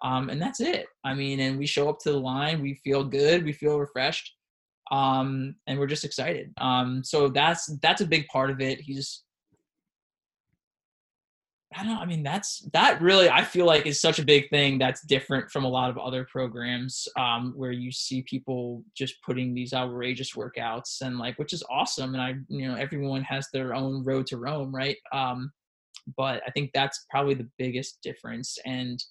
Um, 0.03 0.31
and 0.31 0.41
that's 0.41 0.61
it. 0.61 0.87
I 1.05 1.15
mean, 1.15 1.41
and 1.41 1.59
we 1.59 1.67
show 1.67 1.89
up 1.89 1.99
to 2.01 2.13
the 2.13 2.21
line, 2.21 2.63
we 2.63 2.75
feel 2.85 3.03
good, 3.03 3.45
we 3.45 3.53
feel 3.53 3.81
refreshed 3.81 4.35
um, 4.91 5.55
and 5.67 5.79
we're 5.79 5.87
just 5.87 6.05
excited. 6.05 6.53
Um, 6.59 7.03
so 7.05 7.29
that's 7.29 7.67
that's 7.83 8.01
a 8.01 8.07
big 8.07 8.27
part 8.29 8.51
of 8.51 8.61
it. 8.61 8.81
He's 8.81 9.23
I 11.77 11.85
don't 11.85 11.99
I 11.99 12.07
mean 12.07 12.23
that's 12.23 12.61
that 12.73 13.01
really 13.03 13.29
I 13.29 13.45
feel 13.45 13.67
like 13.67 13.87
is 13.87 14.01
such 14.01 14.19
a 14.19 14.25
big 14.25 14.49
thing 14.49 14.79
that's 14.79 15.03
different 15.03 15.51
from 15.51 15.65
a 15.65 15.69
lot 15.69 15.91
of 15.91 15.99
other 15.99 16.25
programs 16.25 17.07
um, 17.19 17.53
where 17.57 17.73
you 17.73 17.93
see 17.93 18.23
people 18.23 18.83
just 18.97 19.23
putting 19.23 19.55
these 19.55 19.75
outrageous 19.75 20.33
workouts 20.33 21.03
and 21.03 21.19
like 21.19 21.39
which 21.39 21.53
is 21.53 21.63
awesome 21.71 22.15
and 22.15 22.23
I 22.23 22.35
you 22.49 22.67
know 22.67 22.75
everyone 22.75 23.23
has 23.23 23.49
their 23.53 23.75
own 23.75 24.03
road 24.03 24.27
to 24.29 24.39
Rome 24.39 24.75
right 24.75 24.97
um, 25.13 25.53
but 26.17 26.43
I 26.47 26.51
think 26.53 26.71
that's 26.73 27.05
probably 27.11 27.35
the 27.35 27.49
biggest 27.59 27.99
difference 28.03 28.57
and 28.65 29.03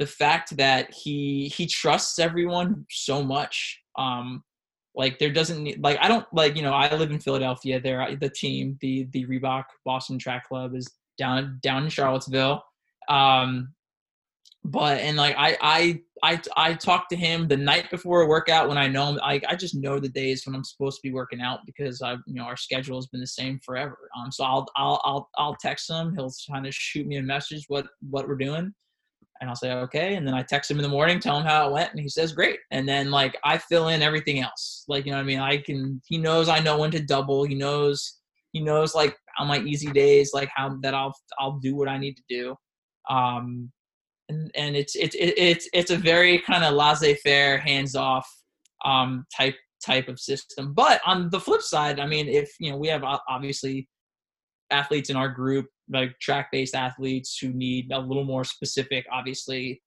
the 0.00 0.06
fact 0.06 0.56
that 0.56 0.92
he 0.92 1.52
he 1.54 1.66
trusts 1.66 2.18
everyone 2.18 2.86
so 2.90 3.22
much 3.22 3.80
um, 3.96 4.42
like 4.94 5.18
there 5.18 5.32
doesn't 5.32 5.62
need 5.62 5.82
like 5.82 5.98
I 6.00 6.08
don't 6.08 6.26
like 6.32 6.56
you 6.56 6.62
know 6.62 6.72
I 6.72 6.94
live 6.94 7.10
in 7.10 7.20
Philadelphia. 7.20 7.80
There 7.80 8.16
the 8.16 8.30
team 8.30 8.76
the 8.80 9.08
the 9.12 9.26
Reebok 9.26 9.64
Boston 9.84 10.18
Track 10.18 10.48
Club 10.48 10.74
is 10.74 10.88
down 11.18 11.58
down 11.62 11.84
in 11.84 11.90
Charlottesville. 11.90 12.62
Um, 13.08 13.74
but 14.64 15.00
and 15.00 15.16
like 15.16 15.34
I 15.38 15.56
I 15.60 16.00
I 16.22 16.40
I 16.56 16.74
talk 16.74 17.08
to 17.08 17.16
him 17.16 17.48
the 17.48 17.56
night 17.56 17.90
before 17.90 18.22
a 18.22 18.26
workout 18.26 18.68
when 18.68 18.76
I 18.78 18.88
know 18.88 19.10
him. 19.10 19.20
I 19.22 19.40
I 19.48 19.54
just 19.54 19.74
know 19.74 19.98
the 19.98 20.08
days 20.08 20.44
when 20.44 20.54
I'm 20.54 20.64
supposed 20.64 20.96
to 20.96 21.08
be 21.08 21.14
working 21.14 21.40
out 21.40 21.60
because 21.66 22.02
I 22.02 22.12
you 22.26 22.34
know 22.34 22.42
our 22.42 22.56
schedule 22.56 22.96
has 22.96 23.06
been 23.06 23.20
the 23.20 23.26
same 23.26 23.60
forever. 23.64 24.10
Um, 24.18 24.30
so 24.30 24.44
I'll 24.44 24.66
I'll 24.76 25.00
I'll 25.04 25.30
I'll 25.38 25.56
text 25.56 25.88
him. 25.88 26.14
He'll 26.14 26.32
kind 26.50 26.66
of 26.66 26.74
shoot 26.74 27.06
me 27.06 27.16
a 27.16 27.22
message 27.22 27.64
what 27.68 27.86
what 28.10 28.28
we're 28.28 28.36
doing 28.36 28.74
and 29.40 29.48
I'll 29.48 29.56
say 29.56 29.72
okay, 29.72 30.14
and 30.16 30.26
then 30.26 30.34
I 30.34 30.42
text 30.42 30.70
him 30.70 30.78
in 30.78 30.82
the 30.82 30.88
morning, 30.88 31.18
tell 31.18 31.38
him 31.38 31.46
how 31.46 31.68
it 31.68 31.72
went, 31.72 31.90
and 31.90 32.00
he 32.00 32.08
says 32.08 32.32
great, 32.32 32.58
and 32.70 32.88
then 32.88 33.10
like 33.10 33.36
I 33.44 33.58
fill 33.58 33.88
in 33.88 34.02
everything 34.02 34.40
else, 34.40 34.84
like 34.88 35.06
you 35.06 35.12
know 35.12 35.18
what 35.18 35.24
I 35.24 35.26
mean. 35.26 35.38
I 35.40 35.58
can 35.58 36.00
he 36.06 36.18
knows 36.18 36.48
I 36.48 36.60
know 36.60 36.78
when 36.78 36.90
to 36.92 37.00
double. 37.00 37.44
He 37.44 37.54
knows 37.54 38.18
he 38.52 38.60
knows 38.60 38.94
like 38.94 39.16
on 39.38 39.48
my 39.48 39.60
easy 39.60 39.90
days 39.92 40.32
like 40.34 40.50
how 40.54 40.76
that 40.82 40.94
I'll 40.94 41.14
I'll 41.38 41.58
do 41.58 41.74
what 41.74 41.88
I 41.88 41.98
need 41.98 42.16
to 42.16 42.22
do, 42.28 42.54
um, 43.08 43.70
and 44.28 44.50
and 44.54 44.76
it's 44.76 44.94
it's 44.94 45.16
it's 45.18 45.68
it's 45.72 45.90
a 45.90 45.96
very 45.96 46.38
kind 46.38 46.64
of 46.64 46.74
laissez 46.74 47.14
faire, 47.14 47.58
hands 47.58 47.96
off 47.96 48.28
um 48.84 49.24
type 49.36 49.56
type 49.84 50.08
of 50.08 50.20
system. 50.20 50.74
But 50.74 51.00
on 51.06 51.30
the 51.30 51.40
flip 51.40 51.62
side, 51.62 51.98
I 51.98 52.06
mean, 52.06 52.28
if 52.28 52.52
you 52.60 52.70
know 52.70 52.76
we 52.76 52.88
have 52.88 53.04
obviously 53.04 53.88
athletes 54.70 55.10
in 55.10 55.16
our 55.16 55.28
group, 55.28 55.66
like 55.90 56.18
track 56.20 56.50
based 56.52 56.74
athletes 56.74 57.38
who 57.38 57.48
need 57.48 57.90
a 57.92 57.98
little 57.98 58.24
more 58.24 58.44
specific, 58.44 59.06
obviously, 59.12 59.82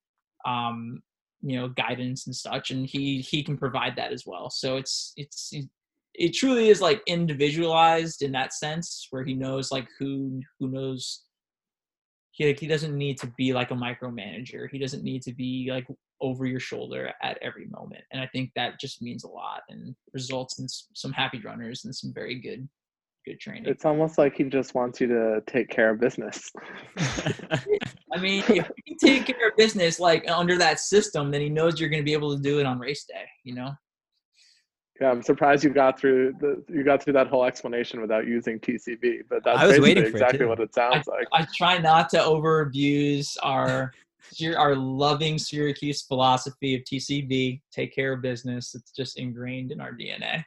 um, 0.46 1.02
you 1.42 1.58
know, 1.58 1.70
guidance 1.70 2.26
and 2.28 2.36
such, 2.36 2.72
and 2.72 2.88
he 2.88 3.22
he 3.22 3.44
can 3.44 3.58
provide 3.58 3.96
that 3.98 4.12
as 4.12 4.26
well. 4.26 4.50
So 4.50 4.78
it's 4.78 5.14
it's 5.18 5.54
it 6.14 6.30
truly 6.34 6.70
is 6.70 6.82
like 6.82 7.02
individualized 7.08 8.22
in 8.22 8.32
that 8.34 8.54
sense, 8.54 9.08
where 9.10 9.24
he 9.24 9.34
knows 9.34 9.72
like 9.72 9.88
who 10.00 10.42
who 10.60 10.70
knows. 10.70 11.24
He 12.32 12.48
like, 12.48 12.60
he 12.60 12.66
doesn't 12.66 12.98
need 12.98 13.20
to 13.20 13.28
be 13.38 13.54
like 13.54 13.70
a 13.70 13.76
micromanager. 13.76 14.68
He 14.72 14.80
doesn't 14.80 15.04
need 15.04 15.22
to 15.22 15.34
be 15.34 15.68
like 15.70 15.86
over 16.20 16.48
your 16.48 16.60
shoulder 16.60 17.14
at 17.22 17.38
every 17.42 17.68
moment, 17.68 18.04
and 18.12 18.22
I 18.22 18.28
think 18.28 18.52
that 18.56 18.80
just 18.80 19.02
means 19.02 19.24
a 19.24 19.30
lot 19.30 19.62
and 19.70 19.96
results 20.14 20.60
in 20.60 20.68
some 20.68 21.12
happy 21.12 21.42
runners 21.42 21.86
and 21.86 21.96
some 21.96 22.14
very 22.14 22.40
good 22.40 22.68
good 23.26 23.40
training. 23.40 23.66
It's 23.66 23.86
almost 23.86 24.18
like 24.18 24.36
he 24.36 24.44
just 24.46 24.76
wants 24.76 25.00
you 25.02 25.08
to 25.08 25.42
take 25.48 25.70
care 25.70 25.92
of 25.92 26.00
business. 26.00 26.52
I 26.98 28.20
mean, 28.20 28.44
if 28.48 28.70
you 28.86 28.96
take 29.02 29.26
care 29.26 29.50
of 29.50 29.58
business 29.58 30.00
like 30.00 30.30
under 30.30 30.58
that 30.58 30.80
system, 30.80 31.32
then 31.32 31.42
he 31.42 31.50
knows 31.50 31.80
you're 31.80 31.90
going 31.90 32.02
to 32.02 32.06
be 32.06 32.14
able 32.14 32.36
to 32.36 32.42
do 32.42 32.60
it 32.60 32.66
on 32.66 32.80
race 32.80 33.06
day. 33.06 33.26
You 33.44 33.56
know. 33.56 33.72
Yeah, 35.02 35.10
I'm 35.10 35.24
surprised 35.24 35.64
you 35.64 35.72
got 35.72 36.00
through 36.00 36.36
the 36.40 36.64
you 36.70 36.84
got 36.84 37.04
through 37.04 37.14
that 37.14 37.28
whole 37.28 37.46
explanation 37.46 38.00
without 38.00 38.28
using 38.28 38.60
TCB, 38.60 39.24
but 39.30 39.44
that's 39.44 39.60
I 39.60 39.66
was 39.66 39.80
waiting 39.80 40.06
exactly 40.06 40.46
it 40.46 40.48
what 40.48 40.60
it 40.60 40.74
sounds 40.74 41.08
I, 41.08 41.16
like. 41.16 41.28
I 41.34 41.48
try 41.56 41.78
not 41.80 42.10
to 42.10 42.24
over 42.24 42.62
abuse 42.62 43.36
our 43.42 43.92
our 44.56 44.76
loving 44.76 45.38
Syracuse 45.38 46.04
philosophy 46.04 46.76
of 46.76 46.82
TCB, 46.84 47.62
take 47.72 47.94
care 47.94 48.14
of 48.14 48.22
business. 48.22 48.76
It's 48.76 48.92
just 48.92 49.18
ingrained 49.18 49.72
in 49.72 49.82
our 49.82 49.92
DNA. 49.92 50.44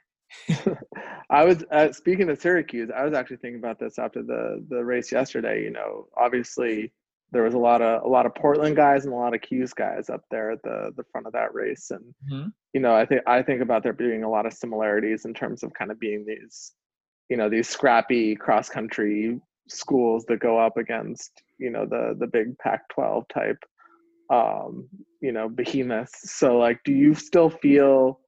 I 1.31 1.45
was 1.45 1.65
uh, 1.71 1.93
speaking 1.93 2.29
of 2.31 2.41
Syracuse. 2.41 2.91
I 2.95 3.05
was 3.05 3.15
actually 3.15 3.39
thinking 3.39 3.59
about 3.59 3.79
this 3.79 3.99
after 3.99 4.23
the 4.23 4.65
the 4.69 4.85
race 4.85 5.11
yesterday. 5.11 5.63
You 5.63 5.71
know, 5.71 6.07
obviously 6.17 6.93
there 7.33 7.43
was 7.43 7.55
a 7.55 7.59
lot 7.59 7.83
of 7.83 8.05
a 8.05 8.09
lot 8.09 8.27
of 8.27 8.35
Portland 8.35 8.77
guys 8.77 9.05
and 9.05 9.13
a 9.13 9.17
lot 9.17 9.35
of 9.35 9.41
Cuse 9.41 9.73
guys 9.73 10.09
up 10.09 10.23
there 10.31 10.53
at 10.53 10.63
the 10.63 10.93
the 10.97 11.05
front 11.11 11.27
of 11.27 11.33
that 11.33 11.55
race, 11.55 11.91
and 11.91 12.15
mm-hmm. 12.31 12.49
you 12.73 12.81
know, 12.81 12.95
I 12.95 13.05
think 13.05 13.23
I 13.27 13.43
think 13.43 13.63
about 13.63 13.83
there 13.83 13.93
being 13.93 14.23
a 14.23 14.31
lot 14.31 14.47
of 14.47 14.53
similarities 14.53 15.25
in 15.25 15.35
terms 15.35 15.63
of 15.63 15.73
kind 15.75 15.91
of 15.91 15.99
being 15.99 16.25
these, 16.25 16.73
you 17.29 17.37
know, 17.37 17.49
these 17.49 17.69
scrappy 17.69 18.37
cross 18.37 18.69
country 18.69 19.41
schools 19.69 20.25
that 20.27 20.39
go 20.39 20.59
up 20.59 20.77
against 20.77 21.43
you 21.59 21.71
know 21.71 21.85
the 21.85 22.15
the 22.19 22.29
big 22.29 22.57
Pac-12 22.59 23.25
type, 23.29 23.59
um, 24.31 24.89
you 25.21 25.33
know, 25.33 25.49
behemoths. 25.49 26.33
So 26.33 26.59
like, 26.59 26.81
do 26.85 26.93
you 26.93 27.15
still 27.15 27.51
feel 27.51 28.21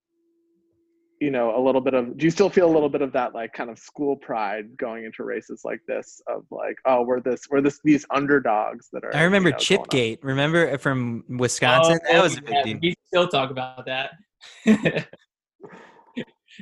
you 1.20 1.30
know 1.30 1.56
a 1.56 1.60
little 1.60 1.80
bit 1.80 1.94
of 1.94 2.16
do 2.16 2.24
you 2.24 2.30
still 2.30 2.48
feel 2.48 2.70
a 2.70 2.72
little 2.72 2.88
bit 2.88 3.02
of 3.02 3.12
that 3.12 3.34
like 3.34 3.52
kind 3.52 3.70
of 3.70 3.78
school 3.78 4.16
pride 4.16 4.76
going 4.76 5.04
into 5.04 5.24
races 5.24 5.62
like 5.64 5.80
this 5.86 6.20
of 6.28 6.44
like 6.50 6.76
oh 6.86 7.02
we're 7.02 7.20
this 7.20 7.42
we're 7.50 7.60
this 7.60 7.80
these 7.84 8.04
underdogs 8.10 8.88
that 8.92 9.04
are 9.04 9.14
i 9.14 9.22
remember 9.22 9.48
you 9.48 9.52
know, 9.52 9.58
chipgate. 9.58 10.18
Remember 10.22 10.76
from 10.78 11.24
wisconsin? 11.28 11.98
Oh, 12.08 12.12
that 12.12 12.22
was 12.22 12.38
a 12.38 12.42
big 12.42 12.64
deal 12.64 12.78
we 12.82 12.94
still 13.06 13.28
talk 13.28 13.50
about 13.50 13.86
that. 13.86 14.12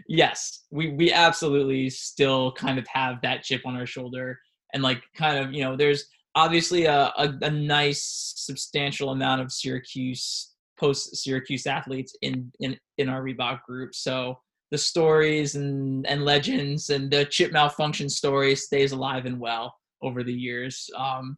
Yes 0.08 0.64
we 0.70 0.90
we 0.90 1.10
absolutely 1.10 1.88
still 1.88 2.52
kind 2.52 2.78
of 2.78 2.86
have 2.86 3.22
that 3.22 3.42
chip 3.42 3.62
on 3.64 3.76
our 3.76 3.86
shoulder 3.86 4.38
and 4.74 4.82
like 4.82 5.00
kind 5.16 5.38
of 5.38 5.54
you 5.54 5.62
know 5.62 5.74
there's 5.74 6.04
obviously 6.34 6.84
a, 6.84 7.10
a, 7.16 7.32
a 7.40 7.50
nice 7.50 8.34
substantial 8.36 9.08
amount 9.08 9.40
of 9.40 9.50
syracuse 9.50 10.54
post 10.78 11.16
Syracuse 11.16 11.66
athletes 11.66 12.14
in 12.22 12.52
in 12.60 12.78
in 12.98 13.08
our 13.08 13.22
Reebok 13.22 13.62
group. 13.62 13.94
So 13.94 14.38
the 14.70 14.78
stories 14.78 15.54
and 15.54 16.06
and 16.06 16.24
legends 16.24 16.90
and 16.90 17.10
the 17.10 17.24
chip 17.24 17.52
malfunction 17.52 18.08
story 18.08 18.56
stays 18.56 18.92
alive 18.92 19.26
and 19.26 19.38
well 19.38 19.74
over 20.02 20.22
the 20.22 20.32
years. 20.32 20.90
Um, 20.96 21.36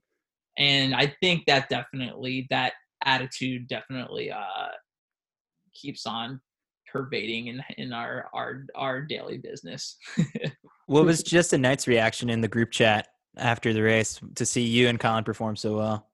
and 0.57 0.95
I 0.95 1.15
think 1.21 1.45
that 1.47 1.69
definitely 1.69 2.47
that 2.51 2.73
attitude 3.05 3.69
definitely 3.69 4.33
uh, 4.33 4.69
keeps 5.75 6.07
on 6.07 6.41
pervading 6.91 7.49
in 7.49 7.63
in 7.77 7.93
our 7.93 8.29
our 8.33 8.65
our 8.75 9.03
daily 9.03 9.39
business. 9.39 9.97
what 10.87 11.05
was 11.05 11.23
Justin 11.23 11.63
Knight's 11.63 11.87
reaction 11.87 12.31
in 12.31 12.41
the 12.41 12.49
group 12.49 12.71
chat 12.71 13.09
after 13.37 13.73
the 13.73 13.83
race 13.83 14.21
to 14.35 14.47
see 14.47 14.63
you 14.63 14.89
and 14.89 14.99
Colin 14.99 15.25
perform 15.25 15.55
so 15.57 15.77
well? 15.77 16.07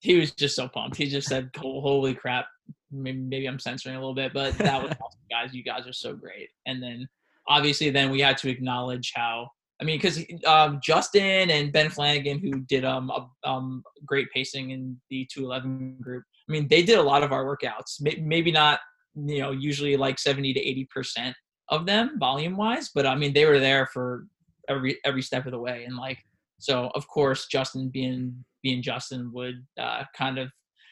He 0.00 0.18
was 0.18 0.32
just 0.32 0.56
so 0.56 0.68
pumped. 0.68 0.96
He 0.96 1.06
just 1.06 1.28
said, 1.28 1.50
"Holy 1.56 2.14
crap!" 2.14 2.46
Maybe, 2.92 3.46
I'm 3.46 3.58
censoring 3.58 3.96
a 3.96 3.98
little 3.98 4.14
bit, 4.14 4.32
but 4.32 4.56
that 4.58 4.82
was 4.82 4.92
awesome, 4.92 5.20
guys. 5.30 5.54
You 5.54 5.62
guys 5.62 5.86
are 5.86 5.92
so 5.92 6.14
great. 6.14 6.48
And 6.66 6.82
then 6.82 7.08
obviously, 7.48 7.90
then 7.90 8.10
we 8.10 8.20
had 8.20 8.36
to 8.38 8.48
acknowledge 8.48 9.12
how. 9.14 9.48
I 9.80 9.84
mean, 9.84 9.96
because 9.96 10.22
um, 10.46 10.78
Justin 10.82 11.50
and 11.50 11.72
Ben 11.72 11.88
Flanagan, 11.88 12.38
who 12.38 12.60
did 12.60 12.84
um, 12.84 13.10
a, 13.10 13.48
um, 13.48 13.82
great 14.04 14.30
pacing 14.30 14.72
in 14.72 15.00
the 15.08 15.26
211 15.32 15.96
group, 16.02 16.22
I 16.46 16.52
mean, 16.52 16.68
they 16.68 16.82
did 16.82 16.98
a 16.98 17.02
lot 17.02 17.22
of 17.22 17.32
our 17.32 17.46
workouts. 17.46 18.02
Maybe 18.20 18.52
not 18.52 18.80
you 19.16 19.40
know 19.40 19.50
usually 19.50 19.96
like 19.96 20.18
70 20.18 20.54
to 20.54 20.60
80 20.60 20.84
percent 20.86 21.36
of 21.68 21.86
them 21.86 22.18
volume 22.18 22.56
wise 22.56 22.90
but 22.94 23.06
i 23.06 23.14
mean 23.14 23.32
they 23.32 23.44
were 23.44 23.58
there 23.58 23.86
for 23.86 24.26
every 24.68 24.98
every 25.04 25.22
step 25.22 25.46
of 25.46 25.52
the 25.52 25.58
way 25.58 25.84
and 25.84 25.96
like 25.96 26.18
so 26.58 26.90
of 26.94 27.06
course 27.08 27.46
justin 27.46 27.88
being 27.88 28.44
being 28.62 28.82
justin 28.82 29.30
would 29.32 29.66
uh, 29.78 30.04
kind 30.16 30.38
of 30.38 30.50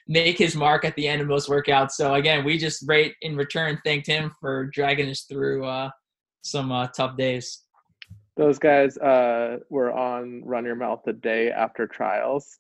make 0.09 0.39
his 0.39 0.57
mark 0.57 0.85
at 0.85 0.97
the 0.97 1.07
end 1.07 1.21
of 1.21 1.29
most 1.29 1.49
workouts. 1.49 1.93
So 1.93 2.15
again 2.15 2.45
we 2.45 2.59
just 2.59 2.83
rate 2.89 3.15
in 3.23 3.37
return 3.37 3.79
thanked 3.85 4.07
him 4.07 4.33
for 4.41 4.67
dragging 4.67 5.11
us 5.11 5.23
through 5.23 5.65
uh, 5.65 5.91
some 6.43 6.73
uh, 6.73 6.89
tough 6.89 7.17
days. 7.17 7.63
Those 8.37 8.59
guys 8.59 8.97
uh, 8.99 9.59
were 9.69 9.93
on 9.93 10.43
run 10.45 10.65
your 10.65 10.77
mouth 10.77 11.03
the 11.05 11.13
day 11.13 11.51
after 11.51 11.87
trials. 11.87 12.59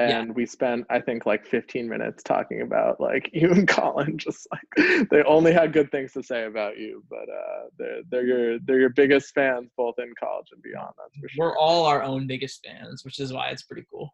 And 0.00 0.28
yeah. 0.28 0.32
we 0.32 0.44
spent 0.44 0.84
i 0.90 0.98
think 0.98 1.24
like 1.24 1.46
15 1.46 1.88
minutes 1.88 2.24
talking 2.24 2.62
about 2.62 3.00
like 3.00 3.30
you 3.32 3.52
and 3.52 3.68
colin 3.68 4.18
just 4.18 4.48
like 4.50 5.08
they 5.08 5.22
only 5.22 5.52
had 5.52 5.72
good 5.72 5.92
things 5.92 6.12
to 6.14 6.22
say 6.24 6.46
about 6.46 6.78
you 6.78 7.04
but 7.08 7.28
uh 7.28 7.68
they're, 7.78 8.00
they're 8.10 8.26
your 8.26 8.58
they're 8.58 8.80
your 8.80 8.88
biggest 8.88 9.32
fans 9.34 9.70
both 9.76 9.94
in 9.98 10.12
college 10.18 10.48
and 10.50 10.60
beyond 10.62 10.92
that's 10.98 11.16
for 11.20 11.28
sure. 11.28 11.46
We're 11.46 11.56
all 11.56 11.86
our 11.86 12.02
own 12.02 12.26
biggest 12.26 12.66
fans 12.66 13.04
which 13.04 13.20
is 13.20 13.32
why 13.32 13.50
it's 13.50 13.62
pretty 13.62 13.86
cool. 13.88 14.12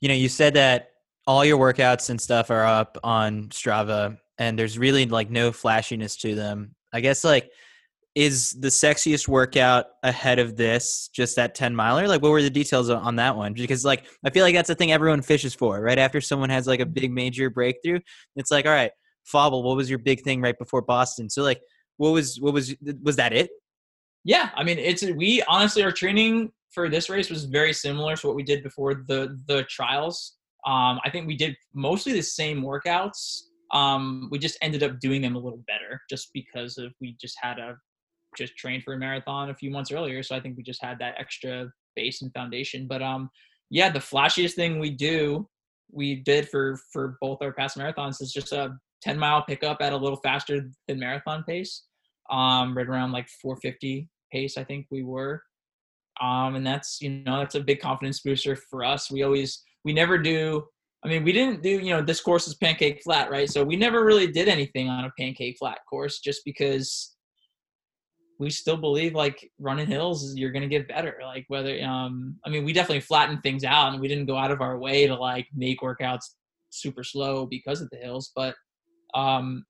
You 0.00 0.08
know 0.08 0.14
you 0.14 0.30
said 0.30 0.54
that 0.54 0.92
all 1.30 1.44
your 1.44 1.58
workouts 1.58 2.10
and 2.10 2.20
stuff 2.20 2.50
are 2.50 2.64
up 2.64 2.98
on 3.04 3.44
strava 3.50 4.18
and 4.38 4.58
there's 4.58 4.76
really 4.76 5.06
like 5.06 5.30
no 5.30 5.52
flashiness 5.52 6.16
to 6.16 6.34
them. 6.34 6.74
I 6.92 7.00
guess 7.00 7.22
like 7.22 7.52
is 8.16 8.50
the 8.58 8.66
sexiest 8.66 9.28
workout 9.28 9.86
ahead 10.02 10.40
of 10.40 10.56
this 10.56 11.08
just 11.14 11.36
that 11.36 11.54
10 11.54 11.76
miler? 11.76 12.08
Like 12.08 12.20
what 12.20 12.32
were 12.32 12.42
the 12.42 12.50
details 12.50 12.90
on 12.90 13.14
that 13.16 13.36
one? 13.36 13.52
Because 13.52 13.84
like 13.84 14.06
i 14.24 14.30
feel 14.30 14.42
like 14.42 14.56
that's 14.56 14.66
the 14.66 14.74
thing 14.74 14.90
everyone 14.90 15.22
fishes 15.22 15.54
for 15.54 15.80
right? 15.80 16.00
After 16.00 16.20
someone 16.20 16.50
has 16.50 16.66
like 16.66 16.80
a 16.80 16.86
big 16.86 17.12
major 17.12 17.48
breakthrough 17.48 18.00
it's 18.34 18.50
like 18.50 18.66
all 18.66 18.72
right 18.72 18.90
Fauble 19.22 19.62
what 19.62 19.76
was 19.76 19.88
your 19.88 20.00
big 20.00 20.22
thing 20.22 20.40
right 20.40 20.58
before 20.58 20.82
boston? 20.82 21.30
So 21.30 21.44
like 21.44 21.60
what 21.98 22.10
was 22.10 22.40
what 22.40 22.52
was 22.52 22.74
was 23.04 23.14
that 23.16 23.32
it? 23.32 23.50
Yeah 24.24 24.50
i 24.56 24.64
mean 24.64 24.80
it's 24.80 25.04
we 25.04 25.44
honestly 25.46 25.84
our 25.84 25.92
training 25.92 26.50
for 26.72 26.88
this 26.88 27.08
race 27.08 27.30
was 27.30 27.44
very 27.44 27.72
similar 27.72 28.16
to 28.16 28.26
what 28.26 28.34
we 28.34 28.42
did 28.42 28.64
before 28.64 28.94
the 28.94 29.38
the 29.46 29.62
trials 29.70 30.38
um 30.66 31.00
i 31.04 31.10
think 31.10 31.26
we 31.26 31.36
did 31.36 31.56
mostly 31.74 32.12
the 32.12 32.22
same 32.22 32.62
workouts 32.62 33.42
um, 33.72 34.28
we 34.30 34.38
just 34.38 34.58
ended 34.62 34.82
up 34.82 34.98
doing 34.98 35.22
them 35.22 35.36
a 35.36 35.38
little 35.38 35.62
better 35.66 36.00
just 36.08 36.30
because 36.34 36.76
of 36.76 36.92
we 37.00 37.16
just 37.20 37.36
had 37.40 37.58
a 37.58 37.76
just 38.36 38.56
trained 38.56 38.84
for 38.84 38.94
a 38.94 38.98
marathon 38.98 39.50
a 39.50 39.54
few 39.54 39.70
months 39.70 39.92
earlier, 39.92 40.22
so 40.22 40.36
I 40.36 40.40
think 40.40 40.56
we 40.56 40.62
just 40.62 40.82
had 40.82 40.98
that 40.98 41.14
extra 41.18 41.68
base 41.96 42.22
and 42.22 42.32
foundation. 42.32 42.86
But 42.86 43.02
um, 43.02 43.30
yeah, 43.70 43.90
the 43.90 43.98
flashiest 43.98 44.54
thing 44.54 44.78
we 44.78 44.90
do, 44.90 45.48
we 45.90 46.16
did 46.16 46.48
for 46.48 46.78
for 46.92 47.16
both 47.20 47.38
our 47.42 47.52
past 47.52 47.76
marathons 47.76 48.20
is 48.20 48.32
just 48.32 48.52
a 48.52 48.76
10 49.02 49.18
mile 49.18 49.42
pickup 49.42 49.78
at 49.80 49.92
a 49.92 49.96
little 49.96 50.20
faster 50.22 50.70
than 50.86 50.98
marathon 50.98 51.44
pace, 51.44 51.84
um, 52.30 52.76
right 52.76 52.86
around 52.86 53.12
like 53.12 53.28
450 53.42 54.08
pace, 54.32 54.56
I 54.56 54.64
think 54.64 54.86
we 54.90 55.02
were. 55.02 55.42
Um, 56.20 56.54
and 56.54 56.66
that's 56.66 57.00
you 57.00 57.10
know 57.10 57.38
that's 57.38 57.54
a 57.54 57.60
big 57.60 57.80
confidence 57.80 58.20
booster 58.20 58.56
for 58.56 58.84
us. 58.84 59.10
We 59.10 59.22
always 59.22 59.62
we 59.84 59.92
never 59.92 60.18
do. 60.18 60.64
I 61.04 61.08
mean, 61.08 61.24
we 61.24 61.32
didn't 61.32 61.62
do 61.62 61.70
you 61.70 61.90
know 61.90 62.02
this 62.02 62.20
course 62.20 62.46
is 62.46 62.54
pancake 62.54 63.02
flat, 63.02 63.30
right? 63.30 63.48
So 63.48 63.64
we 63.64 63.76
never 63.76 64.04
really 64.04 64.26
did 64.26 64.48
anything 64.48 64.88
on 64.88 65.04
a 65.04 65.12
pancake 65.18 65.56
flat 65.58 65.78
course 65.88 66.20
just 66.20 66.44
because 66.44 67.16
we 68.40 68.48
still 68.48 68.78
believe 68.78 69.14
like 69.14 69.48
running 69.58 69.86
hills 69.86 70.34
you're 70.34 70.50
going 70.50 70.62
to 70.62 70.68
get 70.68 70.88
better 70.88 71.18
like 71.22 71.44
whether 71.48 71.78
um 71.84 72.36
i 72.44 72.48
mean 72.48 72.64
we 72.64 72.72
definitely 72.72 73.00
flattened 73.00 73.42
things 73.42 73.64
out 73.64 73.92
and 73.92 74.00
we 74.00 74.08
didn't 74.08 74.26
go 74.26 74.36
out 74.36 74.50
of 74.50 74.62
our 74.62 74.78
way 74.78 75.06
to 75.06 75.14
like 75.14 75.46
make 75.54 75.80
workouts 75.82 76.24
super 76.70 77.04
slow 77.04 77.46
because 77.46 77.82
of 77.82 77.90
the 77.90 77.98
hills 77.98 78.32
but 78.34 78.56
um 79.14 79.64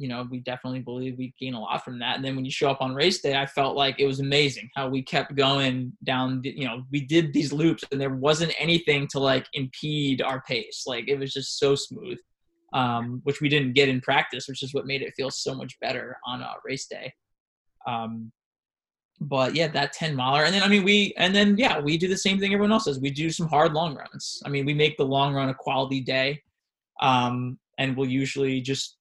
you 0.00 0.08
know 0.08 0.26
we 0.30 0.40
definitely 0.40 0.80
believe 0.80 1.18
we 1.18 1.34
gain 1.38 1.52
a 1.52 1.60
lot 1.60 1.84
from 1.84 1.98
that 1.98 2.16
and 2.16 2.24
then 2.24 2.34
when 2.34 2.44
you 2.44 2.50
show 2.50 2.70
up 2.70 2.80
on 2.80 2.94
race 2.94 3.20
day 3.20 3.36
i 3.36 3.44
felt 3.44 3.76
like 3.76 4.00
it 4.00 4.06
was 4.06 4.18
amazing 4.18 4.68
how 4.74 4.88
we 4.88 5.02
kept 5.02 5.36
going 5.36 5.92
down 6.04 6.40
you 6.42 6.64
know 6.64 6.82
we 6.90 7.04
did 7.04 7.34
these 7.34 7.52
loops 7.52 7.84
and 7.92 8.00
there 8.00 8.14
wasn't 8.14 8.52
anything 8.58 9.06
to 9.06 9.20
like 9.20 9.46
impede 9.52 10.22
our 10.22 10.40
pace 10.42 10.84
like 10.86 11.06
it 11.06 11.18
was 11.18 11.32
just 11.32 11.58
so 11.58 11.74
smooth 11.74 12.18
um, 12.72 13.20
which 13.24 13.40
we 13.40 13.48
didn't 13.48 13.74
get 13.74 13.88
in 13.88 14.00
practice 14.00 14.46
which 14.48 14.62
is 14.62 14.72
what 14.72 14.86
made 14.86 15.02
it 15.02 15.12
feel 15.16 15.30
so 15.30 15.54
much 15.54 15.78
better 15.80 16.16
on 16.26 16.40
a 16.40 16.54
race 16.64 16.86
day 16.86 17.12
um, 17.86 18.32
but 19.20 19.54
yeah, 19.54 19.68
that 19.68 19.92
10 19.92 20.16
miler. 20.16 20.44
And 20.44 20.54
then, 20.54 20.62
I 20.62 20.68
mean, 20.68 20.82
we, 20.82 21.12
and 21.18 21.34
then, 21.34 21.58
yeah, 21.58 21.78
we 21.78 21.98
do 21.98 22.08
the 22.08 22.16
same 22.16 22.38
thing 22.38 22.54
everyone 22.54 22.72
else 22.72 22.86
does. 22.86 23.00
We 23.00 23.10
do 23.10 23.30
some 23.30 23.48
hard 23.48 23.74
long 23.74 23.94
runs. 23.94 24.42
I 24.46 24.48
mean, 24.48 24.64
we 24.64 24.72
make 24.72 24.96
the 24.96 25.04
long 25.04 25.34
run 25.34 25.50
a 25.50 25.54
quality 25.54 26.00
day. 26.00 26.42
Um, 27.02 27.58
and 27.76 27.96
we'll 27.96 28.08
usually 28.08 28.62
just, 28.62 28.96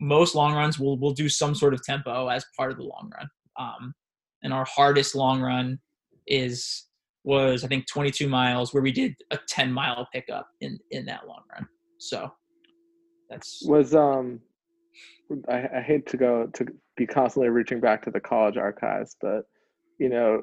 most 0.00 0.34
long 0.34 0.54
runs, 0.54 0.78
we'll, 0.78 0.96
we'll 0.98 1.12
do 1.12 1.28
some 1.28 1.54
sort 1.54 1.74
of 1.74 1.82
tempo 1.82 2.28
as 2.28 2.44
part 2.56 2.70
of 2.70 2.76
the 2.76 2.84
long 2.84 3.10
run. 3.14 3.28
Um, 3.58 3.94
and 4.42 4.52
our 4.52 4.64
hardest 4.64 5.14
long 5.14 5.40
run 5.40 5.78
is, 6.26 6.86
was 7.24 7.64
I 7.64 7.68
think 7.68 7.86
22 7.88 8.28
miles 8.28 8.72
where 8.72 8.82
we 8.82 8.92
did 8.92 9.14
a 9.30 9.38
10 9.48 9.72
mile 9.72 10.08
pickup 10.12 10.48
in, 10.60 10.78
in 10.90 11.04
that 11.06 11.26
long 11.26 11.42
run. 11.52 11.66
So 11.98 12.30
that's 13.28 13.62
was, 13.66 13.94
um, 13.94 14.40
I, 15.48 15.68
I 15.78 15.80
hate 15.80 16.06
to 16.08 16.16
go 16.16 16.46
to 16.54 16.66
be 16.96 17.06
constantly 17.06 17.50
reaching 17.50 17.80
back 17.80 18.02
to 18.04 18.10
the 18.10 18.20
college 18.20 18.56
archives, 18.56 19.16
but 19.20 19.42
you 19.98 20.08
know, 20.08 20.42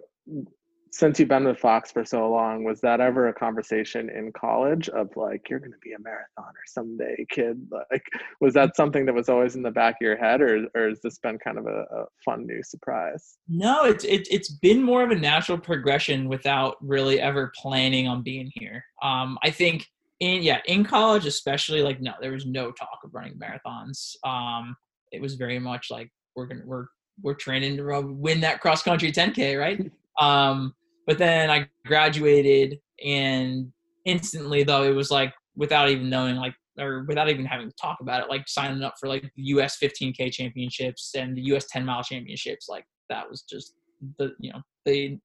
since 0.96 1.20
you've 1.20 1.28
been 1.28 1.44
with 1.44 1.60
Fox 1.60 1.92
for 1.92 2.06
so 2.06 2.30
long, 2.32 2.64
was 2.64 2.80
that 2.80 3.02
ever 3.02 3.28
a 3.28 3.34
conversation 3.34 4.10
in 4.10 4.32
college 4.32 4.88
of 4.88 5.10
like 5.18 5.50
you're 5.50 5.60
going 5.60 5.74
to 5.74 5.78
be 5.84 5.92
a 5.92 5.98
marathoner 5.98 6.54
someday, 6.68 7.26
kid? 7.30 7.68
Like, 7.70 8.06
was 8.40 8.54
that 8.54 8.78
something 8.78 9.06
that 9.06 9.14
was 9.14 9.28
always 9.28 9.58
in 9.58 9.62
the 9.62 9.72
back 9.72 9.96
of 9.96 10.06
your 10.06 10.16
head, 10.16 10.42
or 10.42 10.68
or 10.74 10.88
has 10.88 11.02
this 11.02 11.18
been 11.18 11.38
kind 11.38 11.58
of 11.58 11.66
a, 11.68 11.84
a 11.92 12.06
fun 12.24 12.46
new 12.46 12.64
surprise? 12.64 13.38
No, 13.50 13.84
it's 13.84 14.06
it, 14.06 14.26
it's 14.32 14.50
been 14.50 14.82
more 14.82 15.04
of 15.04 15.12
a 15.12 15.16
natural 15.16 15.58
progression 15.58 16.30
without 16.30 16.78
really 16.80 17.20
ever 17.20 17.52
planning 17.58 18.08
on 18.08 18.24
being 18.24 18.50
here. 18.56 18.82
Um, 19.04 19.38
I 19.44 19.52
think 19.52 19.86
in 20.22 20.42
yeah 20.42 20.62
in 20.66 20.86
college 20.86 21.26
especially 21.26 21.82
like 21.82 22.00
no 22.00 22.14
there 22.22 22.32
was 22.32 22.46
no 22.46 22.72
talk 22.72 23.00
of 23.04 23.14
running 23.14 23.38
marathons 23.38 24.16
um 24.24 24.74
it 25.12 25.22
was 25.22 25.36
very 25.36 25.60
much 25.60 25.88
like 25.92 26.10
we're 26.38 26.46
gonna 26.46 26.62
we're 26.64 26.86
we're 27.22 27.34
training 27.34 27.76
to 27.76 27.84
win 28.02 28.40
that 28.40 28.62
cross 28.62 28.82
country 28.82 29.12
10k 29.12 29.60
right 29.60 29.92
um 30.22 30.74
but 31.08 31.18
then 31.18 31.50
i 31.50 31.68
graduated 31.86 32.80
and 33.04 33.72
instantly 34.06 34.64
though 34.64 34.84
it 34.84 34.96
was 34.96 35.12
like 35.12 35.34
without 35.56 35.90
even 35.90 36.10
knowing 36.10 36.36
like 36.36 36.54
or 36.78 37.06
without 37.08 37.30
even 37.30 37.46
having 37.46 37.70
to 37.70 37.76
talk 37.82 37.98
about 38.02 38.22
it 38.22 38.30
like 38.30 38.48
signing 38.48 38.84
up 38.84 38.94
for 39.00 39.08
like 39.08 39.24
the 39.36 39.44
us 39.44 39.78
15k 39.82 40.32
championships 40.32 41.14
and 41.16 41.38
the 41.38 41.42
us 41.42 41.66
10 41.72 41.86
mile 41.86 42.04
championships 42.04 42.68
like 42.70 42.86
that 43.10 43.30
was 43.30 43.44
just 43.44 43.76
the 44.20 44.32
you 44.40 44.52
know 44.52 44.62
the 44.86 45.18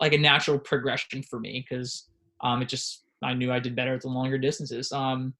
like 0.00 0.12
a 0.12 0.18
natural 0.18 0.58
progression 0.58 1.22
for 1.22 1.40
me 1.40 1.64
because 1.68 2.08
um 2.42 2.60
it 2.62 2.68
just 2.68 3.02
I 3.22 3.34
knew 3.34 3.52
I 3.52 3.58
did 3.58 3.76
better 3.76 3.94
at 3.94 4.02
the 4.02 4.08
longer 4.08 4.38
distances. 4.38 4.92
Um, 4.92 5.34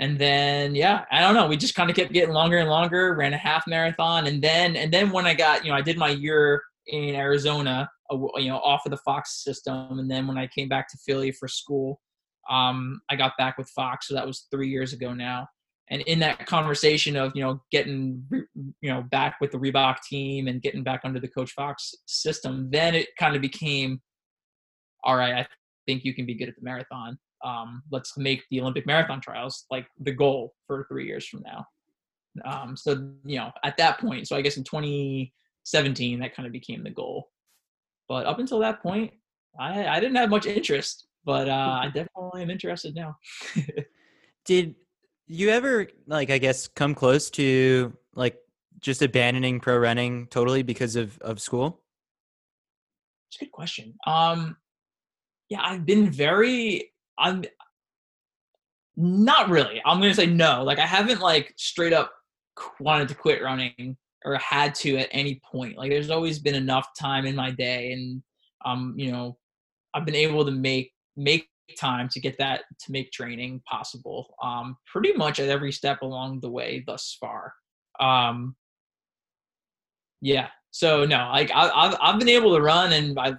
and 0.00 0.18
then 0.18 0.74
yeah, 0.74 1.04
I 1.10 1.20
don't 1.20 1.34
know. 1.34 1.46
We 1.46 1.56
just 1.56 1.74
kind 1.74 1.88
of 1.88 1.96
kept 1.96 2.12
getting 2.12 2.34
longer 2.34 2.58
and 2.58 2.68
longer. 2.68 3.14
Ran 3.14 3.32
a 3.32 3.38
half 3.38 3.66
marathon, 3.66 4.26
and 4.26 4.42
then 4.42 4.74
and 4.74 4.92
then 4.92 5.10
when 5.10 5.26
I 5.26 5.34
got 5.34 5.64
you 5.64 5.70
know 5.70 5.76
I 5.76 5.82
did 5.82 5.96
my 5.96 6.10
year 6.10 6.62
in 6.88 7.14
Arizona, 7.14 7.88
you 8.10 8.48
know 8.48 8.58
off 8.58 8.86
of 8.86 8.90
the 8.90 8.98
Fox 8.98 9.42
system, 9.42 9.98
and 9.98 10.10
then 10.10 10.26
when 10.26 10.38
I 10.38 10.46
came 10.46 10.68
back 10.68 10.88
to 10.90 10.98
Philly 11.06 11.32
for 11.32 11.48
school, 11.48 12.00
um, 12.50 13.00
I 13.10 13.16
got 13.16 13.32
back 13.38 13.58
with 13.58 13.68
Fox. 13.70 14.08
So 14.08 14.14
that 14.14 14.26
was 14.26 14.46
three 14.50 14.68
years 14.68 14.92
ago 14.92 15.14
now. 15.14 15.48
And 15.90 16.00
in 16.02 16.18
that 16.20 16.46
conversation 16.46 17.16
of 17.16 17.32
you 17.34 17.42
know 17.42 17.62
getting 17.70 18.24
you 18.80 18.90
know 18.90 19.02
back 19.02 19.36
with 19.40 19.52
the 19.52 19.58
Reebok 19.58 19.96
team 20.08 20.48
and 20.48 20.62
getting 20.62 20.82
back 20.82 21.00
under 21.04 21.20
the 21.20 21.28
Coach 21.28 21.52
Fox 21.52 21.94
system, 22.06 22.68
then 22.70 22.94
it 22.94 23.08
kind 23.18 23.36
of 23.36 23.42
became 23.42 24.00
all 25.04 25.16
right. 25.16 25.34
I 25.34 25.46
think 25.86 26.04
you 26.04 26.14
can 26.14 26.26
be 26.26 26.34
good 26.34 26.48
at 26.48 26.56
the 26.56 26.62
marathon. 26.62 27.18
um, 27.44 27.82
let's 27.90 28.16
make 28.16 28.42
the 28.50 28.60
Olympic 28.60 28.86
marathon 28.86 29.20
trials 29.20 29.66
like 29.70 29.86
the 30.00 30.12
goal 30.12 30.54
for 30.66 30.86
three 30.88 31.06
years 31.06 31.26
from 31.28 31.42
now. 31.42 31.66
Um, 32.44 32.76
so 32.76 33.10
you 33.24 33.38
know, 33.38 33.52
at 33.62 33.76
that 33.76 34.00
point, 34.00 34.26
so 34.26 34.36
I 34.36 34.40
guess 34.40 34.56
in 34.56 34.64
2017, 34.64 36.20
that 36.20 36.34
kind 36.34 36.46
of 36.46 36.52
became 36.52 36.82
the 36.82 36.90
goal. 36.90 37.28
But 38.08 38.26
up 38.26 38.38
until 38.38 38.58
that 38.60 38.82
point, 38.82 39.12
I 39.58 39.86
I 39.86 40.00
didn't 40.00 40.16
have 40.16 40.30
much 40.30 40.46
interest, 40.46 41.06
but 41.24 41.48
uh, 41.48 41.78
I 41.82 41.86
definitely 41.86 42.42
am 42.42 42.50
interested 42.50 42.94
now. 42.94 43.16
Did 44.44 44.74
you 45.26 45.50
ever 45.50 45.88
like 46.06 46.30
I 46.30 46.38
guess 46.38 46.68
come 46.68 46.94
close 46.94 47.30
to 47.30 47.96
like 48.14 48.36
just 48.80 49.02
abandoning 49.02 49.60
pro 49.60 49.78
running 49.78 50.26
totally 50.26 50.62
because 50.62 50.96
of 50.96 51.18
of 51.18 51.40
school? 51.40 51.80
It's 53.30 53.40
a 53.40 53.44
good 53.44 53.52
question. 53.52 53.94
Um, 54.06 54.56
yeah, 55.48 55.60
I've 55.62 55.86
been 55.86 56.10
very. 56.10 56.92
I'm 57.18 57.44
not 58.96 59.48
really. 59.48 59.80
I'm 59.84 60.00
gonna 60.00 60.14
say 60.14 60.26
no. 60.26 60.62
Like 60.62 60.78
I 60.78 60.86
haven't 60.86 61.20
like 61.20 61.54
straight 61.56 61.92
up 61.92 62.12
wanted 62.78 63.08
to 63.08 63.14
quit 63.14 63.42
running 63.42 63.96
or 64.24 64.36
had 64.36 64.74
to 64.76 64.96
at 64.96 65.08
any 65.12 65.40
point. 65.50 65.76
Like 65.76 65.90
there's 65.90 66.10
always 66.10 66.38
been 66.38 66.54
enough 66.54 66.88
time 66.98 67.26
in 67.26 67.36
my 67.36 67.50
day, 67.50 67.92
and 67.92 68.22
um, 68.64 68.94
you 68.96 69.12
know, 69.12 69.38
I've 69.94 70.06
been 70.06 70.14
able 70.14 70.44
to 70.44 70.50
make 70.50 70.92
make 71.16 71.48
time 71.78 72.08
to 72.10 72.20
get 72.20 72.38
that 72.38 72.62
to 72.80 72.92
make 72.92 73.12
training 73.12 73.62
possible. 73.68 74.34
Um, 74.42 74.76
pretty 74.86 75.12
much 75.12 75.40
at 75.40 75.48
every 75.48 75.72
step 75.72 76.02
along 76.02 76.40
the 76.40 76.50
way 76.50 76.84
thus 76.86 77.16
far. 77.20 77.54
Um, 78.00 78.56
yeah. 80.20 80.48
So 80.70 81.04
no, 81.04 81.28
like 81.32 81.50
I, 81.54 81.70
I've 81.70 81.96
I've 82.00 82.18
been 82.18 82.28
able 82.28 82.54
to 82.54 82.60
run, 82.60 82.92
and 82.92 83.18
I've 83.18 83.36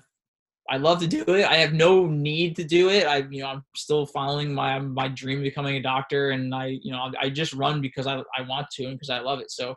I 0.69 0.77
love 0.77 0.99
to 1.01 1.07
do 1.07 1.23
it. 1.27 1.45
I 1.45 1.55
have 1.57 1.73
no 1.73 2.07
need 2.07 2.55
to 2.55 2.63
do 2.63 2.89
it. 2.89 3.05
I, 3.05 3.17
you 3.29 3.41
know, 3.41 3.47
I'm 3.47 3.63
still 3.75 4.05
following 4.05 4.53
my 4.53 4.79
my 4.79 5.07
dream 5.07 5.39
of 5.39 5.43
becoming 5.43 5.75
a 5.75 5.81
doctor, 5.81 6.31
and 6.31 6.53
I, 6.55 6.79
you 6.81 6.91
know, 6.91 7.11
I 7.19 7.29
just 7.29 7.53
run 7.53 7.81
because 7.81 8.07
I 8.07 8.17
I 8.36 8.41
want 8.47 8.67
to 8.71 8.86
and 8.86 8.95
because 8.95 9.11
I 9.11 9.19
love 9.19 9.39
it. 9.39 9.51
So, 9.51 9.75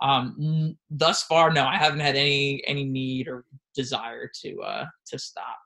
um, 0.00 0.76
thus 0.90 1.22
far, 1.24 1.52
no, 1.52 1.64
I 1.64 1.76
haven't 1.76 2.00
had 2.00 2.16
any 2.16 2.62
any 2.66 2.84
need 2.84 3.28
or 3.28 3.44
desire 3.74 4.30
to 4.42 4.60
uh 4.60 4.86
to 5.06 5.18
stop. 5.18 5.58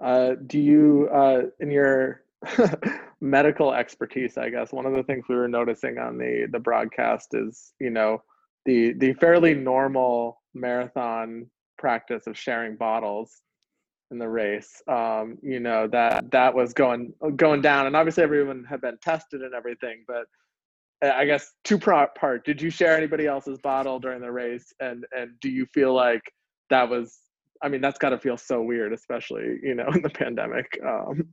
Uh, 0.00 0.34
do 0.46 0.58
you, 0.58 1.10
uh, 1.12 1.42
in 1.60 1.70
your 1.70 2.22
medical 3.20 3.74
expertise, 3.74 4.38
I 4.38 4.48
guess 4.48 4.72
one 4.72 4.86
of 4.86 4.94
the 4.94 5.02
things 5.02 5.26
we 5.28 5.34
were 5.36 5.48
noticing 5.48 5.98
on 5.98 6.16
the 6.16 6.48
the 6.50 6.58
broadcast 6.58 7.34
is, 7.34 7.72
you 7.78 7.90
know, 7.90 8.22
the 8.64 8.92
the 8.94 9.12
fairly 9.14 9.54
normal 9.54 10.40
marathon 10.54 11.46
practice 11.78 12.26
of 12.26 12.36
sharing 12.36 12.76
bottles 12.76 13.42
in 14.10 14.18
the 14.18 14.28
race 14.28 14.82
um, 14.88 15.38
you 15.42 15.60
know 15.60 15.86
that 15.86 16.30
that 16.30 16.54
was 16.54 16.72
going 16.72 17.12
going 17.36 17.62
down 17.62 17.86
and 17.86 17.96
obviously 17.96 18.22
everyone 18.22 18.64
had 18.64 18.80
been 18.80 18.98
tested 18.98 19.42
and 19.42 19.54
everything 19.54 20.04
but 20.06 20.26
i 21.02 21.24
guess 21.24 21.52
two 21.64 21.78
part 21.78 22.44
did 22.44 22.60
you 22.60 22.70
share 22.70 22.96
anybody 22.96 23.26
else's 23.26 23.58
bottle 23.58 23.98
during 23.98 24.20
the 24.20 24.30
race 24.30 24.72
and 24.80 25.04
and 25.16 25.30
do 25.40 25.48
you 25.48 25.66
feel 25.72 25.94
like 25.94 26.22
that 26.68 26.88
was 26.88 27.18
i 27.62 27.68
mean 27.68 27.80
that's 27.80 27.98
got 27.98 28.10
to 28.10 28.18
feel 28.18 28.36
so 28.36 28.62
weird 28.62 28.92
especially 28.92 29.58
you 29.62 29.74
know 29.74 29.88
in 29.94 30.02
the 30.02 30.10
pandemic 30.10 30.66
um, 30.86 31.26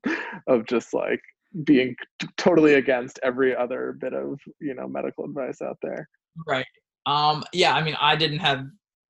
of 0.47 0.65
just 0.65 0.93
like 0.93 1.21
being 1.63 1.95
t- 2.19 2.27
totally 2.37 2.75
against 2.75 3.19
every 3.23 3.55
other 3.55 3.97
bit 3.99 4.13
of 4.13 4.39
you 4.59 4.73
know 4.73 4.87
medical 4.87 5.25
advice 5.25 5.61
out 5.61 5.77
there 5.81 6.07
right 6.47 6.65
um 7.05 7.43
yeah 7.53 7.73
i 7.73 7.81
mean 7.81 7.95
i 7.99 8.15
didn't 8.15 8.39
have 8.39 8.65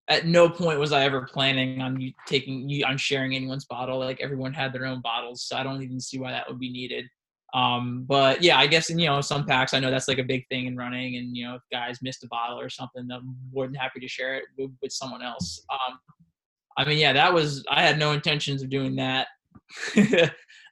at 0.08 0.26
no 0.26 0.48
point 0.48 0.78
was 0.78 0.92
I 0.92 1.04
ever 1.04 1.22
planning 1.22 1.80
on 1.80 2.00
you 2.00 2.12
taking 2.26 2.68
you 2.68 2.84
on 2.84 2.96
sharing 2.96 3.34
anyone's 3.34 3.64
bottle. 3.64 3.98
Like 3.98 4.20
everyone 4.20 4.52
had 4.52 4.72
their 4.72 4.86
own 4.86 5.00
bottles, 5.00 5.42
so 5.42 5.56
I 5.56 5.62
don't 5.62 5.82
even 5.82 6.00
see 6.00 6.18
why 6.18 6.30
that 6.30 6.48
would 6.48 6.60
be 6.60 6.70
needed. 6.70 7.06
Um, 7.54 8.04
but 8.06 8.42
yeah, 8.42 8.58
I 8.58 8.66
guess 8.66 8.90
in 8.90 8.98
you 8.98 9.06
know 9.06 9.20
some 9.20 9.46
packs, 9.46 9.72
I 9.72 9.80
know 9.80 9.90
that's 9.90 10.08
like 10.08 10.18
a 10.18 10.24
big 10.24 10.46
thing 10.48 10.66
in 10.66 10.76
running, 10.76 11.16
and 11.16 11.36
you 11.36 11.46
know 11.46 11.54
if 11.54 11.62
guys 11.72 11.98
missed 12.02 12.24
a 12.24 12.28
bottle 12.28 12.58
or 12.60 12.68
something, 12.68 13.08
I'm 13.10 13.36
more 13.52 13.66
than 13.66 13.74
happy 13.74 14.00
to 14.00 14.08
share 14.08 14.34
it 14.34 14.44
with, 14.58 14.70
with 14.82 14.92
someone 14.92 15.22
else. 15.22 15.64
Um, 15.72 15.98
I 16.76 16.84
mean, 16.84 16.98
yeah, 16.98 17.12
that 17.12 17.32
was 17.32 17.64
I 17.70 17.82
had 17.82 17.98
no 17.98 18.12
intentions 18.12 18.62
of 18.62 18.70
doing 18.70 18.96
that. 18.96 19.28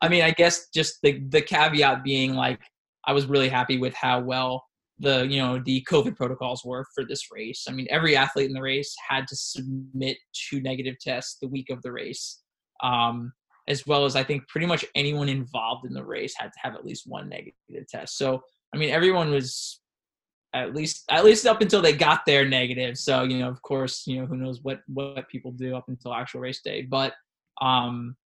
I 0.02 0.08
mean, 0.08 0.22
I 0.22 0.32
guess 0.32 0.68
just 0.74 0.98
the 1.02 1.20
the 1.28 1.42
caveat 1.42 2.04
being 2.04 2.34
like 2.34 2.60
I 3.06 3.12
was 3.12 3.26
really 3.26 3.48
happy 3.48 3.78
with 3.78 3.94
how 3.94 4.20
well 4.20 4.64
the 4.98 5.26
you 5.26 5.38
know 5.38 5.60
the 5.64 5.86
COVID 5.90 6.16
protocols 6.16 6.64
were 6.64 6.86
for 6.94 7.04
this 7.04 7.30
race. 7.32 7.66
I 7.68 7.72
mean, 7.72 7.86
every 7.90 8.16
athlete 8.16 8.48
in 8.48 8.54
the 8.54 8.62
race 8.62 8.94
had 9.08 9.26
to 9.28 9.36
submit 9.36 10.16
two 10.32 10.60
negative 10.60 10.96
tests 11.00 11.38
the 11.40 11.48
week 11.48 11.70
of 11.70 11.82
the 11.82 11.92
race, 11.92 12.42
um, 12.82 13.32
as 13.68 13.86
well 13.86 14.04
as 14.04 14.16
I 14.16 14.22
think 14.22 14.46
pretty 14.48 14.66
much 14.66 14.84
anyone 14.94 15.28
involved 15.28 15.86
in 15.86 15.94
the 15.94 16.04
race 16.04 16.34
had 16.36 16.52
to 16.52 16.58
have 16.62 16.74
at 16.74 16.84
least 16.84 17.04
one 17.06 17.28
negative 17.28 17.88
test. 17.88 18.18
So 18.18 18.42
I 18.74 18.76
mean, 18.76 18.90
everyone 18.90 19.30
was 19.30 19.80
at 20.54 20.74
least 20.74 21.04
at 21.10 21.24
least 21.24 21.46
up 21.46 21.60
until 21.60 21.82
they 21.82 21.92
got 21.92 22.24
their 22.26 22.46
negative. 22.46 22.96
So 22.98 23.24
you 23.24 23.38
know, 23.38 23.48
of 23.48 23.60
course, 23.62 24.06
you 24.06 24.20
know 24.20 24.26
who 24.26 24.36
knows 24.36 24.60
what 24.62 24.80
what 24.86 25.28
people 25.28 25.52
do 25.52 25.76
up 25.76 25.84
until 25.88 26.14
actual 26.14 26.40
race 26.40 26.60
day, 26.62 26.82
but 26.82 27.14
um, 27.60 28.16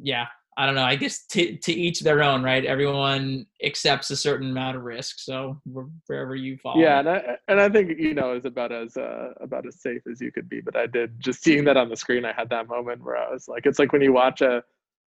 yeah, 0.00 0.26
I 0.58 0.66
don't 0.66 0.74
know. 0.74 0.82
I 0.82 0.96
guess 0.96 1.24
to 1.26 1.56
to 1.56 1.72
each 1.72 2.00
their 2.00 2.20
own, 2.20 2.42
right? 2.42 2.64
Everyone 2.64 3.46
accepts 3.64 4.10
a 4.10 4.16
certain 4.16 4.50
amount 4.50 4.76
of 4.76 4.82
risk, 4.82 5.20
so 5.20 5.60
wherever 6.08 6.34
you 6.34 6.58
fall. 6.58 6.74
Yeah, 6.76 6.98
and 6.98 7.08
I 7.08 7.36
and 7.46 7.60
I 7.60 7.68
think 7.68 7.96
you 7.96 8.12
know 8.12 8.32
it's 8.32 8.44
about 8.44 8.72
as 8.72 8.96
uh, 8.96 9.34
about 9.40 9.66
as 9.68 9.80
safe 9.80 10.02
as 10.10 10.20
you 10.20 10.32
could 10.32 10.48
be. 10.48 10.60
But 10.60 10.76
I 10.76 10.86
did 10.86 11.20
just 11.20 11.44
seeing 11.44 11.64
that 11.66 11.76
on 11.76 11.88
the 11.88 11.96
screen. 11.96 12.24
I 12.24 12.32
had 12.32 12.50
that 12.50 12.66
moment 12.66 13.04
where 13.04 13.16
I 13.16 13.30
was 13.30 13.46
like, 13.46 13.66
it's 13.66 13.78
like 13.78 13.92
when 13.92 14.02
you 14.02 14.12
watch 14.12 14.40
a 14.40 14.64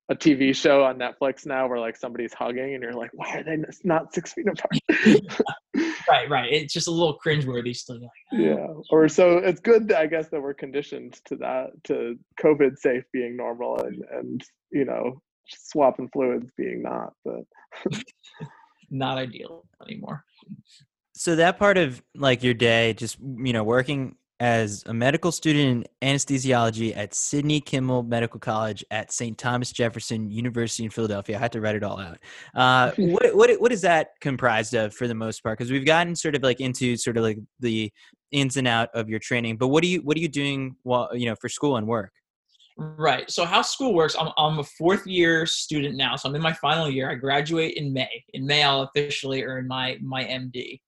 a 0.09 0.15
TV 0.15 0.55
show 0.55 0.83
on 0.83 0.97
Netflix 0.97 1.45
now 1.45 1.67
where 1.67 1.79
like 1.79 1.95
somebody's 1.95 2.33
hugging 2.33 2.73
and 2.73 2.83
you're 2.83 2.93
like, 2.93 3.11
why 3.13 3.35
are 3.35 3.43
they 3.43 3.57
not 3.83 4.13
six 4.13 4.33
feet 4.33 4.45
apart? 4.47 4.71
right, 6.09 6.29
right. 6.29 6.51
It's 6.51 6.73
just 6.73 6.87
a 6.87 6.91
little 6.91 7.17
cringeworthy 7.25 7.75
still. 7.75 8.01
Like, 8.01 8.09
oh. 8.33 8.37
Yeah. 8.37 8.67
Or 8.89 9.07
so 9.07 9.37
it's 9.37 9.61
good, 9.61 9.93
I 9.93 10.07
guess, 10.07 10.27
that 10.29 10.41
we're 10.41 10.53
conditioned 10.53 11.19
to 11.25 11.37
that, 11.37 11.67
to 11.85 12.17
COVID 12.41 12.77
safe 12.77 13.03
being 13.13 13.37
normal 13.37 13.79
and, 13.79 14.03
and, 14.11 14.43
you 14.71 14.83
know, 14.83 15.21
swapping 15.47 16.09
fluids 16.09 16.51
being 16.57 16.83
not, 16.83 17.13
but 17.23 17.43
not 18.89 19.17
ideal 19.17 19.65
anymore. 19.87 20.23
So 21.13 21.35
that 21.35 21.59
part 21.59 21.77
of 21.77 22.01
like 22.15 22.43
your 22.43 22.53
day, 22.53 22.93
just 22.93 23.17
you 23.19 23.53
know, 23.53 23.63
working 23.63 24.15
as 24.41 24.83
a 24.87 24.93
medical 24.93 25.31
student 25.31 25.87
in 26.01 26.15
anesthesiology 26.15 26.97
at 26.97 27.13
Sidney 27.13 27.61
Kimmel 27.61 28.01
Medical 28.01 28.39
College 28.39 28.83
at 28.89 29.11
St. 29.11 29.37
Thomas 29.37 29.71
Jefferson 29.71 30.31
University 30.31 30.83
in 30.83 30.89
Philadelphia. 30.89 31.37
I 31.37 31.39
had 31.39 31.51
to 31.51 31.61
write 31.61 31.75
it 31.75 31.83
all 31.83 31.99
out. 31.99 32.17
Uh, 32.55 32.91
what, 32.97 33.35
what, 33.35 33.61
what 33.61 33.71
is 33.71 33.81
that 33.81 34.19
comprised 34.19 34.73
of 34.73 34.95
for 34.95 35.07
the 35.07 35.13
most 35.13 35.43
part? 35.43 35.59
Because 35.59 35.71
we've 35.71 35.85
gotten 35.85 36.15
sort 36.15 36.35
of 36.35 36.41
like 36.41 36.59
into 36.59 36.97
sort 36.97 37.17
of 37.17 37.23
like 37.23 37.37
the 37.59 37.91
ins 38.31 38.57
and 38.57 38.67
out 38.67 38.89
of 38.95 39.09
your 39.09 39.19
training, 39.19 39.57
but 39.57 39.67
what 39.67 39.83
are 39.83 39.87
you 39.87 40.01
what 40.01 40.17
are 40.17 40.21
you 40.21 40.29
doing 40.29 40.75
while 40.81 41.15
you 41.15 41.27
know 41.27 41.35
for 41.35 41.47
school 41.47 41.77
and 41.77 41.85
work? 41.85 42.11
Right. 42.81 43.29
So 43.29 43.45
how 43.45 43.61
school 43.61 43.93
works, 43.93 44.15
I'm, 44.19 44.29
I'm 44.37 44.57
a 44.57 44.63
fourth 44.63 45.05
year 45.05 45.45
student 45.45 45.95
now. 45.95 46.15
So 46.15 46.27
I'm 46.27 46.35
in 46.35 46.41
my 46.41 46.53
final 46.53 46.89
year. 46.89 47.11
I 47.11 47.15
graduate 47.15 47.75
in 47.75 47.93
May. 47.93 48.23
In 48.33 48.45
May, 48.45 48.63
I'll 48.63 48.81
officially 48.81 49.43
earn 49.43 49.67
my 49.67 49.97
my 50.01 50.23
MD. 50.23 50.79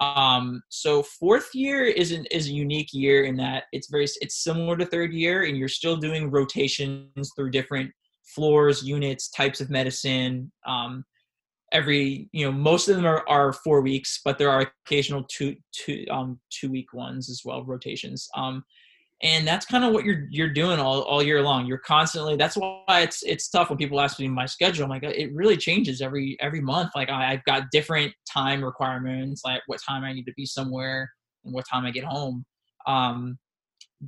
Um, 0.00 0.62
so 0.68 1.02
fourth 1.02 1.50
year 1.52 1.84
is 1.84 2.12
an 2.12 2.26
is 2.26 2.48
a 2.48 2.52
unique 2.52 2.90
year 2.92 3.24
in 3.24 3.36
that 3.38 3.64
it's 3.72 3.88
very 3.90 4.06
it's 4.20 4.44
similar 4.44 4.76
to 4.76 4.86
third 4.86 5.12
year, 5.12 5.44
and 5.44 5.56
you're 5.56 5.68
still 5.68 5.96
doing 5.96 6.30
rotations 6.30 7.32
through 7.34 7.50
different 7.50 7.90
floors, 8.24 8.84
units, 8.84 9.28
types 9.30 9.60
of 9.60 9.68
medicine. 9.68 10.52
Um, 10.64 11.04
every 11.72 12.28
you 12.32 12.44
know 12.44 12.52
most 12.52 12.88
of 12.88 12.94
them 12.94 13.06
are, 13.06 13.28
are 13.28 13.52
four 13.52 13.80
weeks, 13.80 14.20
but 14.24 14.38
there 14.38 14.50
are 14.50 14.72
occasional 14.86 15.24
two 15.28 15.56
two 15.72 16.04
um 16.08 16.38
two 16.50 16.70
week 16.70 16.92
ones 16.92 17.28
as 17.28 17.42
well 17.44 17.64
rotations. 17.64 18.28
Um, 18.36 18.62
and 19.22 19.46
that's 19.46 19.64
kind 19.66 19.84
of 19.84 19.92
what 19.92 20.04
you're 20.04 20.26
you're 20.30 20.52
doing 20.52 20.80
all, 20.80 21.02
all 21.02 21.22
year 21.22 21.42
long. 21.42 21.66
You're 21.66 21.78
constantly 21.78 22.36
that's 22.36 22.56
why 22.56 22.82
it's 22.88 23.22
it's 23.22 23.48
tough 23.48 23.70
when 23.70 23.78
people 23.78 24.00
ask 24.00 24.18
me 24.18 24.28
my 24.28 24.46
schedule. 24.46 24.84
I'm 24.84 24.90
like 24.90 25.04
it 25.04 25.32
really 25.32 25.56
changes 25.56 26.00
every 26.00 26.36
every 26.40 26.60
month. 26.60 26.90
Like 26.94 27.08
I, 27.08 27.32
i've 27.32 27.44
got 27.44 27.70
different 27.70 28.12
time 28.30 28.64
requirements 28.64 29.42
like 29.44 29.62
what 29.66 29.80
time 29.86 30.04
i 30.04 30.12
need 30.12 30.24
to 30.24 30.32
be 30.36 30.46
somewhere 30.46 31.10
and 31.44 31.54
what 31.54 31.66
time 31.70 31.84
i 31.84 31.90
get 31.90 32.04
home. 32.04 32.44
Um 32.86 33.38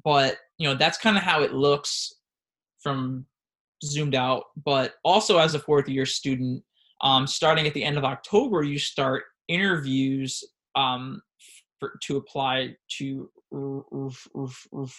but 0.04 0.38
you 0.58 0.68
know 0.68 0.74
that's 0.74 0.98
kind 0.98 1.16
of 1.16 1.22
how 1.22 1.42
it 1.42 1.54
looks 1.54 2.12
from 2.82 3.24
zoomed 3.84 4.14
out. 4.16 4.44
But 4.64 4.94
also 5.04 5.38
as 5.38 5.54
a 5.54 5.60
fourth 5.60 5.88
year 5.88 6.06
student 6.06 6.62
um 7.02 7.26
starting 7.26 7.66
at 7.66 7.74
the 7.74 7.84
end 7.84 7.98
of 7.98 8.04
october 8.04 8.62
you 8.62 8.78
start 8.78 9.24
interviews 9.48 10.42
um 10.76 11.20
for, 11.85 11.99
to 12.03 12.16
apply 12.16 12.76
to 12.99 13.30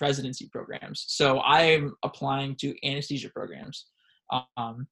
residency 0.02 0.50
programs. 0.52 1.06
So 1.08 1.42
I'm 1.42 1.96
applying 2.04 2.56
to 2.58 2.76
anesthesia 2.88 3.30
programs. 3.30 3.88
Um, 4.58 4.88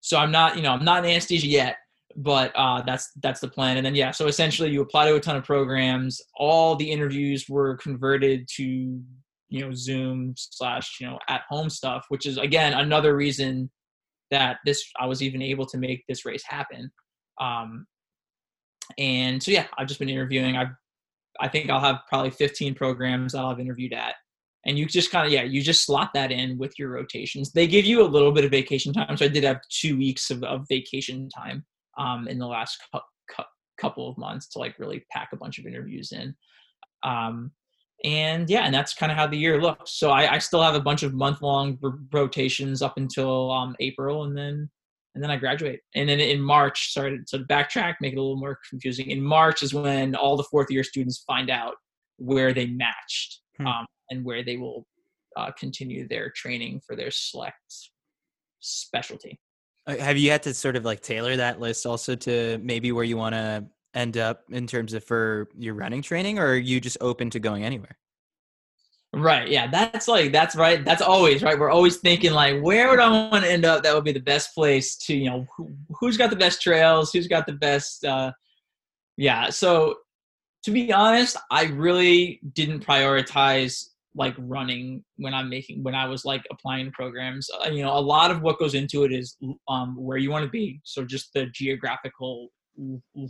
so 0.00 0.18
I'm 0.18 0.30
not, 0.30 0.56
you 0.56 0.62
know, 0.62 0.72
I'm 0.72 0.84
not 0.84 1.04
in 1.04 1.10
anesthesia 1.10 1.46
yet, 1.46 1.76
but 2.16 2.52
uh, 2.54 2.82
that's 2.82 3.10
that's 3.22 3.40
the 3.40 3.48
plan. 3.48 3.76
And 3.76 3.84
then 3.84 3.94
yeah, 3.94 4.10
so 4.10 4.26
essentially 4.26 4.70
you 4.70 4.80
apply 4.80 5.08
to 5.08 5.16
a 5.16 5.20
ton 5.20 5.36
of 5.36 5.44
programs. 5.44 6.20
All 6.36 6.76
the 6.76 6.90
interviews 6.90 7.46
were 7.48 7.76
converted 7.76 8.48
to 8.56 9.00
you 9.48 9.60
know 9.60 9.72
Zoom 9.72 10.34
slash 10.36 10.98
you 11.00 11.06
know 11.06 11.18
at 11.28 11.42
home 11.48 11.70
stuff, 11.70 12.06
which 12.08 12.26
is 12.26 12.38
again 12.38 12.72
another 12.72 13.16
reason 13.16 13.70
that 14.30 14.58
this 14.64 14.84
I 14.98 15.06
was 15.06 15.22
even 15.22 15.42
able 15.42 15.66
to 15.66 15.78
make 15.78 16.04
this 16.08 16.24
race 16.24 16.44
happen. 16.46 16.90
Um, 17.40 17.86
and 18.98 19.42
so 19.42 19.50
yeah, 19.50 19.66
I've 19.76 19.88
just 19.88 20.00
been 20.00 20.08
interviewing. 20.08 20.56
I 20.56 20.66
I 21.40 21.48
think 21.48 21.70
I'll 21.70 21.80
have 21.80 22.00
probably 22.08 22.30
15 22.30 22.74
programs 22.74 23.32
that 23.32 23.40
I'll 23.40 23.50
have 23.50 23.60
interviewed 23.60 23.92
at. 23.92 24.14
And 24.64 24.76
you 24.78 24.86
just 24.86 25.12
kind 25.12 25.26
of 25.26 25.32
yeah, 25.32 25.44
you 25.44 25.62
just 25.62 25.84
slot 25.84 26.10
that 26.14 26.32
in 26.32 26.58
with 26.58 26.76
your 26.78 26.90
rotations. 26.90 27.52
They 27.52 27.68
give 27.68 27.84
you 27.84 28.02
a 28.02 28.04
little 28.04 28.32
bit 28.32 28.44
of 28.44 28.50
vacation 28.50 28.92
time, 28.92 29.16
so 29.16 29.24
I 29.24 29.28
did 29.28 29.44
have 29.44 29.60
two 29.70 29.96
weeks 29.96 30.30
of, 30.30 30.42
of 30.42 30.66
vacation 30.68 31.28
time 31.28 31.64
um, 31.98 32.26
in 32.26 32.38
the 32.38 32.46
last 32.46 32.78
cu- 32.92 32.98
cu- 33.30 33.44
couple 33.78 34.08
of 34.08 34.18
months 34.18 34.48
to 34.48 34.58
like 34.58 34.78
really 34.78 35.04
pack 35.10 35.28
a 35.32 35.36
bunch 35.36 35.58
of 35.58 35.66
interviews 35.66 36.10
in. 36.10 36.34
Um, 37.04 37.52
and 38.04 38.50
yeah, 38.50 38.62
and 38.62 38.74
that's 38.74 38.94
kind 38.94 39.10
of 39.10 39.16
how 39.16 39.26
the 39.26 39.38
year 39.38 39.60
looks. 39.60 39.92
So 39.92 40.10
I, 40.10 40.34
I 40.34 40.38
still 40.38 40.62
have 40.62 40.74
a 40.74 40.80
bunch 40.80 41.02
of 41.02 41.14
month 41.14 41.42
long 41.42 41.78
r- 41.82 41.98
rotations 42.12 42.82
up 42.82 42.94
until 42.96 43.50
um, 43.52 43.76
April, 43.80 44.24
and 44.24 44.36
then 44.36 44.68
and 45.16 45.22
then 45.22 45.30
I 45.30 45.36
graduate. 45.36 45.80
And 45.94 46.10
then 46.10 46.20
in 46.20 46.42
March, 46.42 46.92
sorry 46.92 47.18
to, 47.28 47.38
backtrack, 47.38 47.94
make 48.02 48.12
it 48.12 48.18
a 48.18 48.20
little 48.20 48.36
more 48.36 48.58
confusing. 48.68 49.10
In 49.10 49.22
March 49.22 49.62
is 49.62 49.72
when 49.72 50.14
all 50.14 50.36
the 50.36 50.44
fourth 50.44 50.70
year 50.70 50.84
students 50.84 51.24
find 51.26 51.48
out 51.48 51.76
where 52.18 52.52
they 52.52 52.66
matched 52.66 53.40
hmm. 53.56 53.66
um, 53.66 53.86
and 54.10 54.22
where 54.26 54.44
they 54.44 54.58
will 54.58 54.86
uh, 55.38 55.50
continue 55.58 56.06
their 56.06 56.28
training 56.36 56.82
for 56.86 56.94
their 56.96 57.10
select 57.10 57.56
specialty. 58.60 59.40
Uh, 59.86 59.96
have 59.96 60.18
you 60.18 60.30
had 60.30 60.42
to 60.42 60.52
sort 60.52 60.76
of 60.76 60.84
like 60.84 61.00
tailor 61.00 61.34
that 61.36 61.60
list 61.60 61.86
also 61.86 62.14
to 62.14 62.58
maybe 62.62 62.92
where 62.92 63.04
you 63.04 63.16
want 63.16 63.34
to 63.34 63.64
end 63.94 64.18
up 64.18 64.42
in 64.50 64.66
terms 64.66 64.92
of 64.92 65.02
for 65.02 65.48
your 65.56 65.72
running 65.72 66.02
training, 66.02 66.38
or 66.38 66.48
are 66.48 66.56
you 66.56 66.78
just 66.78 66.98
open 67.00 67.30
to 67.30 67.40
going 67.40 67.64
anywhere? 67.64 67.96
Right. 69.16 69.48
Yeah. 69.48 69.66
That's 69.66 70.08
like 70.08 70.30
that's 70.30 70.54
right. 70.56 70.84
That's 70.84 71.00
always 71.00 71.42
right. 71.42 71.58
We're 71.58 71.70
always 71.70 71.96
thinking 71.96 72.32
like, 72.32 72.60
where 72.60 72.90
would 72.90 73.00
I 73.00 73.08
want 73.08 73.44
to 73.44 73.50
end 73.50 73.64
up? 73.64 73.82
That 73.82 73.94
would 73.94 74.04
be 74.04 74.12
the 74.12 74.20
best 74.20 74.54
place 74.54 74.94
to 75.06 75.16
you 75.16 75.30
know 75.30 75.46
who, 75.56 75.70
who's 75.88 76.18
got 76.18 76.28
the 76.28 76.36
best 76.36 76.60
trails, 76.60 77.12
who's 77.12 77.26
got 77.26 77.46
the 77.46 77.54
best. 77.54 78.04
uh 78.04 78.32
Yeah. 79.16 79.48
So 79.48 79.96
to 80.64 80.70
be 80.70 80.92
honest, 80.92 81.38
I 81.50 81.64
really 81.64 82.40
didn't 82.52 82.84
prioritize 82.86 83.86
like 84.14 84.34
running 84.38 85.02
when 85.16 85.32
I'm 85.32 85.48
making 85.48 85.82
when 85.82 85.94
I 85.94 86.06
was 86.06 86.26
like 86.26 86.44
applying 86.50 86.90
programs. 86.90 87.48
Uh, 87.50 87.70
you 87.70 87.82
know, 87.82 87.96
a 87.96 88.00
lot 88.00 88.30
of 88.30 88.42
what 88.42 88.58
goes 88.58 88.74
into 88.74 89.04
it 89.04 89.12
is 89.12 89.38
um, 89.68 89.96
where 89.96 90.18
you 90.18 90.30
want 90.30 90.44
to 90.44 90.50
be. 90.50 90.80
So 90.84 91.04
just 91.06 91.32
the 91.32 91.46
geographical 91.46 92.50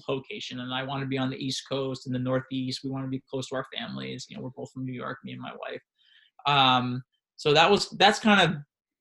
location 0.08 0.60
and 0.60 0.72
I 0.74 0.82
want 0.82 1.02
to 1.02 1.06
be 1.06 1.18
on 1.18 1.30
the 1.30 1.36
East 1.36 1.64
Coast 1.70 2.06
and 2.06 2.14
the 2.14 2.18
Northeast. 2.18 2.80
We 2.82 2.90
want 2.90 3.04
to 3.04 3.10
be 3.10 3.22
close 3.30 3.48
to 3.48 3.56
our 3.56 3.66
families. 3.76 4.26
You 4.28 4.36
know, 4.36 4.42
we're 4.42 4.50
both 4.50 4.72
from 4.72 4.84
New 4.84 4.92
York, 4.92 5.18
me 5.24 5.32
and 5.32 5.40
my 5.40 5.52
wife. 5.52 5.82
Um, 6.46 7.02
so 7.36 7.52
that 7.52 7.70
was 7.70 7.90
that's 7.90 8.18
kind 8.18 8.40
of 8.40 8.56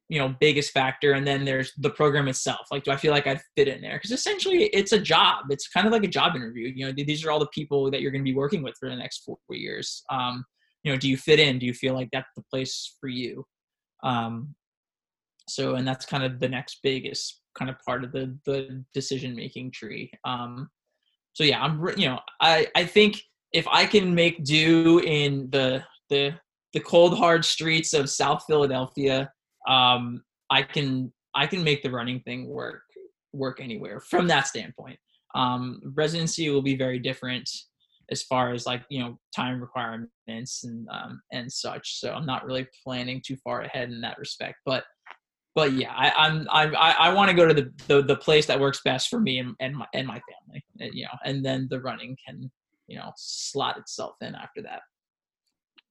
you 0.10 0.20
know 0.20 0.36
biggest 0.40 0.72
factor 0.72 1.14
and 1.14 1.26
then 1.26 1.46
there's 1.46 1.72
the 1.80 1.90
program 1.90 2.28
itself 2.28 2.68
like 2.72 2.84
do 2.84 2.92
i 2.92 2.96
feel 2.96 3.12
like 3.12 3.26
i'd 3.26 3.42
fit 3.56 3.68
in 3.68 3.82
there 3.82 3.96
because 3.96 4.12
essentially 4.12 4.66
it's 4.66 4.92
a 4.92 5.00
job 5.00 5.46
it's 5.50 5.68
kind 5.68 5.88
of 5.88 5.94
like 5.94 6.04
a 6.04 6.08
job 6.08 6.36
interview 6.36 6.72
you 6.76 6.86
know 6.86 6.94
these 6.96 7.26
are 7.26 7.32
all 7.32 7.40
the 7.40 7.48
people 7.48 7.90
that 7.90 8.02
you're 8.02 8.12
going 8.12 8.24
to 8.24 8.32
be 8.32 8.36
working 8.36 8.62
with 8.62 8.76
for 8.80 8.90
the 8.90 8.96
next 8.96 9.24
four 9.24 9.38
years 9.50 10.04
um, 10.12 10.46
you 10.84 10.92
know 10.92 10.98
do 10.98 11.10
you 11.10 11.18
fit 11.18 11.40
in 11.40 11.58
do 11.58 11.66
you 11.66 11.74
feel 11.74 11.94
like 11.94 12.10
that's 12.12 12.30
the 12.36 12.44
place 12.52 12.96
for 13.00 13.08
you 13.08 13.44
um, 14.04 14.54
so 15.48 15.76
and 15.76 15.88
that's 15.88 16.06
kind 16.06 16.24
of 16.24 16.40
the 16.40 16.50
next 16.50 16.80
biggest 16.84 17.42
kind 17.58 17.70
of 17.70 17.78
part 17.86 18.04
of 18.04 18.12
the 18.12 18.38
the 18.46 18.84
decision 18.94 19.36
making 19.36 19.72
tree. 19.72 20.12
Um, 20.24 20.70
so 21.34 21.44
yeah, 21.44 21.62
I'm 21.62 21.86
you 21.98 22.08
know 22.08 22.20
I 22.42 22.68
I 22.76 22.86
think 22.86 23.22
if 23.54 23.68
I 23.68 23.86
can 23.86 24.14
make 24.14 24.44
do 24.44 25.00
in 25.00 25.50
the 25.52 25.84
the 26.10 26.36
the 26.74 26.80
cold 26.82 27.18
hard 27.18 27.46
streets 27.46 27.94
of 27.94 28.10
South 28.10 28.44
Philadelphia, 28.48 29.32
um, 29.68 30.24
I 30.50 30.62
can 30.64 31.12
I 31.34 31.48
can 31.48 31.64
make 31.64 31.84
the 31.84 31.92
running 31.92 32.22
thing 32.22 32.48
work 32.48 32.84
work 33.34 33.60
anywhere 33.62 34.00
from 34.00 34.28
that 34.28 34.48
standpoint. 34.48 35.00
Um, 35.36 35.82
residency 35.96 36.50
will 36.50 36.62
be 36.62 36.78
very 36.78 37.00
different 37.00 37.50
as 38.12 38.24
far 38.24 38.54
as 38.54 38.66
like 38.66 38.84
you 38.90 39.00
know 39.00 39.18
time 39.36 39.60
requirements 39.60 40.64
and 40.64 40.88
um, 40.90 41.22
and 41.32 41.52
such. 41.52 42.00
So 42.00 42.14
I'm 42.14 42.26
not 42.26 42.46
really 42.46 42.68
planning 42.84 43.22
too 43.26 43.38
far 43.38 43.62
ahead 43.62 43.90
in 43.90 44.02
that 44.02 44.18
respect. 44.18 44.58
But 44.66 44.84
but 45.56 45.72
yeah, 45.72 45.94
I, 45.96 46.12
I'm 46.12 46.48
I 46.52 46.66
I 47.00 47.14
want 47.14 47.30
to 47.30 47.36
go 47.36 47.48
to 47.48 47.54
the, 47.54 47.72
the, 47.88 48.02
the 48.04 48.16
place 48.18 48.46
that 48.48 48.60
works 48.60 48.82
best 48.84 49.08
for 49.10 49.22
me 49.22 49.40
and, 49.40 49.56
and 49.62 49.76
my 49.76 49.88
and 49.94 50.06
my 50.06 50.22
family, 50.22 50.64
and, 50.82 50.94
you 50.94 51.06
know, 51.06 51.18
and 51.24 51.44
then 51.44 51.68
the 51.72 51.80
running 51.80 52.18
can 52.28 52.52
you 52.88 52.98
know 52.98 53.12
slot 53.16 53.78
itself 53.78 54.16
in 54.22 54.36
after 54.36 54.62
that. 54.64 54.82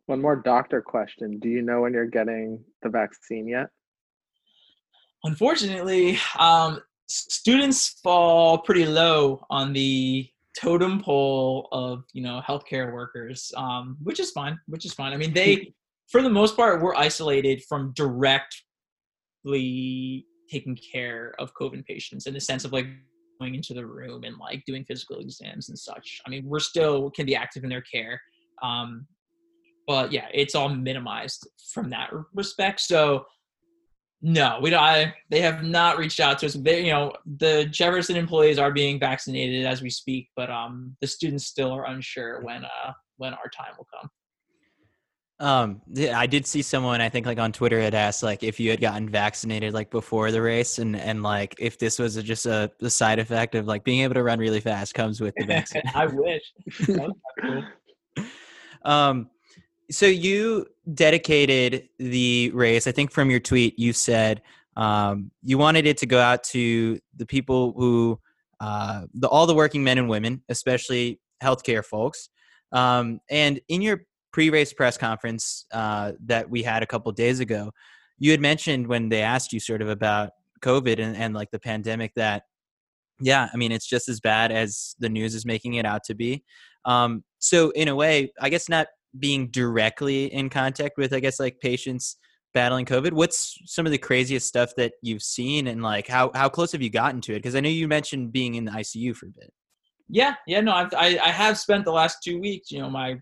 One 0.07 0.21
more 0.21 0.37
doctor 0.37 0.83
question: 0.83 1.39
Do 1.41 1.49
you 1.49 1.63
know 1.63 1.81
when 1.81 1.95
you're 1.95 2.05
getting 2.07 2.63
the 2.83 2.91
vaccine 2.91 3.49
yet? 3.49 3.69
Unfortunately, 5.25 6.19
um, 6.39 6.83
students 7.07 8.01
fall 8.03 8.59
pretty 8.59 8.85
low 8.85 9.47
on 9.49 9.73
the 9.73 10.29
totem 10.61 11.01
pole 11.01 11.69
of 11.73 12.05
you 12.13 12.23
know 12.23 12.43
healthcare 12.47 12.93
workers, 12.93 13.51
um, 13.57 13.97
which 14.03 14.21
is 14.21 14.31
fine. 14.31 14.59
Which 14.67 14.85
is 14.85 14.93
fine. 14.93 15.15
I 15.15 15.17
mean, 15.17 15.33
they 15.33 15.73
for 16.11 16.21
the 16.21 16.29
most 16.29 16.55
part 16.55 16.83
we're 16.83 16.95
isolated 16.95 17.63
from 17.67 17.95
direct 17.95 18.63
taking 19.45 20.77
care 20.77 21.35
of 21.39 21.55
COVID 21.55 21.85
patients 21.87 22.27
in 22.27 22.35
the 22.35 22.41
sense 22.41 22.65
of 22.65 22.73
like 22.73 22.87
going 23.41 23.55
into 23.55 23.75
the 23.75 23.87
room 23.87 24.25
and 24.25 24.37
like 24.39 24.63
doing 24.67 24.85
physical 24.85 25.19
exams 25.19 25.69
and 25.69 25.79
such. 25.79 26.21
I 26.27 26.31
mean, 26.31 26.45
we're 26.47 26.61
still 26.61 27.11
can 27.11 27.27
be 27.27 27.37
active 27.37 27.65
in 27.65 27.71
their 27.71 27.83
care. 27.83 28.21
Um, 28.63 29.07
but 29.87 30.13
yeah, 30.13 30.27
it's 30.33 30.55
all 30.55 30.69
minimized 30.69 31.47
from 31.73 31.91
that 31.91 32.11
respect. 32.33 32.81
So 32.81 33.27
no, 34.27 34.59
we 34.63 34.71
don't. 34.71 34.83
I, 34.83 35.15
they 35.31 35.43
have 35.43 35.63
not 35.63 35.99
reached 35.99 36.19
out 36.19 36.39
to 36.39 36.47
us. 36.47 36.55
They, 36.55 36.87
you 36.87 36.93
know, 36.93 37.13
the 37.39 37.67
Jefferson 37.67 38.17
employees 38.17 38.59
are 38.59 38.73
being 38.73 38.99
vaccinated 38.99 39.67
as 39.67 39.83
we 39.83 39.91
speak, 39.91 40.31
but 40.35 40.51
um, 40.51 40.97
the 41.03 41.07
students 41.07 41.45
still 41.45 41.71
are 41.71 41.87
unsure 41.87 42.41
when 42.43 42.65
uh 42.65 42.93
when 43.19 43.35
our 43.35 43.51
time 43.55 43.75
will 43.77 43.87
come. 43.93 44.09
Um, 45.41 45.83
I 46.15 46.27
did 46.27 46.47
see 46.47 46.63
someone 46.63 47.01
I 47.01 47.09
think 47.09 47.27
like 47.27 47.41
on 47.41 47.51
Twitter 47.51 47.81
had 47.81 47.95
asked 47.95 48.23
like 48.23 48.45
if 48.45 48.61
you 48.61 48.71
had 48.71 48.81
gotten 48.81 49.09
vaccinated 49.09 49.75
like 49.75 49.91
before 49.91 50.31
the 50.31 50.41
race 50.41 50.79
and 50.79 50.95
and 50.95 51.25
like 51.25 51.57
if 51.59 51.77
this 51.77 51.99
was 51.99 52.17
a, 52.17 52.23
just 52.23 52.47
a, 52.47 52.71
a 52.81 52.89
side 52.89 53.19
effect 53.19 53.57
of 53.57 53.67
like 53.67 53.83
being 53.83 54.01
able 54.01 54.15
to 54.15 54.23
run 54.23 54.39
really 54.39 54.61
fast 54.61 54.95
comes 54.95 55.21
with 55.21 55.35
the 55.37 55.45
vaccine. 55.49 55.83
I 55.93 56.07
wish. 56.07 56.53
cool. 56.87 57.65
Um, 58.85 59.29
so 59.91 60.07
you 60.07 60.67
dedicated 60.95 61.89
the 61.99 62.51
race. 62.55 62.87
I 62.87 62.93
think 62.93 63.11
from 63.11 63.29
your 63.29 63.41
tweet 63.41 63.77
you 63.77 63.93
said 63.93 64.41
um, 64.77 65.31
you 65.43 65.59
wanted 65.59 65.87
it 65.87 65.99
to 65.99 66.07
go 66.07 66.21
out 66.21 66.45
to 66.45 66.99
the 67.17 67.27
people 67.27 67.73
who 67.77 68.21
uh, 68.61 69.07
the 69.15 69.29
all 69.29 69.47
the 69.47 69.55
working 69.55 69.83
men 69.83 69.99
and 69.99 70.09
women, 70.09 70.43
especially 70.49 71.21
healthcare 71.43 71.85
folks. 71.85 72.29
Um, 72.73 73.21
and 73.31 73.61
in 73.69 73.83
your 73.83 74.03
pre-race 74.35 74.73
press 74.73 74.99
conference 74.99 75.65
uh, 75.71 76.11
that 76.27 76.51
we 76.51 76.61
had 76.61 76.83
a 76.83 76.87
couple 76.87 77.13
days 77.13 77.39
ago, 77.39 77.71
you 78.19 78.33
had 78.33 78.41
mentioned 78.41 78.85
when 78.85 79.09
they 79.09 79.23
asked 79.23 79.53
you 79.53 79.61
sort 79.61 79.81
of 79.81 79.89
about 79.89 80.31
COVID 80.61 80.99
and, 80.99 81.17
and 81.17 81.35
like 81.35 81.53
the 81.53 81.61
pandemic 81.61 82.13
that, 82.17 82.43
yeah, 83.21 83.49
I 83.55 83.57
mean, 83.57 83.71
it's 83.71 83.87
just 83.87 84.09
as 84.09 84.19
bad 84.19 84.51
as 84.51 84.97
the 84.99 85.09
news 85.09 85.37
is 85.37 85.47
making 85.47 85.75
it 85.75 85.87
out 85.87 86.03
to 86.07 86.17
be. 86.17 86.43
Um, 86.85 87.23
so 87.39 87.71
in 87.71 87.87
a 87.87 87.95
way, 87.95 88.33
I 88.41 88.49
guess 88.49 88.69
not 88.69 88.89
being 89.17 89.51
directly 89.53 90.25
in 90.35 90.51
contact 90.51 90.99
with, 90.99 91.13
I 91.13 91.21
guess, 91.21 91.39
like 91.39 91.61
patients 91.61 92.17
battling 92.55 92.87
COVID. 92.87 93.13
What's 93.13 93.57
some 93.67 93.87
of 93.87 93.93
the 93.93 93.99
craziest 93.99 94.49
stuff 94.49 94.73
that 94.77 94.95
you've 95.01 95.23
seen, 95.23 95.69
and 95.69 95.81
like 95.81 96.09
how 96.09 96.33
how 96.35 96.49
close 96.49 96.73
have 96.73 96.83
you 96.83 96.91
gotten 96.91 97.21
to 97.23 97.35
it? 97.35 97.37
Because 97.37 97.55
I 97.55 97.61
know 97.61 97.69
you 97.69 97.87
mentioned 97.87 98.33
being 98.33 98.57
in 98.57 98.65
the 98.65 98.73
ICU 98.73 99.15
for 99.15 99.27
a 99.27 99.31
bit. 99.31 99.53
Yeah, 100.09 100.35
yeah, 100.49 100.61
no, 100.61 100.73
I've, 100.73 100.93
I 100.95 101.19
I 101.23 101.31
have 101.31 101.57
spent 101.57 101.85
the 101.85 101.93
last 101.93 102.19
two 102.25 102.41
weeks. 102.41 102.73
You 102.73 102.81
know, 102.81 102.91
my 102.91 103.17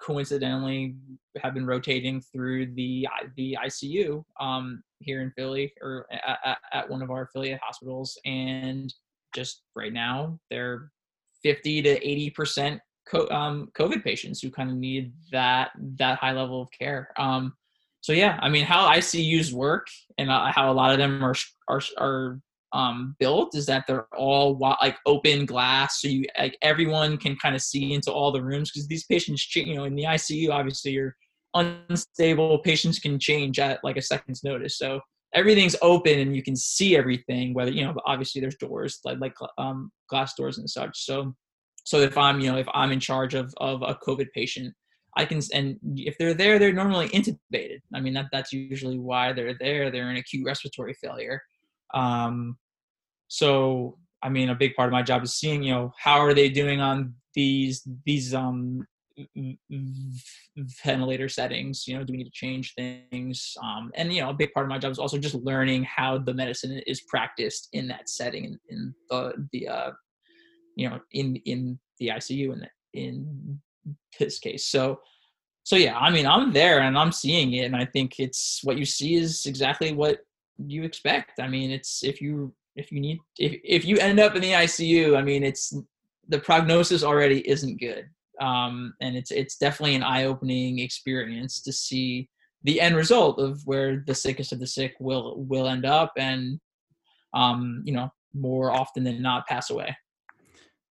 coincidentally 0.00 0.94
have 1.42 1.54
been 1.54 1.66
rotating 1.66 2.20
through 2.20 2.72
the 2.74 3.06
the 3.36 3.56
ICU 3.64 4.24
um, 4.40 4.82
here 5.00 5.22
in 5.22 5.30
Philly 5.32 5.72
or 5.82 6.06
at, 6.10 6.58
at, 6.72 6.88
one 6.88 7.02
of 7.02 7.10
our 7.10 7.22
affiliate 7.22 7.60
hospitals, 7.62 8.18
and 8.24 8.92
just 9.34 9.62
right 9.74 9.92
now 9.92 10.38
they're 10.50 10.90
50 11.42 11.82
to 11.82 12.08
80 12.08 12.30
percent 12.30 12.80
um, 13.30 13.70
COVID 13.78 14.02
patients 14.02 14.40
who 14.40 14.50
kind 14.50 14.70
of 14.70 14.76
need 14.76 15.12
that 15.32 15.70
that 15.98 16.18
high 16.18 16.32
level 16.32 16.62
of 16.62 16.70
care. 16.70 17.10
Um, 17.18 17.54
so 18.00 18.12
yeah, 18.12 18.38
I 18.40 18.48
mean, 18.48 18.64
how 18.64 18.88
ICUs 18.90 19.52
work 19.52 19.86
and 20.18 20.30
uh, 20.30 20.52
how 20.52 20.70
a 20.70 20.74
lot 20.74 20.92
of 20.92 20.98
them 20.98 21.24
are 21.24 21.34
are 21.68 21.82
are 21.98 22.40
um, 22.76 23.16
built 23.18 23.56
is 23.56 23.64
that 23.66 23.86
they're 23.86 24.06
all 24.14 24.58
like 24.58 24.98
open 25.06 25.46
glass, 25.46 26.02
so 26.02 26.08
you 26.08 26.26
like 26.38 26.58
everyone 26.60 27.16
can 27.16 27.34
kind 27.36 27.54
of 27.54 27.62
see 27.62 27.94
into 27.94 28.12
all 28.12 28.30
the 28.30 28.42
rooms 28.42 28.70
because 28.70 28.86
these 28.86 29.04
patients, 29.04 29.48
you 29.56 29.74
know, 29.74 29.84
in 29.84 29.94
the 29.94 30.02
ICU, 30.02 30.50
obviously 30.50 30.90
you're 30.90 31.16
unstable. 31.54 32.58
Patients 32.58 32.98
can 32.98 33.18
change 33.18 33.58
at 33.58 33.82
like 33.82 33.96
a 33.96 34.02
second's 34.02 34.44
notice, 34.44 34.76
so 34.76 35.00
everything's 35.32 35.74
open 35.80 36.18
and 36.18 36.36
you 36.36 36.42
can 36.42 36.54
see 36.54 36.98
everything. 36.98 37.54
Whether 37.54 37.70
you 37.70 37.82
know, 37.82 37.94
obviously 38.04 38.42
there's 38.42 38.56
doors 38.56 39.00
like 39.06 39.18
like 39.20 39.34
um, 39.56 39.90
glass 40.10 40.34
doors 40.34 40.58
and 40.58 40.68
such. 40.68 40.98
So 41.06 41.34
so 41.84 42.00
if 42.00 42.18
I'm 42.18 42.40
you 42.40 42.52
know 42.52 42.58
if 42.58 42.68
I'm 42.74 42.92
in 42.92 43.00
charge 43.00 43.32
of 43.32 43.54
of 43.56 43.80
a 43.80 43.98
COVID 44.06 44.28
patient. 44.34 44.74
I 45.18 45.24
can, 45.24 45.40
and 45.54 45.78
if 45.94 46.18
they're 46.18 46.34
there, 46.34 46.58
they're 46.58 46.74
normally 46.74 47.08
intubated. 47.08 47.78
I 47.94 48.00
mean, 48.00 48.12
that, 48.12 48.26
that's 48.32 48.52
usually 48.52 48.98
why 48.98 49.32
they're 49.32 49.56
there. 49.58 49.90
They're 49.90 50.10
in 50.10 50.18
acute 50.18 50.44
respiratory 50.44 50.92
failure. 50.92 51.40
Um, 51.94 52.58
so 53.28 53.98
I 54.22 54.28
mean, 54.28 54.48
a 54.48 54.54
big 54.54 54.74
part 54.74 54.88
of 54.88 54.92
my 54.92 55.02
job 55.02 55.22
is 55.22 55.34
seeing, 55.34 55.62
you 55.62 55.72
know, 55.72 55.92
how 55.98 56.18
are 56.18 56.34
they 56.34 56.48
doing 56.48 56.80
on 56.80 57.14
these 57.34 57.86
these 58.04 58.34
um 58.34 58.86
ventilator 60.84 61.26
settings 61.26 61.88
you 61.88 61.96
know 61.96 62.04
do 62.04 62.12
we 62.12 62.18
need 62.18 62.24
to 62.24 62.30
change 62.30 62.74
things? 62.74 63.54
Um, 63.62 63.90
and 63.94 64.12
you 64.12 64.20
know 64.20 64.30
a 64.30 64.34
big 64.34 64.52
part 64.52 64.66
of 64.66 64.70
my 64.70 64.78
job 64.78 64.92
is 64.92 64.98
also 64.98 65.16
just 65.18 65.34
learning 65.34 65.84
how 65.84 66.18
the 66.18 66.34
medicine 66.34 66.82
is 66.86 67.00
practiced 67.02 67.68
in 67.72 67.88
that 67.88 68.10
setting 68.10 68.44
in, 68.44 68.58
in 68.68 68.94
the 69.08 69.48
the 69.52 69.68
uh, 69.68 69.90
you 70.74 70.90
know 70.90 71.00
in 71.12 71.36
in 71.46 71.78
the 71.98 72.08
icu 72.08 72.52
in 72.52 72.66
in 72.92 73.60
this 74.18 74.38
case. 74.38 74.68
So 74.68 75.00
so 75.62 75.76
yeah 75.76 75.98
i 75.98 76.10
mean 76.10 76.26
i'm 76.26 76.52
there 76.52 76.80
and 76.80 76.96
i'm 76.96 77.10
seeing 77.10 77.54
it 77.54 77.64
and 77.64 77.74
i 77.74 77.84
think 77.84 78.20
it's 78.20 78.60
what 78.62 78.78
you 78.78 78.84
see 78.84 79.16
is 79.16 79.46
exactly 79.46 79.92
what 79.92 80.20
you 80.58 80.84
expect. 80.84 81.40
I 81.40 81.48
mean 81.48 81.70
it's 81.70 82.02
if 82.02 82.20
you 82.20 82.54
if 82.76 82.92
you 82.92 83.00
need 83.00 83.18
if, 83.38 83.58
if 83.64 83.84
you 83.84 83.96
end 83.98 84.20
up 84.20 84.36
in 84.36 84.42
the 84.42 84.52
icu 84.52 85.16
i 85.16 85.22
mean 85.22 85.42
it's 85.42 85.74
the 86.28 86.38
prognosis 86.38 87.02
already 87.02 87.48
isn't 87.48 87.80
good. 87.80 88.08
Um, 88.40 88.94
and 89.00 89.16
it's 89.16 89.30
it's 89.30 89.56
definitely 89.56 89.94
an 89.94 90.02
eye-opening 90.02 90.78
experience 90.80 91.60
to 91.62 91.72
see 91.72 92.28
the 92.64 92.80
end 92.80 92.96
result 92.96 93.38
of 93.38 93.62
where 93.64 94.02
the 94.06 94.14
sickest 94.14 94.52
of 94.52 94.60
the 94.60 94.66
sick 94.66 94.94
will 95.00 95.44
will 95.48 95.68
end 95.68 95.86
up 95.86 96.12
and 96.18 96.60
um, 97.32 97.82
you 97.84 97.94
know 97.94 98.10
more 98.34 98.72
often 98.72 99.04
than 99.04 99.22
not 99.22 99.46
pass 99.46 99.70
away 99.70 99.96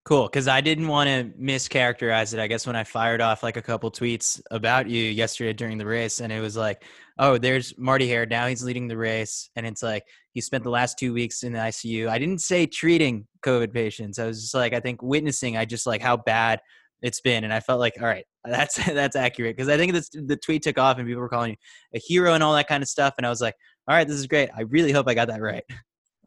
Cool, 0.05 0.27
because 0.27 0.47
I 0.47 0.61
didn't 0.61 0.87
want 0.87 1.07
to 1.07 1.31
mischaracterize 1.41 2.31
it. 2.31 2.39
I 2.39 2.45
guess 2.45 2.67
when 2.67 2.75
I 2.75 2.83
fired 2.83 3.21
off 3.21 3.41
like 3.41 3.57
a 3.57 3.61
couple 3.61 3.89
tweets 3.89 4.39
about 4.51 4.87
you 4.87 5.01
yesterday 5.03 5.51
during 5.51 5.79
the 5.79 5.85
race, 5.85 6.21
and 6.21 6.31
it 6.31 6.39
was 6.39 6.55
like, 6.55 6.83
oh, 7.17 7.39
there's 7.39 7.75
Marty 7.75 8.07
Hehir. 8.07 8.29
Now 8.29 8.45
he's 8.45 8.63
leading 8.63 8.87
the 8.87 8.97
race. 8.97 9.49
And 9.55 9.65
it's 9.65 9.81
like, 9.81 10.03
he 10.33 10.41
spent 10.41 10.63
the 10.63 10.69
last 10.69 10.99
two 10.99 11.11
weeks 11.11 11.41
in 11.41 11.53
the 11.53 11.59
ICU. 11.59 12.07
I 12.07 12.19
didn't 12.19 12.41
say 12.41 12.67
treating 12.67 13.25
COVID 13.43 13.73
patients. 13.73 14.19
I 14.19 14.27
was 14.27 14.41
just 14.41 14.53
like, 14.53 14.73
I 14.75 14.79
think 14.79 15.01
witnessing, 15.01 15.57
I 15.57 15.65
just 15.65 15.87
like 15.87 16.03
how 16.03 16.17
bad 16.17 16.59
it's 17.01 17.21
been. 17.21 17.43
And 17.43 17.51
I 17.51 17.59
felt 17.59 17.79
like, 17.79 17.93
all 17.99 18.07
right, 18.07 18.25
that's 18.43 18.75
that's 18.85 19.15
accurate 19.15 19.55
because 19.55 19.69
I 19.69 19.77
think 19.77 19.93
this, 19.93 20.09
the 20.09 20.37
tweet 20.37 20.61
took 20.61 20.77
off 20.77 20.99
and 20.99 21.07
people 21.07 21.21
were 21.21 21.29
calling 21.29 21.51
you 21.51 21.57
a 21.95 21.99
hero 21.99 22.33
and 22.33 22.43
all 22.43 22.53
that 22.53 22.67
kind 22.67 22.83
of 22.83 22.89
stuff. 22.89 23.15
And 23.17 23.25
I 23.25 23.29
was 23.31 23.41
like, 23.41 23.55
all 23.87 23.95
right, 23.95 24.07
this 24.07 24.17
is 24.17 24.27
great. 24.27 24.49
I 24.55 24.61
really 24.61 24.91
hope 24.91 25.07
I 25.07 25.15
got 25.15 25.29
that 25.29 25.41
right. 25.41 25.63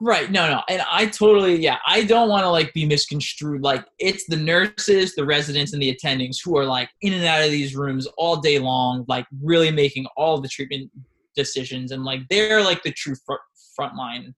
Right. 0.00 0.30
No, 0.30 0.48
no. 0.48 0.62
And 0.68 0.82
I 0.90 1.06
totally, 1.06 1.56
yeah, 1.56 1.78
I 1.86 2.04
don't 2.04 2.28
want 2.28 2.44
to 2.44 2.50
like 2.50 2.72
be 2.72 2.86
misconstrued. 2.86 3.62
Like 3.62 3.84
it's 3.98 4.26
the 4.26 4.36
nurses, 4.36 5.14
the 5.14 5.24
residents, 5.24 5.72
and 5.72 5.82
the 5.82 5.94
attendings 5.94 6.36
who 6.42 6.56
are 6.56 6.64
like 6.64 6.88
in 7.02 7.12
and 7.12 7.24
out 7.24 7.42
of 7.42 7.50
these 7.50 7.74
rooms 7.74 8.06
all 8.16 8.36
day 8.36 8.58
long, 8.58 9.04
like 9.08 9.26
really 9.42 9.72
making 9.72 10.06
all 10.16 10.40
the 10.40 10.48
treatment 10.48 10.90
decisions. 11.34 11.90
And 11.90 12.04
like 12.04 12.20
they're 12.30 12.62
like 12.62 12.82
the 12.82 12.92
true 12.92 13.16
front, 13.26 13.40
front 13.74 13.96
line 13.96 14.34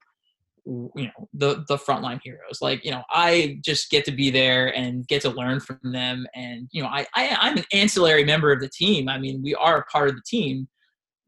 you 0.66 1.06
know 1.06 1.28
the 1.34 1.64
the 1.68 1.76
frontline 1.76 2.20
heroes 2.22 2.58
like 2.60 2.84
you 2.84 2.90
know 2.90 3.02
i 3.10 3.58
just 3.64 3.90
get 3.90 4.04
to 4.04 4.12
be 4.12 4.30
there 4.30 4.74
and 4.76 5.08
get 5.08 5.22
to 5.22 5.30
learn 5.30 5.58
from 5.58 5.78
them 5.82 6.26
and 6.34 6.68
you 6.70 6.82
know 6.82 6.88
I, 6.88 7.06
I 7.14 7.36
i'm 7.40 7.56
an 7.56 7.64
ancillary 7.72 8.24
member 8.24 8.52
of 8.52 8.60
the 8.60 8.68
team 8.68 9.08
i 9.08 9.18
mean 9.18 9.42
we 9.42 9.54
are 9.54 9.78
a 9.78 9.84
part 9.86 10.10
of 10.10 10.16
the 10.16 10.22
team 10.26 10.68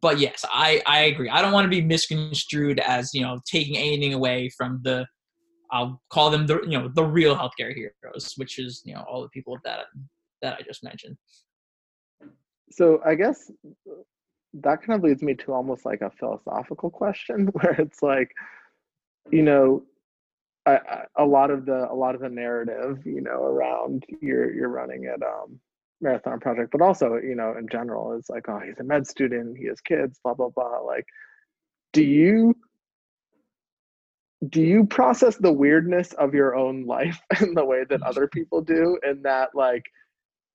but 0.03 0.18
yes 0.18 0.44
i 0.53 0.82
i 0.86 1.00
agree. 1.03 1.30
I 1.30 1.40
don't 1.40 1.53
want 1.53 1.64
to 1.64 1.70
be 1.70 1.80
misconstrued 1.80 2.80
as 2.80 3.14
you 3.14 3.22
know 3.22 3.40
taking 3.46 3.78
anything 3.78 4.12
away 4.12 4.50
from 4.50 4.80
the 4.82 5.07
i'll 5.70 6.03
call 6.11 6.30
them 6.30 6.46
the 6.46 6.61
you 6.62 6.78
know 6.78 6.88
the 6.88 7.05
real 7.05 7.34
healthcare 7.34 7.74
heroes 7.74 8.34
which 8.36 8.59
is 8.59 8.82
you 8.84 8.94
know 8.94 9.05
all 9.09 9.22
the 9.22 9.30
people 9.30 9.59
that 9.64 9.86
that 10.42 10.59
i 10.59 10.62
just 10.62 10.84
mentioned. 10.84 11.16
So 12.70 13.00
i 13.07 13.14
guess 13.14 13.50
that 14.55 14.82
kind 14.82 14.98
of 14.98 15.03
leads 15.03 15.22
me 15.22 15.34
to 15.34 15.53
almost 15.55 15.86
like 15.86 16.03
a 16.03 16.11
philosophical 16.11 16.90
question 16.90 17.46
where 17.53 17.72
it's 17.78 18.03
like 18.03 18.30
you 19.30 19.42
know, 19.42 19.82
I, 20.66 20.72
I, 20.76 21.05
a 21.18 21.24
lot 21.24 21.50
of 21.50 21.66
the 21.66 21.90
a 21.90 21.94
lot 21.94 22.14
of 22.14 22.20
the 22.20 22.28
narrative, 22.28 23.05
you 23.05 23.20
know, 23.20 23.42
around 23.42 24.05
you're 24.20 24.53
you're 24.53 24.68
running 24.68 25.07
at 25.07 25.22
um, 25.22 25.61
Marathon 26.03 26.40
Project, 26.40 26.70
but 26.72 26.82
also 26.82 27.16
you 27.16 27.34
know 27.34 27.55
in 27.59 27.68
general 27.68 28.12
is 28.18 28.28
like, 28.28 28.48
oh, 28.48 28.61
he's 28.64 28.78
a 28.80 28.84
med 28.84 29.07
student, 29.07 29.57
he 29.57 29.66
has 29.66 29.80
kids, 29.80 30.18
blah 30.22 30.34
blah 30.34 30.50
blah. 30.50 30.80
Like, 30.80 31.07
do 31.92 32.03
you 32.05 32.55
do 34.48 34.61
you 34.61 34.84
process 34.84 35.36
the 35.36 35.53
weirdness 35.53 36.12
of 36.14 36.34
your 36.34 36.57
own 36.57 36.84
life 36.84 37.20
in 37.40 37.55
the 37.55 37.64
way 37.64 37.84
that 37.88 38.03
other 38.07 38.26
people 38.26 38.61
do? 38.61 38.98
And 39.03 39.24
that 39.24 39.50
like, 39.55 39.84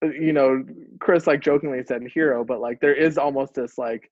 you 0.02 0.32
know, 0.32 0.64
Chris 1.00 1.26
like 1.26 1.40
jokingly 1.40 1.82
said 1.84 2.02
hero, 2.14 2.44
but 2.44 2.60
like 2.60 2.80
there 2.80 2.94
is 2.94 3.18
almost 3.18 3.54
this 3.54 3.78
like 3.78 4.10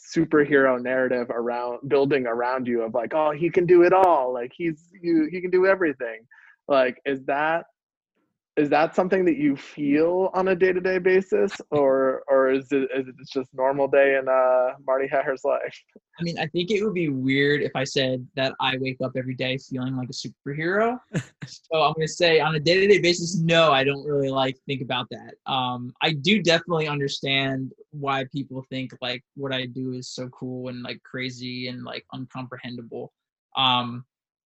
superhero 0.00 0.80
narrative 0.80 1.28
around 1.30 1.80
building 1.88 2.26
around 2.26 2.66
you 2.66 2.82
of 2.82 2.94
like 2.94 3.12
oh 3.14 3.32
he 3.32 3.50
can 3.50 3.66
do 3.66 3.82
it 3.82 3.92
all 3.92 4.32
like 4.32 4.52
he's 4.54 4.90
you 4.92 5.28
he 5.30 5.40
can 5.40 5.50
do 5.50 5.66
everything 5.66 6.20
like 6.68 7.00
is 7.04 7.24
that 7.24 7.64
is 8.58 8.68
that 8.70 8.94
something 8.94 9.24
that 9.24 9.36
you 9.36 9.56
feel 9.56 10.30
on 10.34 10.48
a 10.48 10.54
day-to-day 10.54 10.98
basis? 10.98 11.52
Or 11.70 12.24
or 12.28 12.50
is 12.50 12.70
it 12.72 12.88
is 12.94 13.06
it 13.06 13.14
just 13.32 13.48
normal 13.54 13.86
day 13.86 14.18
in 14.20 14.28
uh 14.28 14.74
marty 14.86 15.06
Hehir's 15.06 15.44
life? 15.44 15.76
I 16.18 16.22
mean 16.24 16.38
i 16.38 16.46
think 16.46 16.70
it 16.70 16.82
would 16.82 16.94
be 16.94 17.08
weird 17.08 17.62
if 17.62 17.70
i 17.76 17.84
said 17.84 18.26
that 18.34 18.52
i 18.60 18.76
wake 18.78 18.96
up 19.04 19.12
every 19.16 19.36
day 19.36 19.56
feeling 19.58 19.96
like 19.96 20.08
a 20.10 20.12
superhero. 20.12 20.98
So 21.46 21.82
i'm 21.82 21.94
going 21.94 22.06
to 22.06 22.12
say 22.12 22.40
on 22.40 22.56
a 22.56 22.60
day-to-day 22.60 23.00
basis 23.00 23.38
no 23.38 23.72
i 23.72 23.82
don't 23.82 24.04
really 24.04 24.28
like 24.28 24.56
think 24.66 24.82
about 24.82 25.06
that. 25.10 25.34
Um 25.46 25.92
i 26.02 26.12
do 26.12 26.42
definitely 26.42 26.88
understand 26.88 27.72
why 27.90 28.26
people 28.32 28.66
think 28.68 28.92
like 29.00 29.22
what 29.36 29.52
i 29.52 29.66
do 29.66 29.92
is 29.92 30.10
so 30.10 30.28
cool 30.28 30.68
and 30.68 30.82
like 30.82 31.00
crazy 31.04 31.68
and 31.68 31.84
like 31.84 32.04
uncomprehendable. 32.14 33.08
Um 33.56 34.04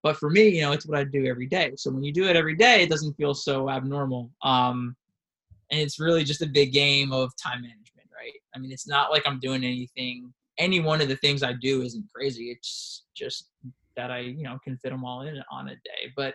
but 0.03 0.17
for 0.17 0.31
me, 0.31 0.49
you 0.49 0.63
know, 0.63 0.73
it's 0.73 0.87
what 0.87 0.99
I 0.99 1.05
do 1.05 1.27
every 1.27 1.47
day. 1.47 1.73
So 1.77 1.91
when 1.91 2.03
you 2.03 2.13
do 2.13 2.25
it 2.29 2.37
every 2.37 2.57
day, 2.57 2.83
it 2.83 2.91
doesn't 2.91 3.15
feel 3.15 3.35
so 3.35 3.71
abnormal. 3.71 4.31
Um, 4.43 4.97
and 5.71 5.81
it's 5.81 6.01
really 6.01 6.25
just 6.25 6.43
a 6.43 6.47
big 6.47 6.73
game 6.73 7.13
of 7.13 7.33
time 7.37 7.63
management, 7.63 8.09
right? 8.15 8.33
I 8.55 8.59
mean, 8.59 8.73
it's 8.73 8.89
not 8.89 9.11
like 9.11 9.23
I'm 9.27 9.39
doing 9.39 9.65
anything. 9.65 10.33
Any 10.59 10.81
one 10.81 11.01
of 11.01 11.09
the 11.09 11.17
things 11.17 11.43
I 11.43 11.55
do 11.55 11.83
isn't 11.83 12.07
crazy. 12.15 12.51
It's 12.51 13.05
just 13.17 13.51
that 13.97 14.11
I, 14.11 14.19
you 14.19 14.43
know, 14.43 14.59
can 14.63 14.77
fit 14.79 14.91
them 14.91 15.05
all 15.05 15.23
in 15.23 15.41
on 15.51 15.69
a 15.69 15.75
day. 15.75 16.13
But 16.17 16.35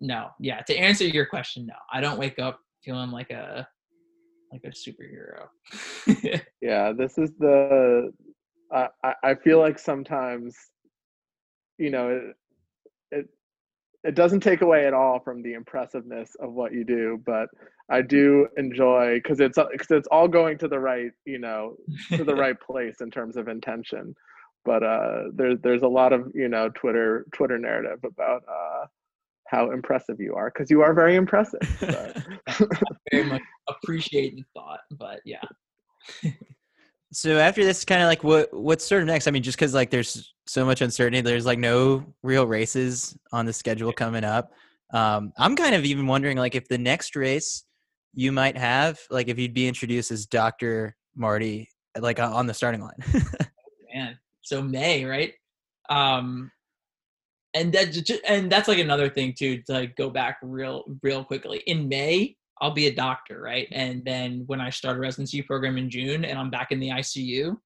no, 0.00 0.28
yeah. 0.40 0.60
To 0.62 0.76
answer 0.76 1.04
your 1.04 1.26
question, 1.26 1.66
no, 1.66 1.74
I 1.92 2.00
don't 2.00 2.18
wake 2.18 2.38
up 2.38 2.58
feeling 2.82 3.10
like 3.10 3.30
a 3.30 3.68
like 4.52 4.62
a 4.64 4.68
superhero. 4.68 5.48
yeah, 6.60 6.92
this 6.92 7.18
is 7.18 7.32
the. 7.38 8.10
I 8.72 8.88
I 9.22 9.34
feel 9.34 9.60
like 9.60 9.78
sometimes, 9.78 10.56
you 11.78 11.90
know, 11.90 12.32
it 14.04 14.14
doesn't 14.14 14.40
take 14.40 14.60
away 14.60 14.86
at 14.86 14.92
all 14.92 15.18
from 15.18 15.42
the 15.42 15.54
impressiveness 15.54 16.36
of 16.40 16.52
what 16.52 16.72
you 16.72 16.84
do 16.84 17.20
but 17.24 17.48
i 17.90 18.00
do 18.00 18.46
enjoy 18.56 19.14
because 19.14 19.40
it's 19.40 19.58
because 19.72 19.90
it's 19.90 20.08
all 20.08 20.28
going 20.28 20.58
to 20.58 20.68
the 20.68 20.78
right 20.78 21.10
you 21.24 21.38
know 21.38 21.76
to 22.10 22.24
the 22.24 22.34
right 22.44 22.60
place 22.60 23.00
in 23.00 23.10
terms 23.10 23.36
of 23.36 23.48
intention 23.48 24.14
but 24.64 24.82
uh 24.82 25.24
there's 25.34 25.58
there's 25.62 25.82
a 25.82 25.88
lot 25.88 26.12
of 26.12 26.30
you 26.34 26.48
know 26.48 26.68
twitter 26.70 27.26
twitter 27.32 27.58
narrative 27.58 27.98
about 28.04 28.42
uh 28.48 28.86
how 29.48 29.70
impressive 29.70 30.20
you 30.20 30.34
are 30.34 30.50
because 30.50 30.70
you 30.70 30.80
are 30.80 30.94
very 30.94 31.16
impressive 31.16 31.60
so. 31.78 32.12
very 33.10 33.24
much 33.24 33.42
appreciate 33.68 34.36
the 34.36 34.44
thought 34.54 34.80
but 34.92 35.20
yeah 35.24 35.42
so 37.14 37.38
after 37.38 37.64
this, 37.64 37.84
kind 37.84 38.02
of 38.02 38.08
like 38.08 38.24
what 38.24 38.52
what's 38.52 38.84
sort 38.84 39.02
of 39.02 39.06
next? 39.06 39.26
I 39.26 39.30
mean, 39.30 39.42
just 39.42 39.56
because 39.56 39.74
like 39.74 39.90
there's 39.90 40.34
so 40.46 40.64
much 40.64 40.80
uncertainty, 40.80 41.20
there's 41.20 41.46
like 41.46 41.58
no 41.58 42.04
real 42.22 42.46
races 42.46 43.16
on 43.32 43.46
the 43.46 43.52
schedule 43.52 43.92
coming 43.92 44.24
up. 44.24 44.52
Um, 44.92 45.32
I'm 45.38 45.56
kind 45.56 45.74
of 45.74 45.84
even 45.84 46.06
wondering 46.06 46.36
like 46.36 46.54
if 46.54 46.68
the 46.68 46.78
next 46.78 47.16
race 47.16 47.64
you 48.14 48.32
might 48.32 48.56
have, 48.56 48.98
like 49.10 49.28
if 49.28 49.38
you'd 49.38 49.54
be 49.54 49.68
introduced 49.68 50.10
as 50.10 50.26
Doctor 50.26 50.96
Marty, 51.14 51.68
like 51.98 52.20
on 52.20 52.46
the 52.46 52.54
starting 52.54 52.80
line. 52.80 53.02
Man, 53.94 54.18
so 54.42 54.62
May, 54.62 55.04
right? 55.04 55.32
Um, 55.88 56.50
and 57.54 57.72
that 57.72 58.20
and 58.28 58.50
that's 58.50 58.68
like 58.68 58.78
another 58.78 59.08
thing 59.08 59.34
too 59.36 59.62
to 59.62 59.72
like 59.72 59.96
go 59.96 60.10
back 60.10 60.38
real 60.42 60.84
real 61.02 61.24
quickly 61.24 61.58
in 61.66 61.88
May 61.88 62.36
I'll 62.60 62.70
be 62.70 62.86
a 62.86 62.94
doctor, 62.94 63.40
right? 63.40 63.68
And 63.72 64.04
then 64.04 64.44
when 64.46 64.60
I 64.60 64.70
start 64.70 64.96
a 64.96 65.00
residency 65.00 65.42
program 65.42 65.76
in 65.76 65.90
June 65.90 66.24
and 66.24 66.38
I'm 66.38 66.50
back 66.50 66.70
in 66.70 66.80
the 66.80 66.90
ICU, 66.90 67.56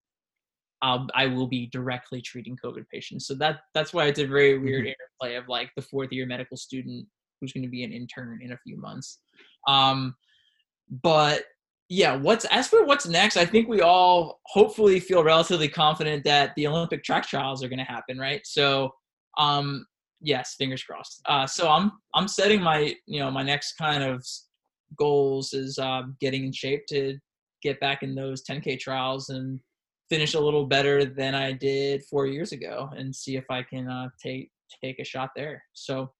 I'll, 0.80 1.08
I 1.14 1.26
will 1.26 1.46
be 1.46 1.66
directly 1.66 2.20
treating 2.22 2.56
COVID 2.64 2.88
patients. 2.92 3.26
So 3.26 3.34
that 3.34 3.60
that's 3.74 3.92
why 3.92 4.06
it's 4.06 4.20
a 4.20 4.26
very 4.26 4.58
weird 4.58 4.84
mm-hmm. 4.84 4.92
interplay 5.20 5.36
of 5.36 5.48
like 5.48 5.70
the 5.76 5.82
fourth 5.82 6.12
year 6.12 6.26
medical 6.26 6.56
student 6.56 7.06
who's 7.40 7.52
going 7.52 7.64
to 7.64 7.70
be 7.70 7.84
an 7.84 7.92
intern 7.92 8.40
in 8.42 8.52
a 8.52 8.58
few 8.58 8.78
months. 8.80 9.18
Um, 9.66 10.14
but 11.02 11.44
yeah, 11.88 12.16
what's 12.16 12.44
as 12.46 12.68
for 12.68 12.84
what's 12.84 13.06
next? 13.06 13.36
I 13.36 13.44
think 13.44 13.68
we 13.68 13.80
all 13.80 14.40
hopefully 14.46 15.00
feel 15.00 15.24
relatively 15.24 15.68
confident 15.68 16.24
that 16.24 16.52
the 16.54 16.66
Olympic 16.66 17.02
track 17.02 17.26
trials 17.26 17.64
are 17.64 17.68
going 17.68 17.78
to 17.78 17.84
happen, 17.84 18.18
right? 18.18 18.42
So, 18.44 18.92
um, 19.38 19.86
yes, 20.20 20.54
fingers 20.58 20.82
crossed. 20.82 21.20
Uh, 21.26 21.46
so 21.46 21.68
I'm 21.68 21.92
I'm 22.14 22.28
setting 22.28 22.62
my 22.62 22.94
you 23.06 23.20
know 23.20 23.30
my 23.30 23.42
next 23.42 23.74
kind 23.74 24.02
of 24.02 24.24
goals 24.96 25.52
is 25.52 25.78
uh, 25.78 26.02
getting 26.20 26.44
in 26.44 26.52
shape 26.52 26.86
to 26.88 27.18
get 27.62 27.80
back 27.80 28.02
in 28.02 28.14
those 28.14 28.44
10k 28.44 28.78
trials 28.78 29.30
and 29.30 29.60
finish 30.08 30.34
a 30.34 30.40
little 30.40 30.66
better 30.66 31.04
than 31.04 31.34
I 31.34 31.52
did 31.52 32.04
four 32.04 32.26
years 32.26 32.52
ago 32.52 32.90
and 32.96 33.14
see 33.14 33.36
if 33.36 33.44
I 33.50 33.62
can 33.62 33.88
uh, 33.88 34.08
take 34.22 34.50
take 34.82 34.98
a 34.98 35.04
shot 35.04 35.30
there. 35.34 35.62
So 35.72 36.10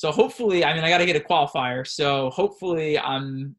so 0.00 0.10
hopefully, 0.10 0.64
I 0.64 0.72
mean, 0.72 0.82
I 0.82 0.88
got 0.88 0.98
to 0.98 1.04
get 1.04 1.16
a 1.16 1.20
qualifier. 1.20 1.86
So 1.86 2.30
hopefully, 2.30 2.98
I'm 2.98 3.54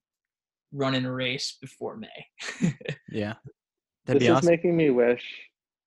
running 0.73 1.05
a 1.05 1.13
race 1.13 1.55
before 1.61 1.97
May. 1.97 2.73
yeah, 3.11 3.35
That'd 4.07 4.23
this 4.23 4.27
is 4.27 4.35
awesome. 4.37 4.49
making 4.49 4.75
me 4.75 4.89
wish 4.89 5.23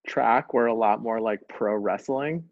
track 0.07 0.55
were 0.55 0.67
a 0.67 0.75
lot 0.75 1.03
more 1.03 1.21
like 1.21 1.41
pro 1.49 1.75
wrestling, 1.75 2.45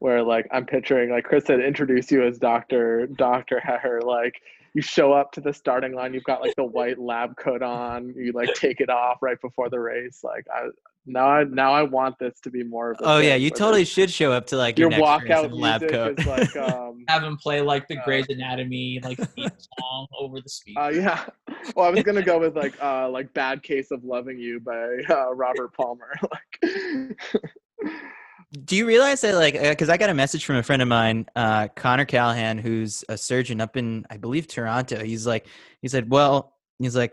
where 0.00 0.22
like 0.22 0.46
I'm 0.52 0.66
picturing 0.66 1.08
like 1.08 1.24
Chris 1.24 1.46
said, 1.46 1.60
introduce 1.60 2.10
you 2.10 2.22
as 2.22 2.38
Doctor 2.38 3.06
Doctor 3.16 3.62
Hehir, 3.66 4.02
like 4.04 4.34
you 4.74 4.82
show 4.82 5.12
up 5.12 5.32
to 5.32 5.40
the 5.40 5.52
starting 5.52 5.94
line, 5.94 6.14
you've 6.14 6.24
got 6.24 6.40
like 6.40 6.54
the 6.56 6.64
white 6.64 6.98
lab 6.98 7.36
coat 7.36 7.62
on, 7.62 8.14
you 8.16 8.32
like 8.32 8.54
take 8.54 8.80
it 8.80 8.90
off 8.90 9.18
right 9.22 9.40
before 9.40 9.68
the 9.70 9.80
race. 9.80 10.20
Like 10.22 10.46
I 10.54 10.68
now 11.06 11.26
I 11.26 11.44
now 11.44 11.72
I 11.72 11.82
want 11.82 12.18
this 12.18 12.38
to 12.40 12.50
be 12.50 12.62
more 12.62 12.90
of 12.90 12.98
Oh 13.00 13.18
yeah, 13.18 13.34
you 13.34 13.50
totally 13.50 13.84
should 13.84 14.10
show 14.10 14.30
up 14.32 14.46
to 14.48 14.56
like 14.56 14.78
your, 14.78 14.90
your 14.90 15.00
walkout 15.00 15.50
lab 15.52 15.88
coat. 15.88 16.24
like 16.26 16.54
um, 16.72 17.04
have 17.08 17.24
him 17.24 17.36
play 17.36 17.60
like 17.62 17.88
the 17.88 17.98
uh, 17.98 18.04
Grey's 18.04 18.28
Anatomy 18.28 19.00
like 19.02 19.18
song 19.80 20.06
over 20.18 20.40
the 20.40 20.48
speaker. 20.48 20.80
Uh, 20.80 20.88
yeah. 20.90 21.24
Well, 21.74 21.86
I 21.86 21.90
was 21.90 22.02
gonna 22.02 22.22
go 22.22 22.38
with 22.38 22.56
like 22.56 22.74
uh 22.82 23.08
like 23.08 23.32
Bad 23.32 23.62
Case 23.62 23.90
of 23.90 24.04
Loving 24.04 24.38
You 24.38 24.60
by 24.60 24.98
uh, 25.08 25.34
Robert 25.34 25.72
Palmer. 25.74 26.12
like 26.22 27.16
do 28.64 28.76
you 28.76 28.86
realize 28.86 29.20
that 29.20 29.34
like 29.34 29.54
because 29.54 29.88
uh, 29.88 29.92
i 29.92 29.96
got 29.96 30.08
a 30.08 30.14
message 30.14 30.44
from 30.44 30.56
a 30.56 30.62
friend 30.62 30.80
of 30.80 30.88
mine 30.88 31.26
uh, 31.36 31.68
connor 31.76 32.04
callahan 32.04 32.56
who's 32.56 33.04
a 33.08 33.16
surgeon 33.16 33.60
up 33.60 33.76
in 33.76 34.06
i 34.10 34.16
believe 34.16 34.46
toronto. 34.46 35.04
He's 35.04 35.26
like 35.26 35.46
he 35.82 35.88
said 35.88 36.10
well 36.10 36.54
he's 36.78 36.96
like 36.96 37.12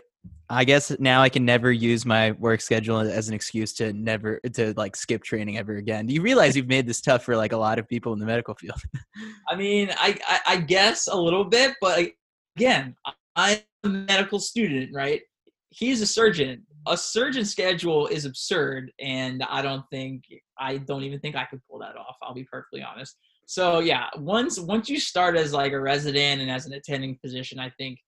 i 0.50 0.64
guess 0.64 0.98
now 1.00 1.22
i 1.22 1.28
can 1.30 1.44
never 1.44 1.72
use 1.72 2.06
my 2.06 2.32
work 2.32 2.62
schedule 2.62 3.00
as 3.00 3.28
an 3.28 3.34
excuse 3.34 3.74
to 3.74 3.92
never 3.94 4.40
to 4.54 4.74
like 4.78 4.96
skip 4.96 5.24
training 5.24 5.58
ever 5.58 5.76
again. 5.76 6.06
Do 6.06 6.14
you 6.14 6.22
realize 6.22 6.56
you've 6.56 6.68
made 6.68 6.88
this 6.88 7.02
tough 7.02 7.24
for 7.24 7.36
like 7.36 7.52
a 7.52 7.58
lot 7.58 7.80
of 7.80 7.88
people 7.88 8.14
in 8.14 8.20
the 8.20 8.26
medical 8.26 8.56
field? 8.56 8.82
I 9.50 9.56
mean 9.56 9.90
I, 9.98 10.18
I 10.28 10.40
i 10.48 10.58
guess 10.58 11.08
a 11.08 11.18
little 11.18 11.44
bit 11.44 11.76
but 11.82 12.12
again 12.56 12.96
i'm 13.36 13.58
a 13.84 13.90
medical 13.90 14.40
student 14.40 14.92
right? 14.94 15.22
He's 15.70 16.02
a 16.02 16.08
surgeon 16.08 16.66
a 16.88 16.98
surgeon 16.98 17.46
schedule 17.46 18.08
is 18.08 18.26
absurd 18.26 18.92
and 19.00 19.44
i 19.50 19.62
don't 19.62 19.84
think 19.90 20.24
i 20.58 20.78
don't 20.78 21.04
even 21.04 21.20
think 21.20 21.36
i 21.36 21.46
could 21.46 21.62
pull 21.70 21.80
that 21.80 21.96
off 21.96 22.16
i'll 22.22 22.34
be 22.34 22.44
perfectly 22.44 22.84
honest. 22.84 23.18
So 23.48 23.80
yeah 23.80 24.08
once 24.18 24.60
once 24.60 24.90
you 24.90 25.00
start 25.00 25.36
as 25.36 25.54
like 25.54 25.74
a 25.74 25.80
resident 25.80 26.42
and 26.42 26.50
as 26.50 26.66
an 26.66 26.74
attending 26.74 27.18
physician 27.22 27.60
i 27.60 27.70
think 27.78 28.00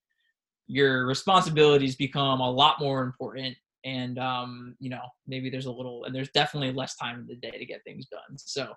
your 0.67 1.05
responsibilities 1.05 1.95
become 1.95 2.41
a 2.41 2.51
lot 2.51 2.79
more 2.79 3.03
important 3.03 3.55
and 3.85 4.17
um 4.19 4.75
you 4.79 4.89
know 4.89 5.01
maybe 5.27 5.49
there's 5.49 5.67
a 5.67 5.71
little 5.71 6.05
and 6.05 6.15
there's 6.15 6.31
definitely 6.31 6.73
less 6.73 6.95
time 6.95 7.19
in 7.19 7.27
the 7.27 7.35
day 7.35 7.57
to 7.57 7.65
get 7.65 7.83
things 7.83 8.07
done. 8.07 8.37
So 8.37 8.73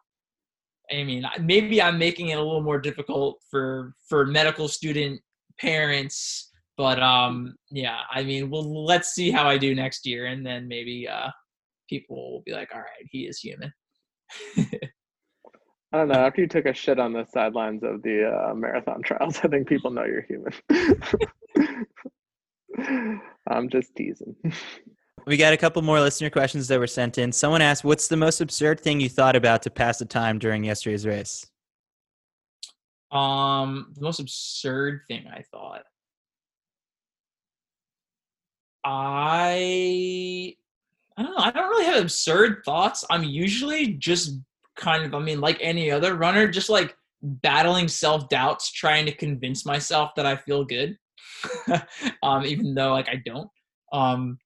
i 0.92 1.03
mean 1.03 1.24
maybe 1.40 1.80
i'm 1.80 1.98
making 1.98 2.28
it 2.28 2.38
a 2.38 2.42
little 2.42 2.62
more 2.62 2.80
difficult 2.80 3.40
for 3.51 3.94
for 4.09 4.26
medical 4.26 4.68
student 4.68 5.20
parents 5.59 6.49
but 6.77 7.03
um, 7.03 7.57
yeah, 7.71 8.01
I 8.11 8.23
mean, 8.23 8.51
well, 8.51 8.85
let's 8.85 9.11
see 9.11 9.31
how 9.31 9.49
I 9.49 9.59
do 9.59 9.75
next 9.75 10.07
year, 10.07 10.27
and 10.27 10.45
then 10.45 10.68
maybe 10.68 11.09
uh, 11.09 11.31
people 11.89 12.33
will 12.33 12.43
be 12.43 12.53
like, 12.53 12.71
"All 12.75 12.81
right, 12.81 13.07
he 13.11 13.27
is 13.27 13.39
human." 13.39 13.73
I 15.93 15.99
don't 15.99 16.09
know. 16.09 16.14
After 16.14 16.43
you 16.43 16.47
took 16.47 16.66
a 16.66 16.75
shit 16.75 17.01
on 17.01 17.12
the 17.12 17.27
sidelines 17.33 17.83
of 17.83 18.03
the 18.03 18.31
uh, 18.31 18.55
marathon 18.55 19.03
trials, 19.03 19.41
I 19.43 19.49
think 19.49 19.68
people 19.68 19.91
know 19.91 20.05
you're 20.05 20.23
human. 20.23 20.53
I'm 23.49 23.68
just 23.68 23.95
teasing. 23.97 24.37
We 25.27 25.37
got 25.37 25.53
a 25.53 25.59
couple 25.59 25.83
more 25.83 26.01
listener 26.01 26.31
questions 26.31 26.66
that 26.68 26.81
were 26.81 26.87
sent 26.87 27.18
in. 27.18 27.31
Someone 27.31 27.61
asked, 27.61 27.85
"What's 27.85 28.09
the 28.09 28.16
most 28.16 28.41
absurd 28.41 28.81
thing 28.81 29.03
you 29.03 29.11
thought 29.11 29.37
about 29.37 29.61
to 29.64 29.71
pass 29.71 29.99
the 29.99 30.07
time 30.07 30.39
during 30.39 30.64
yesterday's 30.64 31.07
race?" 31.07 31.45
Um, 33.12 33.93
the 33.95 34.01
most 34.01 34.18
absurd 34.18 35.03
thing 35.09 35.27
I 35.29 35.43
thought. 35.53 35.83
I 38.85 40.55
I 41.16 41.22
don't 41.22 41.33
know. 41.33 41.39
I 41.39 41.51
don't 41.51 41.68
really 41.68 41.87
have 41.87 42.03
absurd 42.03 42.62
thoughts. 42.64 43.05
I'm 43.11 43.24
usually 43.24 43.95
just 43.95 44.39
kind 44.76 45.05
of, 45.05 45.14
I 45.14 45.18
mean, 45.18 45.41
like 45.41 45.59
any 45.61 45.91
other 45.91 46.14
runner, 46.14 46.49
just 46.49 46.70
like 46.70 46.97
battling 47.22 47.89
self 47.89 48.28
doubts, 48.28 48.72
trying 48.72 49.07
to 49.07 49.12
convince 49.12 49.66
myself 49.66 50.12
that 50.16 50.24
I 50.24 50.37
feel 50.37 50.64
good, 50.64 50.97
um, 52.22 52.47
even 52.47 52.74
though 52.74 52.93
like 52.93 53.09
I 53.09 53.22
don't. 53.24 53.51
Um, 53.93 54.39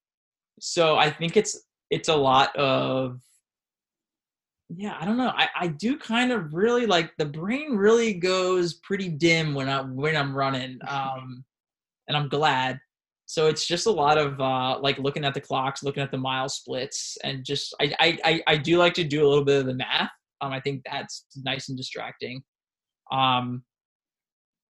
so 0.60 0.96
I 0.96 1.10
think 1.10 1.36
it's 1.36 1.64
it's 1.90 2.08
a 2.08 2.16
lot 2.16 2.54
of 2.56 3.20
yeah 4.76 4.96
i 5.00 5.04
don't 5.04 5.16
know 5.16 5.32
I, 5.34 5.48
I 5.54 5.66
do 5.68 5.96
kind 5.98 6.32
of 6.32 6.54
really 6.54 6.86
like 6.86 7.12
the 7.18 7.26
brain 7.26 7.76
really 7.76 8.14
goes 8.14 8.74
pretty 8.74 9.08
dim 9.08 9.54
when 9.54 9.68
i 9.68 9.82
when 9.82 10.16
i'm 10.16 10.34
running 10.34 10.78
um 10.88 11.44
and 12.08 12.16
i'm 12.16 12.28
glad 12.28 12.80
so 13.26 13.46
it's 13.48 13.66
just 13.66 13.86
a 13.86 13.90
lot 13.90 14.18
of 14.18 14.40
uh, 14.40 14.78
like 14.80 14.98
looking 14.98 15.24
at 15.24 15.34
the 15.34 15.40
clocks, 15.40 15.82
looking 15.82 16.02
at 16.02 16.10
the 16.10 16.18
mile 16.18 16.48
splits, 16.48 17.16
and 17.24 17.44
just 17.44 17.74
I, 17.80 18.18
I 18.24 18.42
I 18.46 18.56
do 18.56 18.76
like 18.76 18.94
to 18.94 19.04
do 19.04 19.26
a 19.26 19.28
little 19.28 19.44
bit 19.44 19.60
of 19.60 19.66
the 19.66 19.74
math. 19.74 20.10
Um, 20.40 20.52
I 20.52 20.60
think 20.60 20.82
that's 20.84 21.26
nice 21.42 21.68
and 21.68 21.78
distracting. 21.78 22.42
Um, 23.10 23.64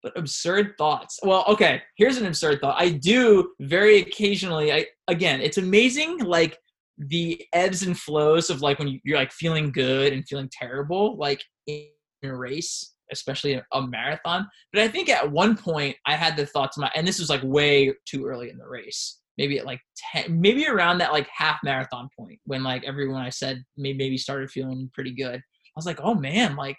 but 0.03 0.17
absurd 0.17 0.75
thoughts. 0.79 1.19
Well, 1.23 1.45
okay, 1.49 1.83
here's 1.97 2.19
an 2.19 2.27
absurd 2.27 2.61
thought. 2.61 2.81
I 2.81 2.91
do 2.91 3.53
very 3.61 3.99
occasionally. 3.99 4.73
I 4.73 4.87
again, 5.09 5.41
it's 5.41 5.59
amazing 5.59 6.19
like 6.19 6.59
the 6.99 7.45
ebbs 7.53 7.83
and 7.83 7.99
flows 7.99 8.51
of 8.51 8.63
like 8.63 8.79
when 8.79 9.01
you're 9.03 9.19
like 9.19 9.33
feeling 9.33 9.73
good 9.73 10.13
and 10.13 10.27
feeling 10.29 10.49
terrible, 10.53 11.17
like 11.17 11.43
in 11.67 11.89
a 12.23 12.37
race 12.37 12.93
especially 13.15 13.61
a, 13.73 13.83
marathon. 13.83 14.47
But 14.73 14.83
I 14.83 14.89
think 14.89 15.09
at 15.09 15.31
one 15.31 15.57
point 15.57 15.97
I 16.07 16.15
had 16.15 16.37
the 16.37 16.47
thought 16.47 16.73
to 16.73 16.81
my, 16.81 16.91
and 16.95 17.07
this 17.07 17.19
was 17.19 17.31
like 17.31 17.43
way 17.43 17.95
too 18.07 18.27
early 18.27 18.51
in 18.51 18.59
the 18.59 18.69
race. 18.69 19.21
Maybe 19.39 19.59
at 19.59 19.67
like 19.67 19.81
10, 20.12 20.41
maybe 20.41 20.69
around 20.69 20.99
that 20.99 21.12
like 21.12 21.29
half 21.35 21.59
marathon 21.65 22.09
point 22.17 22.39
when 22.45 22.62
like 22.62 22.85
everyone 22.85 23.23
I 23.23 23.31
said 23.31 23.65
maybe, 23.77 24.17
started 24.19 24.51
feeling 24.51 24.91
pretty 24.95 25.12
good. 25.12 25.37
I 25.37 25.77
was 25.77 25.87
like, 25.87 26.01
oh 26.03 26.15
man, 26.15 26.55
like, 26.55 26.77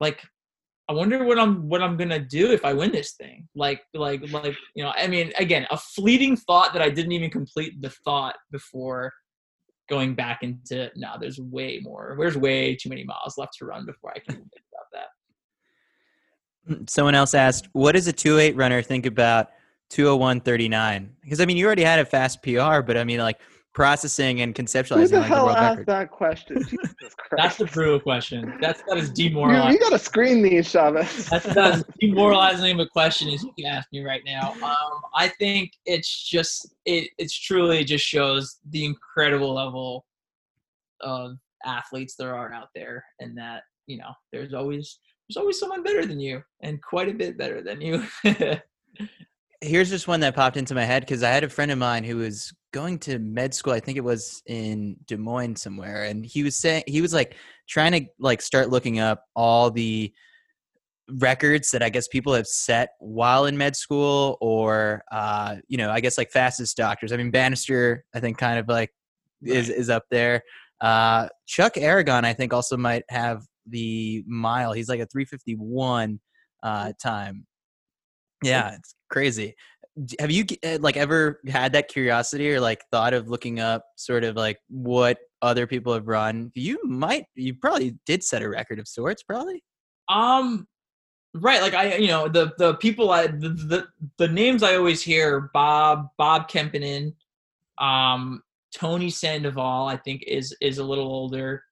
like 0.00 0.22
I 0.88 0.92
wonder 0.92 1.22
what 1.22 1.38
I'm 1.38 1.68
what 1.68 1.82
I'm 1.82 1.96
gonna 1.96 2.18
do 2.18 2.50
if 2.50 2.64
I 2.64 2.72
win 2.72 2.90
this 2.90 3.12
thing. 3.12 3.46
Like 3.54 3.82
like 3.94 4.22
like 4.32 4.56
you 4.74 4.82
know, 4.82 4.92
I 4.96 5.06
mean, 5.06 5.32
again, 5.38 5.66
a 5.70 5.76
fleeting 5.76 6.36
thought 6.36 6.72
that 6.72 6.82
I 6.82 6.90
didn't 6.90 7.12
even 7.12 7.30
complete 7.30 7.80
the 7.82 7.90
thought 8.04 8.36
before 8.50 9.12
going 9.90 10.14
back 10.14 10.42
into 10.42 10.90
no, 10.96 11.16
there's 11.20 11.38
way 11.38 11.80
more. 11.82 12.16
There's 12.18 12.36
way 12.36 12.74
too 12.76 12.88
many 12.88 13.04
miles 13.04 13.36
left 13.36 13.58
to 13.58 13.66
run 13.66 13.84
before 13.84 14.12
I 14.16 14.20
can. 14.20 14.48
Someone 16.86 17.14
else 17.14 17.34
asked, 17.34 17.68
"What 17.72 17.92
does 17.92 18.06
a 18.06 18.12
two 18.12 18.38
eight 18.38 18.56
runner 18.56 18.82
think 18.82 19.06
about 19.06 19.50
201.39?" 19.90 21.08
Because 21.22 21.40
I 21.40 21.46
mean, 21.46 21.56
you 21.56 21.66
already 21.66 21.84
had 21.84 21.98
a 21.98 22.04
fast 22.04 22.42
PR, 22.42 22.80
but 22.80 22.96
I 22.96 23.04
mean, 23.04 23.18
like 23.20 23.40
processing 23.72 24.40
and 24.40 24.54
conceptualizing. 24.54 25.00
Who 25.00 25.08
the 25.08 25.18
like, 25.20 25.28
hell 25.28 25.46
the 25.46 25.58
asked 25.58 25.70
record. 25.70 25.86
that 25.86 26.10
question? 26.10 26.64
That's 27.36 27.56
the 27.56 27.66
brutal 27.66 28.00
question. 28.00 28.58
That's 28.60 28.82
that 28.88 28.98
is 28.98 29.10
demoralizing. 29.10 29.68
You, 29.68 29.74
you 29.74 29.78
got 29.80 29.90
to 29.90 29.98
screen 29.98 30.42
these, 30.42 30.70
Chavez. 30.70 31.26
That's 31.30 31.46
as 31.56 31.84
demoralizing 32.00 32.72
of 32.74 32.86
a 32.86 32.88
question 32.88 33.28
as 33.28 33.42
you 33.42 33.52
can 33.52 33.66
ask 33.66 33.88
me 33.92 34.04
right 34.04 34.22
now. 34.24 34.52
Um, 34.62 35.00
I 35.14 35.28
think 35.28 35.72
it's 35.86 36.28
just 36.28 36.74
it. 36.84 37.10
It's 37.18 37.38
truly 37.38 37.84
just 37.84 38.04
shows 38.04 38.58
the 38.70 38.84
incredible 38.84 39.54
level 39.54 40.06
of 41.00 41.36
athletes 41.64 42.16
there 42.16 42.34
are 42.34 42.52
out 42.52 42.68
there, 42.74 43.04
and 43.20 43.36
that 43.38 43.62
you 43.86 43.98
know 43.98 44.12
there's 44.32 44.54
always 44.54 44.98
there's 45.30 45.36
always 45.36 45.60
someone 45.60 45.84
better 45.84 46.04
than 46.04 46.18
you 46.18 46.42
and 46.60 46.82
quite 46.82 47.08
a 47.08 47.14
bit 47.14 47.38
better 47.38 47.62
than 47.62 47.80
you. 47.80 48.04
Here's 49.60 49.88
just 49.88 50.08
one 50.08 50.18
that 50.20 50.34
popped 50.34 50.56
into 50.56 50.74
my 50.74 50.84
head 50.84 51.02
because 51.02 51.22
I 51.22 51.30
had 51.30 51.44
a 51.44 51.48
friend 51.48 51.70
of 51.70 51.78
mine 51.78 52.02
who 52.02 52.16
was 52.16 52.52
going 52.72 52.98
to 53.00 53.20
med 53.20 53.54
school. 53.54 53.72
I 53.72 53.78
think 53.78 53.96
it 53.96 54.02
was 54.02 54.42
in 54.46 54.96
Des 55.06 55.18
Moines 55.18 55.62
somewhere, 55.62 56.04
and 56.04 56.26
he 56.26 56.42
was 56.42 56.56
saying 56.56 56.82
he 56.88 57.00
was 57.00 57.14
like 57.14 57.36
trying 57.68 57.92
to 57.92 58.06
like 58.18 58.42
start 58.42 58.70
looking 58.70 58.98
up 58.98 59.22
all 59.36 59.70
the 59.70 60.12
records 61.08 61.70
that 61.70 61.82
I 61.82 61.90
guess 61.90 62.08
people 62.08 62.32
have 62.34 62.46
set 62.48 62.88
while 62.98 63.44
in 63.44 63.56
med 63.56 63.76
school, 63.76 64.36
or 64.40 65.04
uh, 65.12 65.56
you 65.68 65.76
know, 65.76 65.90
I 65.90 66.00
guess 66.00 66.18
like 66.18 66.32
fastest 66.32 66.76
doctors. 66.76 67.12
I 67.12 67.18
mean, 67.18 67.30
Bannister, 67.30 68.04
I 68.14 68.18
think, 68.18 68.36
kind 68.36 68.58
of 68.58 68.66
like 68.66 68.90
is 69.44 69.68
is 69.68 69.90
up 69.90 70.04
there. 70.10 70.42
Uh, 70.80 71.28
Chuck 71.46 71.76
Aragon, 71.76 72.24
I 72.24 72.32
think, 72.32 72.52
also 72.52 72.76
might 72.76 73.04
have 73.10 73.42
the 73.66 74.24
mile. 74.26 74.72
He's 74.72 74.88
like 74.88 75.00
a 75.00 75.06
351 75.06 76.20
uh, 76.62 76.92
time. 77.02 77.46
Yeah, 78.42 78.74
it's 78.74 78.94
crazy. 79.10 79.54
Have 80.18 80.30
you 80.30 80.44
eh, 80.62 80.78
like 80.80 80.96
ever 80.96 81.40
had 81.48 81.72
that 81.74 81.88
curiosity 81.88 82.52
or 82.52 82.60
like 82.60 82.82
thought 82.90 83.12
of 83.12 83.28
looking 83.28 83.60
up 83.60 83.84
sort 83.96 84.24
of 84.24 84.36
like 84.36 84.58
what 84.68 85.18
other 85.42 85.66
people 85.66 85.92
have 85.92 86.06
run? 86.06 86.50
You 86.54 86.78
might, 86.84 87.26
you 87.34 87.54
probably 87.54 87.96
did 88.06 88.24
set 88.24 88.42
a 88.42 88.48
record 88.48 88.78
of 88.78 88.88
sorts, 88.88 89.22
probably. 89.22 89.62
Um, 90.08 90.66
right. 91.34 91.60
Like 91.60 91.74
I, 91.74 91.96
you 91.96 92.08
know, 92.08 92.28
the 92.28 92.52
the 92.58 92.74
people 92.74 93.10
I 93.10 93.26
the 93.26 93.50
the, 93.50 93.86
the 94.18 94.28
names 94.28 94.62
I 94.62 94.76
always 94.76 95.02
hear: 95.02 95.50
Bob, 95.52 96.08
Bob 96.16 96.48
Kempainen, 96.48 97.14
um, 97.78 98.42
Tony 98.74 99.10
Sandoval, 99.10 99.86
I 99.86 99.96
think, 99.96 100.22
is 100.26 100.56
is 100.60 100.78
a 100.78 100.84
little 100.84 101.08
older. 101.08 101.62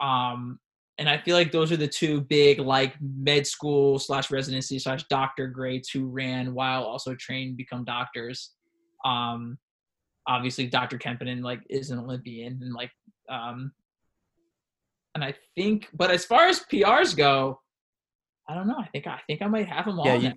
Um, 0.00 0.58
and 0.98 1.08
I 1.08 1.18
feel 1.18 1.36
like 1.36 1.52
those 1.52 1.70
are 1.72 1.76
the 1.76 1.88
two 1.88 2.22
big 2.22 2.58
like 2.58 2.94
med 3.00 3.46
school 3.46 3.98
slash 3.98 4.30
residency 4.30 4.78
slash 4.78 5.04
doctor 5.08 5.46
grades 5.46 5.90
who 5.90 6.06
ran 6.06 6.54
while 6.54 6.84
also 6.84 7.14
trained 7.14 7.56
become 7.56 7.84
doctors. 7.84 8.52
Um, 9.04 9.58
obviously, 10.26 10.66
Dr. 10.66 10.98
Kempainen 10.98 11.42
like 11.42 11.60
is 11.68 11.90
an 11.90 11.98
Olympian 11.98 12.60
and 12.62 12.72
like 12.72 12.90
um, 13.28 13.72
and 15.14 15.24
I 15.24 15.34
think, 15.54 15.88
but 15.94 16.10
as 16.10 16.24
far 16.24 16.46
as 16.46 16.60
PRs 16.60 17.16
go, 17.16 17.60
I 18.48 18.54
don't 18.54 18.68
know. 18.68 18.78
I 18.78 18.86
think 18.86 19.06
I 19.06 19.20
think 19.26 19.42
I 19.42 19.48
might 19.48 19.66
have 19.66 19.86
them 19.86 19.98
all. 19.98 20.06
Yeah, 20.06 20.14
you, 20.14 20.32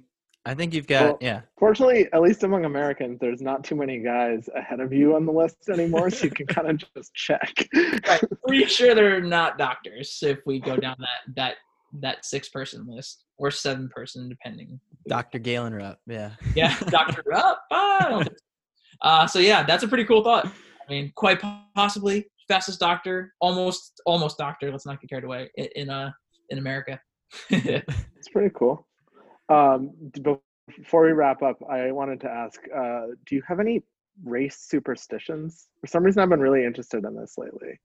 I 0.49 0.55
think 0.55 0.73
you've 0.73 0.87
got 0.87 1.03
well, 1.03 1.17
yeah. 1.21 1.41
Fortunately, 1.59 2.07
at 2.11 2.21
least 2.21 2.41
among 2.41 2.65
Americans, 2.65 3.19
there's 3.21 3.39
not 3.39 3.63
too 3.63 3.75
many 3.75 3.99
guys 3.99 4.49
ahead 4.55 4.79
of 4.79 4.91
you 4.91 5.15
on 5.15 5.27
the 5.27 5.31
list 5.31 5.69
anymore, 5.69 6.09
so 6.09 6.23
you 6.23 6.31
can 6.31 6.47
kind 6.47 6.67
of 6.67 6.77
just 6.95 7.13
check. 7.13 7.67
right. 7.75 8.23
Pretty 8.47 8.65
sure 8.65 8.95
they're 8.95 9.21
not 9.21 9.59
doctors 9.59 10.17
if 10.23 10.39
we 10.47 10.59
go 10.59 10.75
down 10.75 10.95
that 10.97 11.35
that 11.35 11.55
that 12.01 12.25
six 12.25 12.49
person 12.49 12.87
list 12.87 13.25
or 13.37 13.51
seven 13.51 13.89
person 13.89 14.27
depending. 14.27 14.79
Dr. 15.07 15.37
Galen 15.37 15.75
Rupp, 15.75 15.99
yeah. 16.07 16.31
Yeah, 16.55 16.75
Dr. 16.87 17.21
Rupp. 17.27 17.59
Oh. 17.69 18.23
Uh, 19.01 19.27
so 19.27 19.37
yeah, 19.37 19.61
that's 19.61 19.83
a 19.83 19.87
pretty 19.87 20.05
cool 20.05 20.23
thought. 20.23 20.47
I 20.47 20.91
mean, 20.91 21.11
quite 21.15 21.39
possibly 21.75 22.25
fastest 22.47 22.79
doctor, 22.79 23.35
almost 23.39 24.01
almost 24.07 24.39
doctor. 24.39 24.71
Let's 24.71 24.87
not 24.87 24.99
get 24.99 25.11
carried 25.11 25.25
away 25.25 25.51
in, 25.57 25.67
in 25.75 25.89
uh 25.91 26.09
in 26.49 26.57
America. 26.57 26.99
it's 27.51 28.29
pretty 28.33 28.51
cool. 28.57 28.87
Um, 29.49 29.91
before 30.77 31.05
we 31.05 31.11
wrap 31.11 31.41
up, 31.41 31.57
I 31.69 31.91
wanted 31.91 32.21
to 32.21 32.29
ask: 32.29 32.59
uh, 32.75 33.07
Do 33.25 33.35
you 33.35 33.41
have 33.47 33.59
any 33.59 33.83
race 34.23 34.65
superstitions? 34.69 35.67
For 35.81 35.87
some 35.87 36.03
reason, 36.03 36.21
I've 36.21 36.29
been 36.29 36.39
really 36.39 36.65
interested 36.65 37.03
in 37.03 37.15
this 37.15 37.35
lately. 37.37 37.79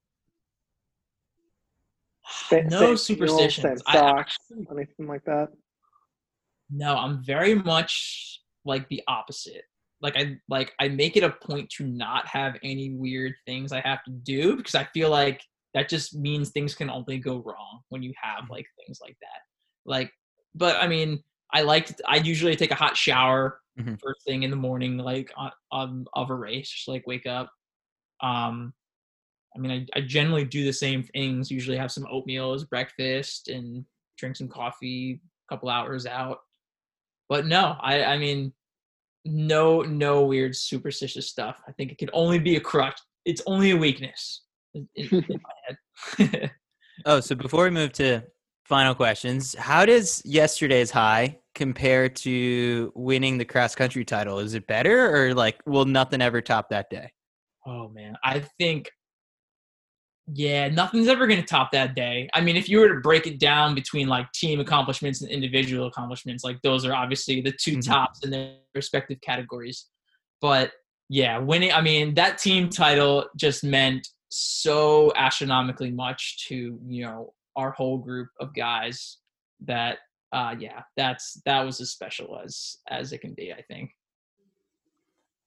no 2.71 2.95
superstitions. 2.95 3.83
Socks, 3.91 4.37
I, 4.53 4.75
anything 4.75 5.07
like 5.07 5.25
that? 5.25 5.49
No, 6.71 6.97
I'm 6.97 7.23
very 7.25 7.55
much 7.55 8.41
like 8.65 8.89
the 8.89 9.03
opposite. 9.09 9.63
Like 10.01 10.17
I 10.17 10.37
like 10.49 10.73
I 10.81 10.89
make 10.89 11.17
it 11.17 11.23
a 11.23 11.31
point 11.31 11.71
to 11.79 11.87
not 11.87 12.27
have 12.27 12.57
any 12.63 12.91
weird 12.91 13.33
things 13.47 13.73
I 13.73 13.81
have 13.81 14.03
to 14.05 14.11
do 14.11 14.57
because 14.57 14.75
I 14.75 14.85
feel 14.93 15.09
like 15.09 15.41
that 15.73 15.89
just 15.89 16.15
means 16.15 16.51
things 16.51 16.75
can 16.75 16.91
only 16.91 17.19
go 17.19 17.39
wrong 17.39 17.81
when 17.89 18.03
you 18.03 18.13
have 18.21 18.45
mm-hmm. 18.45 18.53
like 18.53 18.67
things 18.85 18.99
like 19.01 19.17
that. 19.21 19.41
Like, 19.87 20.11
but 20.55 20.77
I 20.77 20.89
mean, 20.89 21.23
I 21.55 21.63
like 21.63 21.89
I 22.07 22.17
usually 22.17 22.57
take 22.57 22.73
a 22.73 22.77
hot 22.77 22.97
shower 22.97 23.61
mm-hmm. 23.79 23.95
first 24.03 24.25
thing 24.27 24.43
in 24.43 24.51
the 24.51 24.57
morning, 24.57 24.99
like 24.99 25.33
on, 25.37 25.53
on 25.71 26.07
of 26.15 26.31
a 26.31 26.35
race, 26.35 26.69
just 26.69 26.89
like 26.89 27.07
wake 27.07 27.27
up. 27.27 27.51
Um, 28.21 28.75
I 29.55 29.61
mean, 29.61 29.71
I, 29.95 29.99
I 29.99 30.01
generally 30.03 30.45
do 30.45 30.65
the 30.65 30.73
same 30.73 31.05
things. 31.05 31.51
Usually 31.51 31.77
have 31.77 31.93
some 31.93 32.07
oatmeal 32.11 32.53
as 32.53 32.65
breakfast 32.65 33.49
and 33.49 33.85
drink 34.19 34.37
some 34.37 34.49
coffee 34.49 35.21
a 35.49 35.55
couple 35.55 35.69
hours 35.69 36.07
out. 36.07 36.39
But 37.29 37.47
no, 37.47 37.77
I 37.81 38.03
I 38.03 38.19
mean, 38.19 38.53
no 39.25 39.83
no 39.83 40.25
weird 40.25 40.57
superstitious 40.57 41.29
stuff. 41.29 41.63
I 41.69 41.73
think 41.73 41.93
it 41.93 41.99
can 41.99 42.11
only 42.13 42.41
be 42.41 42.57
a 42.57 42.61
crutch. 42.61 42.99
It's 43.25 43.43
only 43.47 43.71
a 43.71 43.77
weakness 43.77 44.43
in, 44.75 44.89
in 44.97 45.09
my 45.29 45.77
head. 46.19 46.51
oh, 47.07 47.21
so 47.21 47.37
before 47.37 47.65
we 47.65 47.71
move 47.71 47.93
to 47.95 48.23
final 48.65 48.95
questions, 48.95 49.55
how 49.55 49.87
does 49.87 50.21
yesterday's 50.25 50.91
high 50.91 51.39
compare 51.55 52.09
to 52.09 52.93
winning 52.95 53.39
the 53.39 53.45
cross 53.45 53.75
country 53.75 54.05
title? 54.05 54.39
Is 54.39 54.55
it 54.55 54.67
better 54.67 55.15
or 55.15 55.35
like 55.35 55.61
will 55.67 55.85
nothing 55.85 56.21
ever 56.23 56.41
top 56.41 56.71
that 56.71 56.91
day? 56.91 57.13
Oh 57.67 57.89
man, 57.89 58.17
I 58.25 58.41
think 58.59 58.91
yeah, 60.33 60.69
nothing's 60.69 61.09
ever 61.09 61.27
going 61.27 61.41
to 61.41 61.47
top 61.47 61.71
that 61.73 61.95
day. 61.95 62.31
I 62.33 62.41
mean, 62.41 62.57
if 62.57 62.69
you 62.69 62.81
were 62.81 62.89
to 62.89 63.01
break 63.01 63.27
it 63.27 63.39
down 63.39 63.75
between 63.75 64.09
like 64.09 64.31
team 64.33 64.59
accomplishments 64.59 65.21
and 65.21 65.31
individual 65.31 65.87
accomplishments, 65.87 66.45
like 66.45 66.61
those 66.63 66.87
are 66.87 66.95
obviously 66.95 67.43
the 67.43 67.53
2 67.53 67.73
mm-hmm. 67.73 67.81
tops 67.81 68.25
in 68.25 68.31
their 68.31 68.57
respective 68.75 69.21
categories. 69.21 69.87
But 70.41 70.73
yeah, 71.11 71.39
winning, 71.39 71.73
I 71.73 71.83
mean, 71.83 72.15
that 72.15 72.39
team 72.39 72.71
title 72.71 73.27
just 73.37 73.65
meant 73.65 74.09
so 74.31 75.13
astronomically 75.15 75.91
much 75.91 76.47
to, 76.49 76.79
you 76.87 77.05
know, 77.05 77.35
our 77.57 77.73
whole 77.73 77.99
group 77.99 78.29
of 78.41 78.55
guys 78.55 79.19
that 79.67 79.99
uh 80.35 80.55
yeah, 80.59 80.83
that's 80.97 81.41
that 81.47 81.63
was 81.63 81.81
as 81.81 81.91
special 81.91 82.39
as 82.45 82.77
as 82.89 83.13
it 83.13 83.19
can 83.19 83.35
be, 83.35 83.53
I 83.53 83.63
think. 83.63 83.91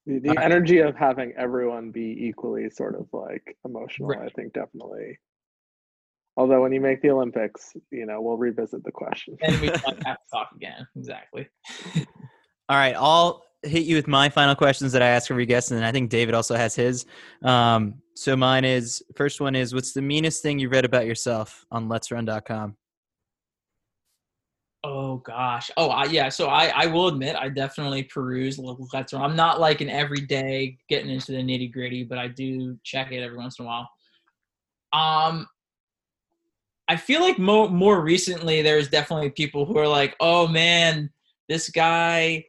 The, 0.06 0.20
the 0.20 0.42
energy 0.42 0.80
of 0.80 0.96
having 0.96 1.34
everyone 1.38 1.92
be 1.92 2.16
equally 2.28 2.70
sort 2.70 2.96
of 2.96 3.08
like 3.12 3.58
emotional, 3.66 4.08
right. 4.08 4.22
I 4.22 4.30
think 4.30 4.54
definitely. 4.54 5.20
Although 6.38 6.62
when 6.62 6.72
you 6.72 6.80
make 6.80 7.02
the 7.02 7.10
Olympics, 7.10 7.74
you 7.92 8.06
know, 8.06 8.22
we'll 8.22 8.38
revisit 8.38 8.84
the 8.86 8.92
question. 8.92 9.36
and 9.42 9.60
we 9.60 9.68
have 9.68 9.82
to 9.84 10.18
talk 10.32 10.52
again. 10.56 10.88
Exactly. 10.96 11.50
All 12.70 12.78
right, 12.78 12.96
I'll 12.96 13.44
hit 13.64 13.84
you 13.84 13.96
with 13.96 14.08
my 14.08 14.30
final 14.30 14.56
questions 14.56 14.94
that 14.94 15.02
I 15.02 15.08
ask 15.08 15.30
every 15.30 15.46
guest, 15.46 15.72
and 15.72 15.84
I 15.84 15.92
think 15.92 16.10
David 16.10 16.36
also 16.36 16.56
has 16.56 16.76
his. 16.76 17.06
Um, 17.44 17.96
so 18.16 18.38
mine 18.38 18.64
is 18.64 19.04
first 19.16 19.42
one 19.42 19.56
is 19.56 19.74
what's 19.74 19.92
the 19.92 20.02
meanest 20.02 20.42
thing 20.42 20.58
you 20.58 20.70
read 20.70 20.86
about 20.86 21.06
yourself 21.06 21.66
on 21.72 21.90
LetsRun.com? 21.90 22.78
Oh 24.90 25.18
gosh. 25.18 25.70
Oh 25.76 25.90
I, 25.90 26.06
yeah. 26.06 26.30
So 26.30 26.48
I 26.48 26.72
I 26.74 26.86
will 26.86 27.10
admit 27.10 27.36
I 27.36 27.50
definitely 27.50 28.04
peruse 28.04 28.58
Let's. 28.58 29.22
I'm 29.22 29.36
not 29.36 29.60
like 29.60 29.82
an 29.82 29.90
everyday 29.90 30.78
getting 30.88 31.10
into 31.12 31.34
the 31.34 31.40
nitty 31.40 31.74
gritty, 31.74 32.06
but 32.06 32.18
I 32.18 32.30
do 32.30 32.80
check 32.86 33.12
it 33.12 33.22
every 33.22 33.38
once 33.38 33.60
in 33.60 33.66
a 33.66 33.68
while. 33.68 33.90
Um, 34.94 35.46
I 36.88 36.96
feel 36.96 37.20
like 37.20 37.38
more 37.38 37.70
more 37.70 38.02
recently 38.02 38.62
there's 38.62 38.88
definitely 38.88 39.30
people 39.32 39.66
who 39.66 39.78
are 39.78 39.90
like, 39.90 40.16
oh 40.22 40.48
man, 40.48 41.10
this 41.50 41.68
guy 41.70 42.46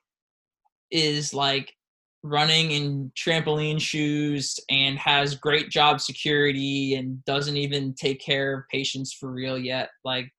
is 0.93 1.35
like 1.35 1.75
running 2.23 2.71
in 2.71 3.11
trampoline 3.19 3.81
shoes 3.81 4.61
and 4.71 4.97
has 4.97 5.35
great 5.35 5.71
job 5.71 6.01
security 6.01 6.95
and 6.95 7.25
doesn't 7.25 7.57
even 7.57 7.95
take 7.95 8.21
care 8.21 8.59
of 8.59 8.69
patients 8.71 9.13
for 9.13 9.33
real 9.33 9.59
yet. 9.59 9.91
Like 10.05 10.31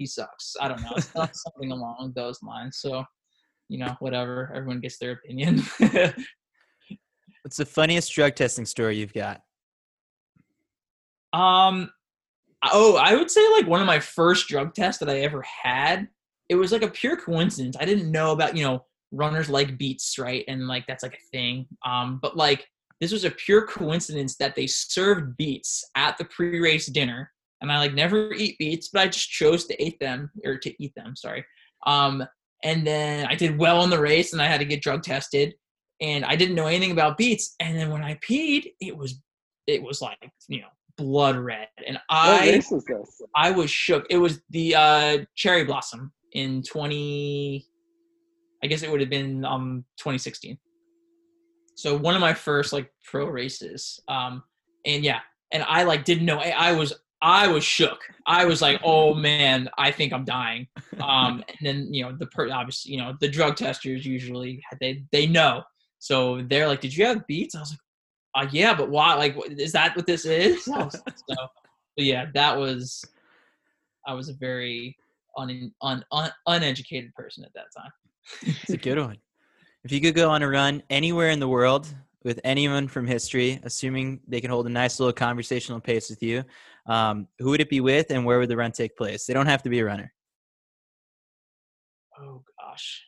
he 0.00 0.06
sucks. 0.06 0.56
I 0.58 0.66
don't 0.66 0.80
know. 0.80 0.96
Something 1.32 1.72
along 1.72 2.14
those 2.16 2.42
lines. 2.42 2.78
So, 2.80 3.04
you 3.68 3.78
know, 3.78 3.94
whatever. 3.98 4.50
Everyone 4.56 4.80
gets 4.80 4.96
their 4.96 5.12
opinion. 5.12 5.62
What's 7.42 7.58
the 7.58 7.66
funniest 7.66 8.10
drug 8.14 8.34
testing 8.34 8.64
story 8.64 8.96
you've 8.96 9.12
got? 9.12 9.42
Um, 11.34 11.90
oh, 12.72 12.96
I 12.96 13.14
would 13.14 13.30
say 13.30 13.46
like 13.50 13.66
one 13.66 13.82
of 13.82 13.86
my 13.86 14.00
first 14.00 14.48
drug 14.48 14.74
tests 14.74 15.00
that 15.00 15.10
I 15.10 15.20
ever 15.20 15.44
had. 15.62 16.08
It 16.48 16.54
was 16.54 16.72
like 16.72 16.82
a 16.82 16.88
pure 16.88 17.18
coincidence. 17.18 17.76
I 17.78 17.84
didn't 17.84 18.10
know 18.10 18.32
about 18.32 18.56
you 18.56 18.64
know 18.64 18.86
runners 19.12 19.50
like 19.50 19.76
beets, 19.76 20.18
right? 20.18 20.46
And 20.48 20.66
like 20.66 20.86
that's 20.88 21.02
like 21.02 21.14
a 21.14 21.30
thing. 21.30 21.66
Um, 21.84 22.20
but 22.22 22.38
like 22.38 22.66
this 23.02 23.12
was 23.12 23.24
a 23.24 23.30
pure 23.30 23.66
coincidence 23.66 24.36
that 24.36 24.56
they 24.56 24.66
served 24.66 25.36
beets 25.36 25.84
at 25.94 26.16
the 26.16 26.24
pre-race 26.24 26.86
dinner 26.86 27.30
and 27.60 27.70
I 27.70 27.78
like 27.78 27.94
never 27.94 28.32
eat 28.32 28.58
beets, 28.58 28.88
but 28.88 29.02
I 29.02 29.06
just 29.06 29.30
chose 29.30 29.66
to 29.66 29.82
eat 29.82 29.98
them 30.00 30.30
or 30.44 30.56
to 30.58 30.82
eat 30.82 30.94
them. 30.96 31.14
Sorry. 31.16 31.44
Um, 31.86 32.24
and 32.64 32.86
then 32.86 33.26
I 33.26 33.34
did 33.34 33.58
well 33.58 33.82
in 33.84 33.90
the 33.90 34.00
race, 34.00 34.32
and 34.32 34.42
I 34.42 34.46
had 34.46 34.60
to 34.60 34.66
get 34.66 34.82
drug 34.82 35.02
tested, 35.02 35.54
and 36.00 36.24
I 36.24 36.36
didn't 36.36 36.54
know 36.54 36.66
anything 36.66 36.90
about 36.90 37.18
beets. 37.18 37.54
And 37.60 37.76
then 37.76 37.90
when 37.90 38.02
I 38.02 38.18
peed, 38.26 38.72
it 38.80 38.96
was 38.96 39.22
it 39.66 39.82
was 39.82 40.00
like 40.00 40.18
you 40.48 40.60
know 40.60 40.68
blood 40.96 41.36
red, 41.36 41.68
and 41.86 41.98
I 42.10 42.62
was 42.70 42.84
I 43.34 43.50
was 43.50 43.70
shook. 43.70 44.06
It 44.10 44.18
was 44.18 44.40
the 44.50 44.74
uh, 44.74 45.18
cherry 45.36 45.64
blossom 45.64 46.12
in 46.32 46.62
twenty. 46.62 47.66
I 48.62 48.66
guess 48.66 48.82
it 48.82 48.90
would 48.90 49.00
have 49.00 49.10
been 49.10 49.44
um 49.44 49.84
2016. 49.98 50.58
So 51.76 51.96
one 51.96 52.14
of 52.14 52.20
my 52.20 52.34
first 52.34 52.74
like 52.74 52.92
pro 53.10 53.24
races. 53.26 53.98
Um, 54.06 54.42
and 54.84 55.02
yeah, 55.02 55.20
and 55.50 55.62
I 55.62 55.84
like 55.84 56.04
didn't 56.04 56.26
know. 56.26 56.38
I, 56.38 56.50
I 56.50 56.72
was 56.72 56.92
I 57.22 57.48
was 57.48 57.64
shook. 57.64 58.00
I 58.26 58.44
was 58.44 58.62
like, 58.62 58.80
"Oh 58.84 59.14
man, 59.30 59.68
I 59.78 59.90
think 59.90 60.12
I'm 60.12 60.24
dying." 60.24 60.66
Um, 61.00 61.44
and 61.48 61.58
then 61.62 61.92
you 61.92 62.04
know 62.04 62.16
the 62.16 62.26
per- 62.26 62.50
obviously 62.50 62.92
you 62.92 62.98
know 62.98 63.14
the 63.20 63.28
drug 63.28 63.56
testers 63.56 64.04
usually 64.06 64.62
they 64.80 65.04
they 65.12 65.26
know, 65.26 65.62
so 65.98 66.42
they're 66.42 66.68
like, 66.68 66.80
"Did 66.80 66.96
you 66.96 67.04
have 67.06 67.26
beets?" 67.26 67.54
I 67.54 67.60
was 67.60 67.70
like, 67.70 68.46
uh, 68.46 68.50
"Yeah, 68.52 68.74
but 68.74 68.90
why? 68.90 69.14
Like, 69.14 69.36
is 69.50 69.72
that 69.72 69.96
what 69.96 70.06
this 70.06 70.24
is?" 70.24 70.64
so, 70.64 70.88
so 70.90 71.36
yeah, 71.96 72.26
that 72.34 72.56
was. 72.56 73.04
I 74.06 74.14
was 74.14 74.30
a 74.30 74.34
very 74.34 74.96
un, 75.36 75.72
un, 75.82 76.04
un, 76.10 76.30
uneducated 76.46 77.14
person 77.14 77.44
at 77.44 77.52
that 77.54 77.66
time. 77.76 77.90
it's 78.42 78.70
a 78.70 78.78
good 78.78 78.98
one. 78.98 79.18
If 79.84 79.92
you 79.92 80.00
could 80.00 80.14
go 80.14 80.30
on 80.30 80.42
a 80.42 80.48
run 80.48 80.82
anywhere 80.88 81.30
in 81.30 81.38
the 81.38 81.48
world 81.48 81.94
with 82.24 82.40
anyone 82.44 82.88
from 82.88 83.06
history, 83.06 83.60
assuming 83.62 84.20
they 84.28 84.40
can 84.40 84.50
hold 84.50 84.66
a 84.66 84.70
nice 84.70 85.00
little 85.00 85.12
conversational 85.12 85.80
pace 85.80 86.10
with 86.10 86.22
you, 86.22 86.44
um, 86.86 87.28
who 87.38 87.50
would 87.50 87.60
it 87.60 87.70
be 87.70 87.80
with, 87.80 88.10
and 88.10 88.24
where 88.24 88.38
would 88.38 88.48
the 88.48 88.56
run 88.56 88.72
take 88.72 88.96
place? 88.96 89.26
They 89.26 89.34
don't 89.34 89.46
have 89.46 89.62
to 89.64 89.70
be 89.70 89.80
a 89.80 89.84
runner. 89.84 90.12
Oh 92.18 92.42
gosh, 92.58 93.04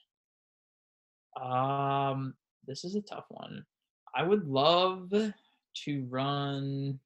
um, 1.40 2.34
this 2.66 2.84
is 2.84 2.94
a 2.94 3.02
tough 3.02 3.26
one. 3.28 3.64
I 4.14 4.22
would 4.22 4.46
love 4.46 5.10
to 5.10 6.06
run. 6.08 6.98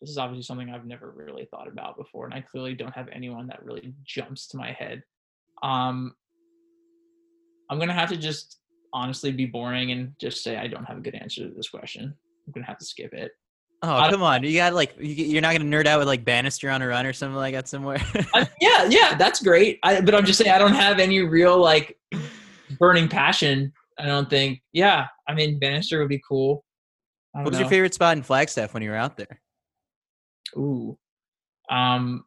This 0.00 0.10
is 0.10 0.18
obviously 0.18 0.44
something 0.44 0.70
I've 0.70 0.86
never 0.86 1.10
really 1.10 1.46
thought 1.50 1.68
about 1.68 1.96
before, 1.96 2.24
and 2.24 2.34
I 2.34 2.40
clearly 2.40 2.74
don't 2.74 2.94
have 2.94 3.08
anyone 3.08 3.46
that 3.48 3.64
really 3.64 3.94
jumps 4.04 4.46
to 4.48 4.56
my 4.56 4.72
head. 4.72 5.02
Um, 5.62 6.14
I'm 7.70 7.78
gonna 7.78 7.92
have 7.92 8.08
to 8.10 8.16
just 8.16 8.58
honestly 8.92 9.32
be 9.32 9.46
boring 9.46 9.92
and 9.92 10.12
just 10.20 10.42
say 10.42 10.56
I 10.56 10.66
don't 10.68 10.84
have 10.84 10.98
a 10.98 11.02
good 11.02 11.14
answer 11.14 11.48
to 11.48 11.54
this 11.54 11.68
question. 11.68 12.14
I'm 12.46 12.52
gonna 12.52 12.66
have 12.66 12.78
to 12.78 12.84
skip 12.84 13.12
it. 13.12 13.32
Oh 13.80 14.08
come 14.10 14.22
on! 14.22 14.42
You 14.42 14.56
got 14.56 14.74
like 14.74 14.94
you're 14.98 15.40
not 15.40 15.52
gonna 15.52 15.64
nerd 15.64 15.86
out 15.86 16.00
with 16.00 16.08
like 16.08 16.24
Bannister 16.24 16.68
on 16.68 16.82
a 16.82 16.88
run 16.88 17.06
or 17.06 17.12
something 17.12 17.36
like 17.36 17.54
that 17.54 17.68
somewhere. 17.68 18.02
I, 18.34 18.48
yeah, 18.60 18.88
yeah, 18.88 19.14
that's 19.16 19.40
great. 19.40 19.78
I, 19.84 20.00
but 20.00 20.16
I'm 20.16 20.24
just 20.24 20.38
saying 20.38 20.50
I 20.50 20.58
don't 20.58 20.74
have 20.74 20.98
any 20.98 21.20
real 21.20 21.58
like 21.58 21.96
burning 22.80 23.08
passion. 23.08 23.72
I 23.98 24.06
don't 24.06 24.28
think. 24.28 24.62
Yeah, 24.72 25.06
I 25.28 25.34
mean 25.34 25.60
Bannister 25.60 26.00
would 26.00 26.08
be 26.08 26.20
cool. 26.28 26.64
What 27.32 27.44
was 27.44 27.52
know. 27.52 27.60
your 27.60 27.68
favorite 27.68 27.94
spot 27.94 28.16
in 28.16 28.24
Flagstaff 28.24 28.74
when 28.74 28.82
you 28.82 28.90
were 28.90 28.96
out 28.96 29.16
there? 29.16 29.40
Ooh, 30.56 30.98
um, 31.70 32.24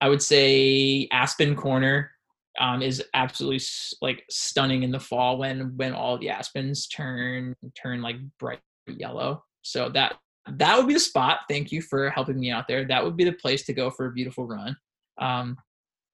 I 0.00 0.08
would 0.08 0.22
say 0.22 1.08
Aspen 1.10 1.56
Corner 1.56 2.12
um, 2.60 2.82
is 2.82 3.02
absolutely 3.14 3.60
like 4.00 4.24
stunning 4.30 4.84
in 4.84 4.92
the 4.92 5.00
fall 5.00 5.38
when 5.38 5.76
when 5.76 5.92
all 5.92 6.18
the 6.18 6.30
aspens 6.30 6.86
turn 6.86 7.56
turn 7.80 8.00
like 8.00 8.16
bright 8.38 8.60
yellow. 8.86 9.42
So 9.62 9.88
that 9.90 10.18
that 10.46 10.76
would 10.76 10.86
be 10.86 10.94
the 10.94 11.00
spot. 11.00 11.40
Thank 11.48 11.72
you 11.72 11.82
for 11.82 12.10
helping 12.10 12.40
me 12.40 12.50
out 12.50 12.68
there. 12.68 12.84
That 12.86 13.04
would 13.04 13.16
be 13.16 13.24
the 13.24 13.32
place 13.32 13.64
to 13.66 13.72
go 13.72 13.90
for 13.90 14.06
a 14.06 14.12
beautiful 14.12 14.46
run. 14.46 14.76
Um, 15.18 15.56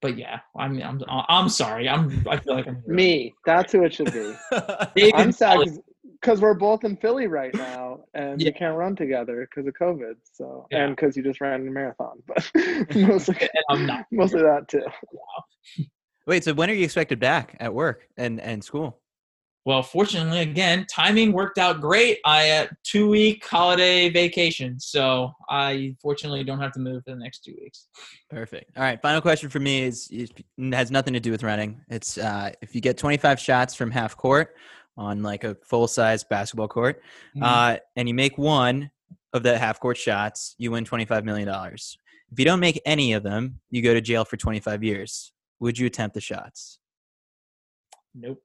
but 0.01 0.17
yeah, 0.17 0.39
I 0.57 0.67
mean, 0.67 0.83
I'm 0.83 1.01
I'm 1.07 1.49
sorry. 1.49 1.89
I'm 1.89 2.25
I 2.29 2.37
feel 2.37 2.55
like 2.55 2.67
I'm 2.67 2.83
me. 2.85 3.33
That's 3.45 3.71
who 3.71 3.83
it 3.83 3.93
should 3.93 4.13
be. 4.13 4.35
I'm 5.13 5.31
sad 5.31 5.59
because 6.21 6.41
we're 6.41 6.53
both 6.53 6.83
in 6.83 6.97
Philly 6.97 7.27
right 7.27 7.53
now, 7.53 7.99
and 8.13 8.41
yeah. 8.41 8.49
we 8.49 8.51
can't 8.53 8.75
run 8.75 8.95
together 8.95 9.47
because 9.49 9.67
of 9.67 9.73
COVID. 9.73 10.15
So 10.33 10.67
yeah. 10.71 10.83
and 10.83 10.95
because 10.95 11.15
you 11.15 11.23
just 11.23 11.41
ran 11.41 11.67
a 11.67 11.71
marathon, 11.71 12.21
but 12.27 12.51
mostly 12.95 13.37
mostly 14.11 14.41
that 14.41 14.67
too. 14.67 14.85
Wait, 16.27 16.43
so 16.43 16.53
when 16.53 16.69
are 16.69 16.73
you 16.73 16.83
expected 16.83 17.19
back 17.19 17.55
at 17.59 17.73
work 17.73 18.07
and 18.17 18.39
and 18.41 18.63
school? 18.63 18.99
Well, 19.65 19.81
fortunately, 19.81 20.41
again, 20.41 20.85
timing 20.87 21.31
worked 21.31 21.57
out 21.57 21.81
great. 21.81 22.19
I 22.23 22.43
had 22.43 22.69
two 22.83 23.09
week 23.09 23.43
holiday 23.43 24.09
vacation, 24.09 24.79
so 24.79 25.31
I 25.49 25.95
fortunately 25.99 26.43
don't 26.43 26.59
have 26.59 26.71
to 26.73 26.79
move 26.79 27.03
for 27.03 27.11
the 27.11 27.17
next 27.17 27.43
two 27.43 27.55
weeks. 27.59 27.87
Perfect. 28.29 28.77
All 28.77 28.83
right. 28.83 29.01
Final 29.01 29.21
question 29.21 29.49
for 29.49 29.59
me 29.59 29.81
is, 29.81 30.07
is 30.11 30.29
has 30.71 30.91
nothing 30.91 31.13
to 31.13 31.19
do 31.19 31.31
with 31.31 31.41
running. 31.41 31.81
It's 31.89 32.19
uh, 32.19 32.51
if 32.61 32.75
you 32.75 32.81
get 32.81 32.95
25 32.99 33.39
shots 33.39 33.73
from 33.73 33.89
half 33.89 34.15
court 34.15 34.55
on 34.97 35.23
like 35.23 35.43
a 35.43 35.57
full 35.63 35.87
size 35.87 36.23
basketball 36.23 36.67
court, 36.67 37.01
mm-hmm. 37.35 37.43
uh, 37.43 37.77
and 37.95 38.07
you 38.07 38.13
make 38.13 38.37
one 38.37 38.91
of 39.33 39.41
the 39.41 39.57
half 39.57 39.79
court 39.79 39.97
shots, 39.97 40.53
you 40.59 40.69
win 40.69 40.85
25 40.85 41.25
million 41.25 41.47
dollars. 41.47 41.97
If 42.31 42.37
you 42.37 42.45
don't 42.45 42.59
make 42.59 42.79
any 42.85 43.13
of 43.13 43.23
them, 43.23 43.61
you 43.71 43.81
go 43.81 43.95
to 43.95 44.01
jail 44.01 44.25
for 44.25 44.37
25 44.37 44.83
years. 44.83 45.31
Would 45.59 45.79
you 45.79 45.87
attempt 45.87 46.13
the 46.13 46.21
shots? 46.21 46.77
Nope 48.13 48.43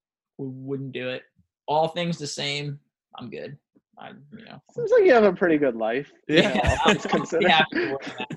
wouldn't 0.49 0.93
do 0.93 1.09
it. 1.09 1.23
All 1.67 1.89
things 1.89 2.19
the 2.19 2.27
same, 2.27 2.79
I'm 3.19 3.31
good. 3.31 3.57
I, 3.99 4.11
you 4.37 4.45
know. 4.45 4.63
Seems 4.75 4.91
like 4.91 5.05
you 5.05 5.13
have 5.13 5.25
a 5.25 5.33
pretty 5.33 5.59
good 5.59 5.77
life. 5.77 6.11
Yeah, 6.27 6.55
you 6.87 6.95
know, 6.95 7.39
yeah 7.41 7.65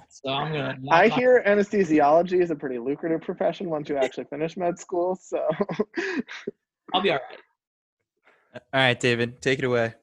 so 0.10 0.30
I'm 0.30 0.52
gonna. 0.52 0.78
I 0.92 1.08
hear 1.08 1.42
anesthesiology 1.46 2.42
is 2.42 2.52
a 2.52 2.56
pretty 2.56 2.80
lucrative 2.80 3.22
profession 3.22 3.70
once 3.70 3.88
you 3.88 3.98
actually 3.98 4.26
finish 4.26 4.58
med 4.58 4.78
school. 4.78 5.18
So 5.22 5.40
I'll 6.94 7.02
be 7.02 7.12
all 7.12 7.18
right. 7.18 7.40
All 8.56 8.62
right, 8.82 9.00
David, 9.00 9.42
take 9.42 9.60
it 9.60 9.66
away. 9.66 9.94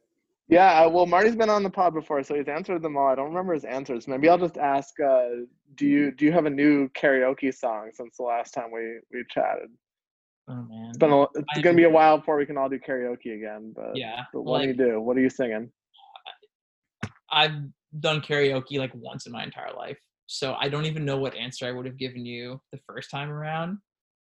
Yeah, 0.48 0.86
well, 0.86 1.06
Marty's 1.06 1.36
been 1.36 1.48
on 1.48 1.62
the 1.62 1.70
pod 1.70 1.94
before, 1.94 2.24
so 2.24 2.34
he's 2.34 2.48
answered 2.48 2.82
them 2.82 2.96
all. 2.96 3.06
I 3.06 3.14
don't 3.14 3.28
remember 3.28 3.54
his 3.54 3.64
answers. 3.64 4.08
Maybe 4.08 4.28
I'll 4.28 4.38
just 4.38 4.58
ask: 4.58 4.98
uh, 4.98 5.28
Do 5.76 5.86
you 5.86 6.10
do 6.10 6.24
you 6.24 6.32
have 6.32 6.46
a 6.46 6.50
new 6.50 6.88
karaoke 6.88 7.54
song 7.54 7.90
since 7.92 8.16
the 8.16 8.24
last 8.24 8.52
time 8.52 8.72
we 8.72 8.98
we 9.12 9.24
chatted? 9.30 9.70
Oh 10.50 10.66
man, 10.68 10.88
it's 10.88 10.98
been 10.98 11.12
a, 11.12 11.22
it's 11.22 11.62
gonna 11.62 11.76
be 11.76 11.84
a 11.84 11.90
while 11.90 12.18
before 12.18 12.36
we 12.36 12.44
can 12.44 12.58
all 12.58 12.68
do 12.68 12.78
karaoke 12.78 13.36
again. 13.36 13.72
But 13.74 13.96
yeah, 13.96 14.22
but 14.32 14.42
what 14.42 14.60
like, 14.60 14.76
do 14.76 14.84
you 14.84 14.90
do? 14.90 15.00
What 15.00 15.16
are 15.16 15.20
you 15.20 15.30
singing? 15.30 15.70
I've 17.30 17.52
done 18.00 18.20
karaoke 18.20 18.78
like 18.78 18.92
once 18.94 19.26
in 19.26 19.32
my 19.32 19.44
entire 19.44 19.72
life, 19.72 19.98
so 20.26 20.56
I 20.58 20.68
don't 20.68 20.86
even 20.86 21.04
know 21.04 21.18
what 21.18 21.36
answer 21.36 21.66
I 21.66 21.70
would 21.70 21.86
have 21.86 21.96
given 21.96 22.26
you 22.26 22.60
the 22.72 22.80
first 22.88 23.10
time 23.10 23.30
around. 23.30 23.78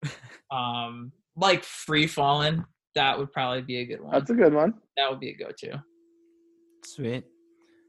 um, 0.50 1.12
like 1.36 1.64
free 1.64 2.06
falling, 2.06 2.64
that 2.94 3.18
would 3.18 3.30
probably 3.32 3.62
be 3.62 3.78
a 3.78 3.84
good 3.84 4.00
one. 4.00 4.12
That's 4.12 4.30
a 4.30 4.34
good 4.34 4.54
one. 4.54 4.74
That 4.96 5.10
would 5.10 5.20
be 5.20 5.30
a 5.30 5.36
go-to. 5.36 5.82
Sweet. 6.84 7.24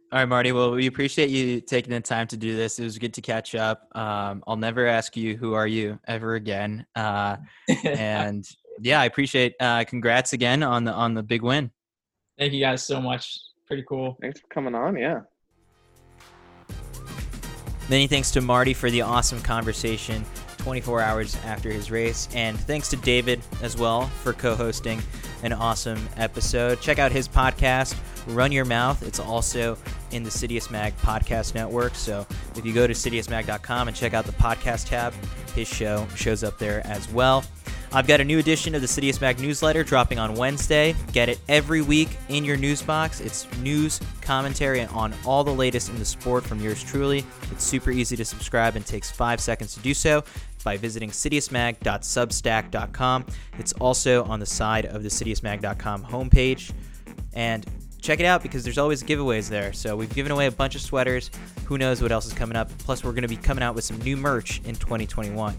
All 0.10 0.20
right, 0.20 0.26
Marty. 0.26 0.53
Well, 0.53 0.72
we 0.72 0.88
appreciate 0.88 1.30
you 1.30 1.60
taking 1.60 1.91
the 1.91 1.99
time 1.99 2.28
to 2.28 2.38
do 2.38 2.55
this. 2.55 2.80
It 2.80 2.84
was 2.86 2.97
good 2.97 3.14
to 3.16 3.22
catch 3.22 3.55
up. 3.55 3.89
Um, 3.93 4.41
I'll 4.47 4.55
never 4.55 4.88
ask 4.88 5.18
you 5.18 5.36
who 5.36 5.53
are 5.53 5.68
you 5.68 5.99
ever 6.08 6.36
again. 6.36 6.86
Uh, 6.95 7.36
and 7.84 8.47
yeah, 8.80 9.01
I 9.01 9.05
appreciate. 9.05 9.55
Uh, 9.60 9.84
congrats 9.84 10.32
again 10.32 10.64
on 10.64 10.86
the 10.86 10.93
on 10.93 11.14
the 11.14 11.24
big 11.24 11.41
win. 11.41 11.72
Thank 12.39 12.53
you 12.53 12.62
guys 12.62 12.86
so 12.86 13.01
much. 13.01 13.38
Pretty 13.66 13.84
cool. 13.88 14.18
Thanks 14.22 14.39
for 14.39 14.47
coming 14.47 14.76
on. 14.76 14.95
Yeah. 14.97 15.22
Many 17.89 18.08
thanks 18.08 18.32
to 18.32 18.41
Marty 18.41 18.74
for 18.74 18.89
the 18.89 19.01
awesome 19.01 19.41
conversation 19.41 20.26
24 20.68 20.99
hours 20.99 21.38
after 21.45 21.72
his 21.72 21.89
race. 21.89 22.28
And 22.34 22.59
thanks 22.59 22.89
to 22.89 22.97
David 22.97 23.41
as 23.61 23.78
well 23.78 24.07
for 24.07 24.34
co 24.34 24.53
hosting 24.53 25.01
an 25.41 25.53
awesome 25.53 26.09
episode. 26.18 26.82
Check 26.82 26.99
out 26.99 27.09
his 27.09 27.26
podcast, 27.26 27.95
Run 28.28 28.51
Your 28.51 28.65
Mouth. 28.65 29.01
It's 29.01 29.22
also 29.22 29.78
in 30.11 30.24
the 30.24 30.30
Citius 30.30 30.70
Mag 30.70 30.93
podcast 30.97 31.55
network. 31.55 31.95
So 31.95 32.28
if 32.57 32.65
you 32.65 32.74
go 32.74 32.86
to 32.86 32.93
citiusmag.com 32.93 33.88
and 33.88 33.95
check 33.95 34.13
out 34.13 34.26
the 34.26 34.34
podcast 34.34 34.89
tab, 34.89 35.13
his 35.55 35.70
show 35.70 36.05
shows 36.18 36.43
up 36.43 36.57
there 36.57 36.86
as 36.86 37.09
well. 37.13 37.45
I've 37.93 38.05
got 38.05 38.20
a 38.20 38.26
new 38.26 38.38
edition 38.38 38.76
of 38.76 38.82
the 38.82 38.88
Citius 38.88 39.22
Mag 39.22 39.39
newsletter 39.39 39.82
dropping 39.82 40.20
on 40.20 40.36
Wednesday. 40.36 40.93
Get 41.13 41.30
it 41.30 41.39
every 41.47 41.82
week 41.82 42.09
in 42.28 42.43
your 42.43 42.57
news 42.57 42.82
box. 42.82 43.22
It's 43.22 43.47
news, 43.59 44.01
commentary 44.20 44.84
on 44.84 45.13
all 45.26 45.45
the 45.45 45.53
latest 45.53 45.88
in 45.88 45.97
the 45.97 46.03
sport 46.03 46.43
from 46.43 46.59
yours 46.59 46.84
truly. 46.84 47.24
It's 47.49 47.63
super 47.63 47.91
easy 47.91 48.18
to 48.18 48.26
subscribe 48.26 48.76
and 48.76 48.86
takes 48.86 49.09
five 49.09 49.39
seconds 49.39 49.74
to 49.76 49.80
do 49.80 49.93
so 49.93 50.26
by 50.64 50.78
visiting 50.78 51.10
citiusmag.substack.com. 51.10 53.26
It's 53.60 53.74
also 53.74 54.24
on 54.24 54.39
the 54.39 54.45
side 54.45 54.86
of 54.86 55.03
the 55.03 55.10
citiusmag.com 55.10 56.05
homepage. 56.05 56.72
And 57.34 57.66
check 58.01 58.20
it 58.20 58.26
out 58.26 58.41
because 58.41 58.64
there's 58.64 58.78
always 58.78 59.03
giveaways 59.03 59.49
there. 59.49 59.74
So 59.74 59.95
we've 59.95 60.14
given 60.14 60.32
away 60.32 60.47
a 60.47 60.51
bunch 60.51 60.76
of 60.76 60.82
sweaters. 60.82 61.30
Who 61.66 61.78
knows 61.78 62.01
what 62.01 62.12
else 62.12 62.26
is 62.26 62.34
coming 62.34 62.55
up? 62.55 62.70
Plus, 62.80 63.03
we're 63.03 63.12
going 63.12 63.24
to 63.24 63.28
be 63.28 63.38
coming 63.38 63.64
out 63.64 63.76
with 63.76 63.84
some 63.84 63.97
new 63.99 64.18
merch 64.18 64.62
in 64.66 64.76
2021. 64.76 65.55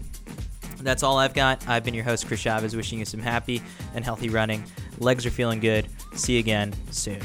That's 0.81 1.03
all 1.03 1.17
I've 1.17 1.33
got. 1.33 1.67
I've 1.67 1.83
been 1.83 1.93
your 1.93 2.05
host, 2.05 2.27
Chris 2.27 2.39
Chavez, 2.39 2.75
wishing 2.75 2.99
you 2.99 3.05
some 3.05 3.19
happy 3.19 3.61
and 3.93 4.03
healthy 4.03 4.29
running. 4.29 4.63
Legs 4.97 5.25
are 5.25 5.31
feeling 5.31 5.59
good. 5.59 5.87
See 6.15 6.33
you 6.33 6.39
again 6.39 6.73
soon. 6.91 7.19